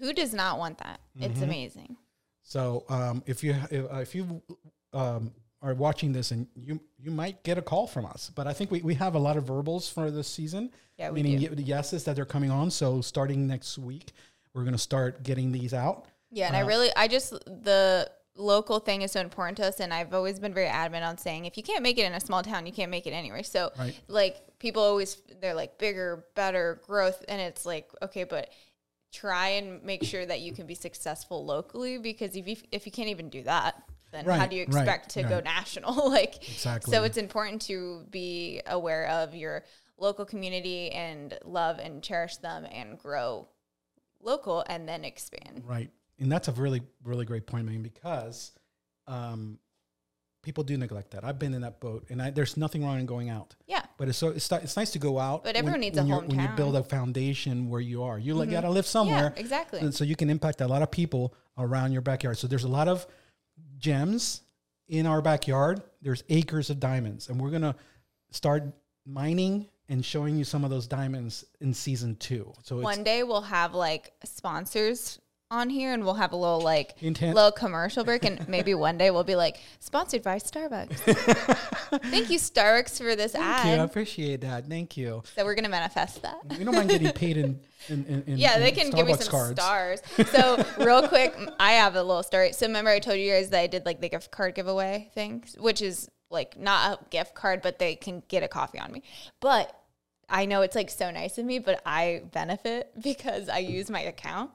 Who 0.00 0.12
does 0.12 0.34
not 0.34 0.58
want 0.58 0.78
that? 0.78 1.00
It's 1.18 1.34
Mm-hmm. 1.34 1.42
amazing. 1.44 1.96
So 2.52 2.84
um, 2.90 3.22
if 3.24 3.42
you 3.42 3.56
if, 3.70 3.90
uh, 3.90 3.96
if 3.96 4.14
you 4.14 4.42
um, 4.92 5.32
are 5.62 5.72
watching 5.72 6.12
this 6.12 6.32
and 6.32 6.46
you 6.54 6.78
you 6.98 7.10
might 7.10 7.42
get 7.44 7.56
a 7.56 7.62
call 7.62 7.86
from 7.86 8.04
us, 8.04 8.30
but 8.34 8.46
I 8.46 8.52
think 8.52 8.70
we, 8.70 8.82
we 8.82 8.94
have 8.96 9.14
a 9.14 9.18
lot 9.18 9.38
of 9.38 9.44
verbals 9.44 9.88
for 9.88 10.10
this 10.10 10.28
season. 10.28 10.70
Yeah, 10.98 11.08
we 11.08 11.22
meaning 11.22 11.54
do. 11.54 11.62
yeses 11.62 12.04
that 12.04 12.14
they're 12.14 12.26
coming 12.26 12.50
on. 12.50 12.70
So 12.70 13.00
starting 13.00 13.46
next 13.46 13.78
week, 13.78 14.12
we're 14.52 14.64
going 14.64 14.74
to 14.74 14.78
start 14.78 15.22
getting 15.22 15.50
these 15.50 15.72
out. 15.72 16.04
Yeah, 16.30 16.46
and 16.46 16.54
I 16.54 16.60
really, 16.60 16.90
I 16.94 17.08
just 17.08 17.32
the 17.46 18.10
local 18.36 18.80
thing 18.80 19.00
is 19.00 19.12
so 19.12 19.20
important 19.20 19.56
to 19.56 19.66
us, 19.66 19.80
and 19.80 19.92
I've 19.94 20.12
always 20.12 20.38
been 20.38 20.52
very 20.52 20.66
adamant 20.66 21.04
on 21.04 21.16
saying 21.16 21.46
if 21.46 21.56
you 21.56 21.62
can't 21.62 21.82
make 21.82 21.96
it 21.96 22.04
in 22.04 22.12
a 22.12 22.20
small 22.20 22.42
town, 22.42 22.66
you 22.66 22.72
can't 22.72 22.90
make 22.90 23.06
it 23.06 23.12
anywhere. 23.12 23.44
So, 23.44 23.72
Right. 23.78 23.98
like 24.08 24.36
people 24.58 24.82
always 24.82 25.22
they're 25.40 25.54
like 25.54 25.78
bigger, 25.78 26.26
better 26.34 26.82
growth, 26.86 27.24
and 27.28 27.40
it's 27.40 27.64
like 27.64 27.90
okay, 28.02 28.24
but 28.24 28.50
try 29.12 29.48
and 29.48 29.82
make 29.82 30.02
sure 30.02 30.24
that 30.24 30.40
you 30.40 30.52
can 30.52 30.66
be 30.66 30.74
successful 30.74 31.44
locally 31.44 31.98
because 31.98 32.34
if 32.34 32.46
you 32.48 32.56
if 32.70 32.86
you 32.86 32.92
can't 32.92 33.08
even 33.08 33.28
do 33.28 33.42
that. 33.42 33.82
Then 34.10 34.26
how 34.26 34.44
do 34.44 34.56
you 34.56 34.66
right, 34.68 34.82
expect 34.82 35.08
to 35.12 35.22
go 35.22 35.40
national? 35.40 36.10
like 36.10 36.46
Exactly. 36.46 36.92
So 36.92 37.02
it's 37.02 37.16
important 37.16 37.62
to 37.62 38.04
be 38.10 38.60
aware 38.66 39.08
of 39.08 39.34
your 39.34 39.64
local 39.96 40.26
community 40.26 40.90
and 40.90 41.38
love 41.46 41.78
and 41.78 42.02
cherish 42.02 42.36
them 42.36 42.66
and 42.70 42.98
grow 42.98 43.48
local 44.20 44.64
and 44.68 44.86
then 44.86 45.04
expand. 45.04 45.62
Right. 45.64 45.90
And 46.18 46.30
that's 46.30 46.48
a 46.48 46.52
really, 46.52 46.82
really 47.04 47.24
great 47.24 47.46
point, 47.46 47.66
man, 47.66 47.82
because 47.82 48.52
um, 49.06 49.58
people 50.42 50.64
do 50.64 50.76
neglect 50.76 51.12
that. 51.12 51.24
I've 51.24 51.38
been 51.38 51.54
in 51.54 51.62
that 51.62 51.80
boat, 51.80 52.06
and 52.10 52.20
I, 52.20 52.30
there's 52.30 52.56
nothing 52.56 52.84
wrong 52.84 52.98
in 52.98 53.06
going 53.06 53.30
out. 53.30 53.54
Yeah. 53.66 53.82
But 53.96 54.08
it's 54.08 54.18
so 54.18 54.28
it's, 54.28 54.50
it's 54.50 54.76
nice 54.76 54.90
to 54.92 54.98
go 54.98 55.18
out. 55.18 55.44
But 55.44 55.56
everyone 55.56 55.80
needs 55.80 55.96
a 55.96 56.02
when 56.02 56.08
you're- 56.08 56.26
When 56.26 56.40
you 56.40 56.48
build 56.56 56.76
a 56.76 56.82
foundation 56.82 57.68
where 57.68 57.80
you 57.80 58.02
are, 58.02 58.18
you 58.18 58.34
like 58.34 58.48
mm-hmm. 58.48 58.56
gotta 58.56 58.70
live 58.70 58.86
somewhere. 58.86 59.32
Yeah, 59.34 59.40
exactly. 59.40 59.80
And 59.80 59.94
so 59.94 60.04
you 60.04 60.16
can 60.16 60.28
impact 60.28 60.60
a 60.60 60.68
lot 60.68 60.82
of 60.82 60.90
people 60.90 61.34
around 61.56 61.92
your 61.92 62.02
backyard. 62.02 62.38
So 62.38 62.46
there's 62.46 62.64
a 62.64 62.68
lot 62.68 62.88
of 62.88 63.06
gems 63.78 64.42
in 64.88 65.06
our 65.06 65.22
backyard. 65.22 65.82
There's 66.02 66.24
acres 66.28 66.70
of 66.70 66.80
diamonds, 66.80 67.28
and 67.28 67.40
we're 67.40 67.50
gonna 67.50 67.76
start 68.30 68.64
mining 69.06 69.68
and 69.88 70.04
showing 70.04 70.36
you 70.36 70.44
some 70.44 70.64
of 70.64 70.70
those 70.70 70.86
diamonds 70.86 71.44
in 71.60 71.74
season 71.74 72.16
two. 72.16 72.52
So 72.62 72.78
it's 72.78 72.84
One 72.84 73.04
day 73.04 73.22
we'll 73.22 73.42
have 73.42 73.74
like 73.74 74.12
sponsors 74.24 75.20
on 75.52 75.68
here 75.68 75.92
and 75.92 76.02
we'll 76.02 76.14
have 76.14 76.32
a 76.32 76.36
little 76.36 76.60
like 76.60 76.94
Intent. 77.02 77.34
little 77.34 77.52
commercial 77.52 78.04
break 78.04 78.24
and 78.24 78.48
maybe 78.48 78.74
one 78.88 78.96
day 78.98 79.10
we'll 79.10 79.22
be 79.22 79.36
like 79.36 79.60
sponsored 79.80 80.22
by 80.22 80.36
Starbucks. 80.38 80.96
Thank 82.10 82.30
you 82.30 82.38
Starbucks 82.38 82.98
for 82.98 83.14
this 83.14 83.34
ad. 83.34 83.62
Thank 83.62 83.76
you. 83.76 83.82
I 83.82 83.84
appreciate 83.84 84.40
that. 84.40 84.66
Thank 84.66 84.96
you. 84.96 85.22
So 85.36 85.44
we're 85.44 85.54
gonna 85.54 85.68
manifest 85.68 86.22
that. 86.22 86.38
We 86.58 86.64
don't 86.64 86.74
mind 86.74 86.88
getting 86.88 87.12
paid 87.12 87.36
in, 87.36 87.60
in, 87.88 88.04
in, 88.06 88.22
in 88.26 88.38
Yeah, 88.38 88.58
they 88.58 88.72
can 88.72 88.90
give 88.90 89.06
me 89.06 89.14
some 89.14 89.30
cards. 89.30 89.60
stars. 89.60 90.02
So 90.32 90.64
real 90.78 91.06
quick, 91.06 91.34
I 91.60 91.72
have 91.72 91.94
a 91.94 92.02
little 92.02 92.22
story. 92.22 92.52
So 92.52 92.66
remember 92.66 92.90
I 92.90 92.98
told 92.98 93.18
you 93.18 93.30
guys 93.30 93.50
that 93.50 93.60
I 93.60 93.66
did 93.66 93.84
like 93.84 94.00
the 94.00 94.08
gift 94.08 94.30
card 94.30 94.54
giveaway 94.54 95.10
thing, 95.14 95.44
which 95.58 95.82
is 95.82 96.08
like 96.30 96.58
not 96.58 96.98
a 96.98 97.04
gift 97.10 97.34
card, 97.34 97.60
but 97.60 97.78
they 97.78 97.94
can 97.94 98.22
get 98.28 98.42
a 98.42 98.48
coffee 98.48 98.78
on 98.78 98.90
me. 98.90 99.02
But 99.40 99.76
I 100.30 100.46
know 100.46 100.62
it's 100.62 100.74
like 100.74 100.88
so 100.88 101.10
nice 101.10 101.36
of 101.36 101.44
me, 101.44 101.58
but 101.58 101.82
I 101.84 102.22
benefit 102.32 102.90
because 103.02 103.50
I 103.50 103.58
use 103.58 103.90
my 103.90 104.00
account. 104.00 104.50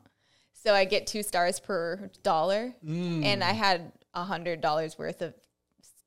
So 0.64 0.74
I 0.74 0.86
get 0.86 1.08
two 1.08 1.24
stars 1.24 1.60
per 1.60 2.10
dollar. 2.24 2.74
Mm. 2.86 3.24
And 3.24 3.44
I 3.44 3.54
had 3.54 3.92
a 4.14 4.24
hundred 4.24 4.62
dollars 4.62 4.98
worth 4.98 5.22
of 5.22 5.34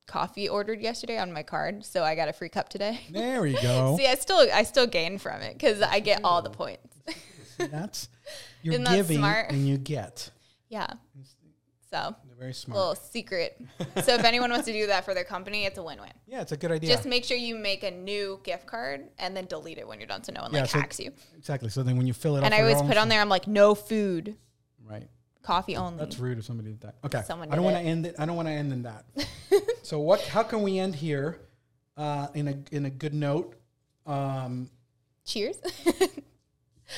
coffee 0.06 0.48
ordered 0.48 0.80
yesterday 0.80 1.18
on 1.18 1.32
my 1.32 1.42
card. 1.42 1.84
So 1.84 2.02
I 2.02 2.14
got 2.16 2.28
a 2.28 2.32
free 2.32 2.48
cup 2.48 2.68
today. 2.68 3.00
There 3.10 3.40
we 3.42 3.52
go. 3.54 3.96
See, 3.98 4.06
I 4.06 4.14
still 4.16 4.46
I 4.52 4.64
still 4.64 4.86
gain 4.86 5.18
from 5.18 5.40
it 5.40 5.54
because 5.54 5.80
I 5.82 6.00
get 6.00 6.22
all 6.24 6.42
the 6.42 6.50
points. 6.50 6.96
That's 7.58 8.08
you're 8.62 8.74
Isn't 8.74 8.84
that 8.84 8.96
giving 8.96 9.18
smart? 9.18 9.50
and 9.50 9.66
you 9.66 9.78
get. 9.78 10.30
Yeah. 10.68 10.88
So 11.92 12.14
They're 12.26 12.36
very 12.38 12.52
smart. 12.54 12.78
little 12.78 12.94
secret. 12.94 13.60
so 14.04 14.14
if 14.14 14.24
anyone 14.24 14.50
wants 14.50 14.66
to 14.66 14.72
do 14.72 14.86
that 14.86 15.04
for 15.04 15.12
their 15.12 15.24
company, 15.24 15.64
it's 15.64 15.76
a 15.76 15.82
win-win. 15.82 16.10
yeah, 16.26 16.40
it's 16.40 16.52
a 16.52 16.56
good 16.56 16.70
idea. 16.70 16.88
Just 16.94 17.04
make 17.06 17.24
sure 17.24 17.36
you 17.36 17.56
make 17.56 17.82
a 17.82 17.90
new 17.90 18.38
gift 18.44 18.66
card 18.66 19.08
and 19.18 19.36
then 19.36 19.46
delete 19.46 19.78
it 19.78 19.86
when 19.88 19.98
you're 19.98 20.06
done, 20.06 20.22
so 20.22 20.32
no 20.32 20.42
one 20.42 20.52
Yeah, 20.52 20.60
like 20.60 20.70
so- 20.70 20.78
hacks 20.78 21.00
you. 21.00 21.10
exactly. 21.36 21.68
So 21.68 21.82
then 21.82 21.96
when 21.96 22.06
you 22.06 22.12
fill 22.12 22.36
it 22.36 22.44
And 22.44 22.54
I 22.54 22.60
always 22.60 22.80
put 22.82 22.96
on 22.96 23.08
there, 23.08 23.20
I'm 23.20 23.28
like, 23.28 23.48
no 23.48 23.74
food, 23.74 24.36
Right. 24.88 25.08
coffee 25.42 25.76
only. 25.76 25.98
That's 25.98 26.18
rude 26.18 26.38
if 26.38 26.44
somebody 26.44 26.70
did 26.70 26.80
that. 26.82 26.94
Okay. 27.04 27.22
Someone 27.26 27.50
I 27.52 27.56
don't 27.56 27.64
want 27.64 27.76
to 27.76 27.82
end 27.82 28.06
it. 28.06 28.14
I 28.18 28.24
don't 28.26 28.36
want 28.36 28.46
to 28.48 28.52
end 28.52 28.72
in 28.72 28.82
that. 28.84 29.04
so 29.82 29.98
what? 29.98 30.20
How 30.22 30.44
can 30.44 30.62
we 30.62 30.78
end 30.78 30.94
here 30.94 31.40
uh, 31.96 32.28
in 32.34 32.46
a 32.48 32.54
in 32.70 32.86
a 32.86 32.90
good 32.90 33.14
note? 33.14 33.54
Um, 34.06 34.70
Cheers. 35.24 35.56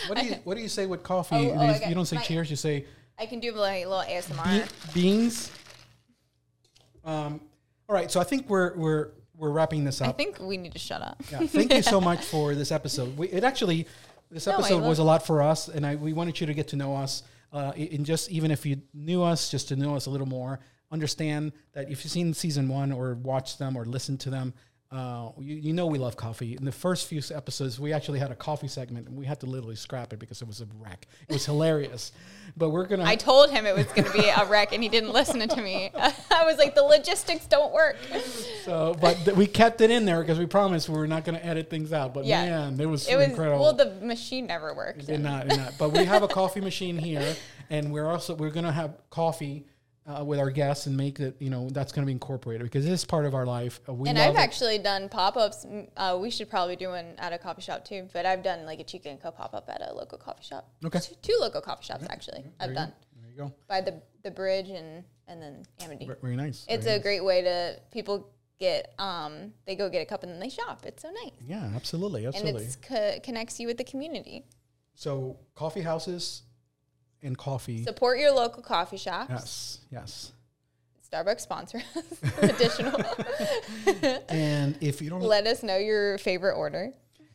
what 0.09 0.19
do 0.19 0.27
you 0.27 0.35
what 0.45 0.55
do 0.57 0.61
you 0.63 0.69
say 0.69 0.85
with 0.87 1.03
coffee? 1.03 1.35
Oh, 1.37 1.41
You- 1.41 1.51
oh, 1.53 1.89
you, 1.89 1.95
don't 1.95 2.07
say 2.07 2.19
cheers. 2.19 2.51
You 2.51 2.57
say 2.57 2.87
I 3.19 3.27
can 3.27 3.41
do 3.41 3.53
like 3.53 3.85
a 3.85 3.89
little 3.89 4.05
ASMR. 4.05 4.95
be- 4.95 5.01
beans. 5.01 5.51
Um, 7.05 7.41
all 7.89 7.95
right. 7.95 8.11
So 8.11 8.21
I 8.21 8.25
think 8.25 8.49
we're 8.49 8.77
we're 8.77 9.11
we're 9.37 9.51
wrapping 9.51 9.85
this 9.85 10.01
up. 10.01 10.09
I 10.09 10.13
think 10.13 10.39
we 10.41 10.57
need 10.57 10.73
to 10.73 10.79
shut 10.79 11.03
up. 11.03 11.23
Yeah, 11.31 11.41
thank 11.47 11.73
you 11.73 11.83
so 11.83 12.01
much 12.11 12.25
for 12.25 12.55
this 12.55 12.71
episode. 12.71 13.17
We, 13.17 13.29
it 13.29 13.45
actually, 13.45 13.87
this 14.31 14.47
No, 14.47 14.55
episode 14.55 14.83
was 14.83 14.99
a 14.99 15.05
lot 15.05 15.27
for 15.27 15.43
us, 15.43 15.69
and 15.69 15.85
I 15.87 15.97
we 15.97 16.13
wanted 16.13 16.41
you 16.41 16.47
to 16.47 16.55
get 16.55 16.69
to 16.69 16.77
know 16.77 16.95
us. 16.97 17.23
Uh, 17.53 17.73
and 17.77 18.07
just 18.07 18.31
even 18.31 18.51
if 18.51 18.65
you 18.65 18.81
knew 18.95 19.23
us, 19.23 19.51
just 19.51 19.69
to 19.69 19.77
know 19.77 19.95
us 19.95 20.07
a 20.07 20.11
little 20.11 20.27
more, 20.29 20.59
understand 20.91 21.53
that 21.75 21.91
if 21.91 22.03
you've 22.05 22.13
seen 22.13 22.33
season 22.33 22.67
one 22.69 22.93
or 22.93 23.15
watched 23.15 23.59
them 23.59 23.77
or 23.77 23.85
listened 23.85 24.21
to 24.21 24.31
them, 24.31 24.55
uh, 24.93 25.31
you, 25.39 25.57
you 25.57 25.73
know 25.73 25.87
we 25.87 25.99
love 25.99 26.17
coffee. 26.17 26.55
In 26.55 26.65
the 26.65 26.73
first 26.73 27.09
few 27.09 27.23
episodes, 27.35 27.81
we 27.81 27.93
actually 27.93 28.19
had 28.19 28.31
a 28.31 28.35
coffee 28.35 28.69
segment, 28.69 29.09
and 29.09 29.17
we 29.17 29.25
had 29.25 29.41
to 29.41 29.47
literally 29.47 29.75
scrap 29.77 30.13
it 30.13 30.19
because 30.19 30.43
it 30.43 30.47
was 30.49 30.61
a 30.61 30.67
wreck. 30.79 31.07
It 31.29 31.33
was 31.33 31.47
hilarious, 31.47 32.13
but 32.57 32.71
we're 32.71 32.85
gonna. 32.87 33.05
I 33.05 33.17
told 33.17 33.51
him 33.51 33.65
it 33.65 33.75
was 33.75 33.87
going 33.87 34.05
to 34.05 34.13
be 34.13 34.29
a 34.29 34.45
wreck, 34.45 34.73
and 34.73 34.83
he 34.83 34.89
didn't 34.91 35.13
listen 35.13 35.49
to 35.49 35.63
me. 35.63 35.91
I 36.31 36.45
was 36.45 36.59
like, 36.59 36.75
the 36.75 36.83
logistics 36.83 37.47
don't 37.47 37.73
work. 37.73 37.97
so, 38.65 38.95
but 39.01 39.17
th- 39.25 39.37
we 39.37 39.47
kept 39.47 39.81
it 39.81 39.91
in 39.91 40.05
there 40.05 40.21
because 40.21 40.39
we 40.39 40.47
promised 40.47 40.89
we 40.89 40.97
were 40.99 41.07
not 41.07 41.25
going 41.25 41.39
to 41.39 41.45
edit 41.47 41.71
things 41.71 41.93
out. 41.93 42.13
But 42.13 42.27
Yeah. 42.27 42.45
man, 42.45 42.81
it 42.81 42.87
was 42.87 43.09
It 43.09 43.17
was 43.17 43.29
incredible. 43.29 43.61
well, 43.61 43.73
the 43.75 43.93
machine 44.05 44.47
never 44.47 44.75
worked. 44.75 45.07
Did 45.07 45.21
not, 45.21 45.49
did 45.49 45.59
not. 45.59 45.73
But 45.79 45.93
we 45.93 46.05
have 46.05 46.23
a 46.23 46.29
coffee 46.29 46.61
machine 46.61 46.99
here, 46.99 47.35
and 47.71 47.93
we're 47.93 48.07
also 48.09 48.35
we're 48.35 48.51
gonna 48.51 48.73
have 48.73 48.95
coffee 49.11 49.67
uh, 50.07 50.25
with 50.25 50.39
our 50.39 50.51
guests 50.51 50.87
and 50.87 50.97
make 50.97 51.21
it. 51.21 51.37
You 51.39 51.51
know, 51.51 51.69
that's 51.71 51.93
gonna 51.93 52.07
be 52.07 52.13
incorporated 52.13 52.65
because 52.67 52.85
this 52.85 53.01
is 53.01 53.05
part 53.05 53.25
of 53.25 53.35
our 53.35 53.47
life. 53.47 53.81
Uh, 53.89 53.95
we 53.95 54.09
And 54.09 54.19
I've 54.19 54.35
it. 54.35 54.39
actually 54.39 54.79
done 54.79 55.09
pop 55.09 55.37
ups. 55.37 55.65
Uh, 55.97 56.19
we 56.21 56.31
should 56.31 56.51
probably 56.51 56.77
do 56.77 56.89
one 56.89 57.15
at 57.19 57.33
a 57.33 57.39
coffee 57.39 57.63
shop 57.63 57.85
too. 57.85 58.09
But 58.13 58.27
I've 58.27 58.43
done 58.43 58.65
like 58.67 58.81
a 58.81 58.85
chica 58.85 59.09
and 59.11 59.21
co 59.21 59.31
pop 59.31 59.55
up 59.55 59.69
at 59.69 59.81
a 59.81 59.95
local 59.95 60.19
coffee 60.19 60.43
shop. 60.45 60.69
Okay. 60.85 60.99
Two, 61.01 61.15
two 61.23 61.37
local 61.41 61.61
coffee 61.61 61.85
shops 61.85 62.05
actually. 62.11 62.43
There 62.43 62.53
I've 62.69 62.75
done 62.75 62.89
Go. 62.89 62.95
There 63.21 63.31
you 63.31 63.37
go. 63.37 63.53
by 63.69 63.81
the 63.81 64.01
the 64.25 64.31
bridge 64.31 64.71
and 64.71 65.05
and 65.29 65.41
then 65.41 65.63
Amity. 65.83 66.11
Very 66.21 66.37
nice. 66.37 66.67
It's 66.69 66.85
Very 66.85 66.97
a 66.97 66.99
nice. 66.99 67.03
great 67.05 67.25
way 67.25 67.43
to 67.43 67.77
people 67.93 68.29
get 68.59 68.93
um 68.99 69.53
they 69.67 69.75
go 69.77 69.89
get 69.89 70.03
a 70.03 70.05
cup 70.05 70.23
and 70.25 70.33
then 70.33 70.41
they 70.41 70.49
shop. 70.49 70.81
It's 70.85 71.03
so 71.03 71.11
nice. 71.25 71.33
Yeah, 71.47 71.71
absolutely, 71.75 72.25
And 72.25 72.35
absolutely. 72.35 72.65
it's 72.65 72.77
co- 72.77 73.19
connects 73.23 73.59
you 73.61 73.67
with 73.69 73.79
the 73.79 73.85
community. 73.85 74.45
so 74.95 75.39
coffee 75.55 75.81
houses 75.81 76.43
and 77.23 77.37
coffee. 77.37 77.85
Support 77.85 78.19
your 78.19 78.33
local 78.33 78.63
coffee 78.63 78.97
shops. 78.97 79.31
yes, 79.31 79.79
yes. 79.91 80.33
Starbucks 81.13 81.41
sponsor 81.41 81.83
us. 81.95 82.39
Additional. 82.43 83.01
And 84.29 84.77
if 84.81 85.03
you 85.03 85.11
don't 85.11 85.21
Let 85.21 85.47
us 85.47 85.63
know 85.63 85.77
your 85.77 86.17
favorite 86.19 86.55
order. 86.55 86.93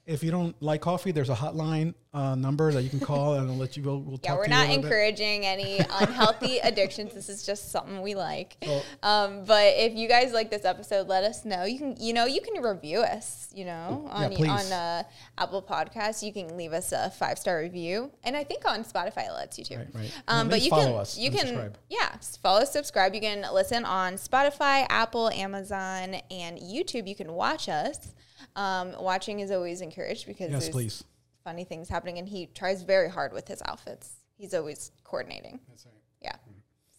If 0.08 0.24
you 0.24 0.32
don't 0.32 0.56
like 0.62 0.82
coffee, 0.82 1.12
there's 1.12 1.30
a 1.30 1.36
hotline 1.36 1.94
uh, 2.14 2.34
number 2.34 2.72
that 2.72 2.82
you 2.82 2.90
can 2.90 3.00
call, 3.02 3.34
and 3.36 3.52
I'll 3.52 3.58
let 3.58 3.78
you. 3.78 3.84
We'll, 3.84 4.00
we'll 4.02 4.20
Yeah, 4.24 4.30
talk 4.32 4.38
we're 4.40 4.46
to 4.46 4.50
you 4.50 4.56
a 4.56 4.58
not 4.58 4.68
little 4.70 4.82
bit. 4.82 4.86
encouraging 4.88 5.46
any 5.46 5.80
unhealthy 5.80 6.58
addictions. 6.64 7.14
This 7.14 7.30
is 7.30 7.46
just 7.46 7.72
something 7.72 8.02
we 8.02 8.16
like. 8.16 8.56
So- 8.64 8.82
Um, 9.04 9.44
but 9.46 9.74
if 9.76 9.94
you 9.96 10.08
guys 10.08 10.32
like 10.32 10.50
this 10.50 10.66
episode, 10.66 11.08
let 11.08 11.24
us 11.26 11.46
know. 11.46 11.66
You 11.66 11.78
can, 11.78 11.96
you 12.00 12.14
know, 12.14 12.26
you 12.26 12.42
can 12.42 12.64
review 12.64 13.00
us. 13.02 13.50
You 13.54 13.66
know, 13.66 14.08
on 14.10 14.32
please. 14.34 14.50
on 14.50 14.72
uh, 14.72 15.04
Apple 15.38 15.62
Podcasts, 15.62 16.24
you 16.24 16.32
can 16.32 16.56
leave 16.58 16.74
us 16.74 16.92
a 16.92 17.10
five 17.12 17.38
star 17.38 17.60
review, 17.60 18.12
and 18.24 18.36
I 18.38 18.44
think 18.44 18.64
on 18.66 18.84
Spotify 18.84 19.28
it 19.28 19.34
lets 19.34 19.60
you 19.60 19.66
too. 19.66 19.78
Right, 19.78 19.88
right. 19.94 20.14
Um, 20.28 20.48
but 20.50 20.62
you 20.62 20.70
follow 20.70 20.86
can, 20.86 20.96
us 20.96 21.18
you 21.18 21.30
can, 21.32 21.40
subscribe. 21.48 21.78
yeah, 21.90 22.16
follow, 22.42 22.64
subscribe. 22.66 23.14
You 23.14 23.22
can 23.22 23.46
listen 23.54 23.84
on 23.84 24.14
Spotify, 24.14 24.86
Apple, 24.90 25.30
Amazon, 25.30 26.16
and 26.32 26.58
YouTube. 26.60 27.08
You 27.08 27.16
can 27.16 27.34
watch 27.34 27.68
us. 27.68 28.14
Um, 28.56 28.94
watching 29.00 29.40
is 29.40 29.52
always 29.52 29.82
encouraged 29.82 30.26
because 30.26 30.52
Yes, 30.52 30.64
there's 30.64 30.74
please. 30.74 31.04
funny 31.44 31.64
things 31.64 31.90
happening, 31.90 32.18
and 32.18 32.28
he 32.28 32.48
tries 32.48 32.82
very 32.84 33.10
hard 33.10 33.34
with 33.34 33.48
his 33.48 33.62
outfits. 33.66 34.16
He's 34.38 34.54
always 34.54 34.92
coordinating. 35.04 35.60
That's 35.70 35.86
right. 35.86 35.94
Yeah. 36.22 36.36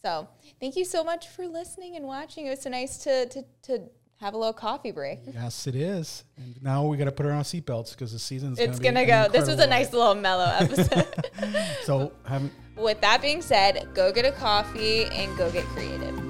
So 0.01 0.27
thank 0.61 0.75
you 0.77 0.85
so 0.85 1.03
much 1.03 1.27
for 1.27 1.45
listening 1.47 1.95
and 1.95 2.05
watching. 2.05 2.45
It 2.47 2.51
was 2.51 2.61
so 2.61 2.69
nice 2.69 2.97
to 2.99 3.25
to, 3.27 3.43
to 3.63 3.81
have 4.21 4.33
a 4.33 4.37
little 4.37 4.53
coffee 4.53 4.91
break. 4.91 5.19
Yes, 5.33 5.65
it 5.67 5.75
is. 5.75 6.25
And 6.37 6.61
now 6.61 6.85
we 6.85 6.97
got 6.97 7.05
to 7.05 7.11
put 7.11 7.25
her 7.25 7.31
on 7.31 7.37
our 7.37 7.43
seatbelts 7.43 7.91
because 7.91 8.11
the 8.11 8.19
season's 8.19 8.59
It's 8.59 8.77
gonna, 8.79 9.05
gonna 9.05 9.23
be 9.23 9.29
go. 9.29 9.31
This 9.31 9.47
was 9.47 9.59
a 9.59 9.63
incredible 9.63 9.69
nice 9.69 9.93
little 9.93 10.15
mellow 10.15 10.53
episode. 10.59 11.25
So, 11.83 12.11
have 12.25 12.49
With 12.75 12.99
that 13.01 13.21
being 13.21 13.41
said, 13.41 13.87
go 13.93 14.11
get 14.11 14.25
a 14.25 14.31
coffee 14.31 15.05
and 15.05 15.35
go 15.37 15.49
get 15.51 15.63
creative. 15.65 16.28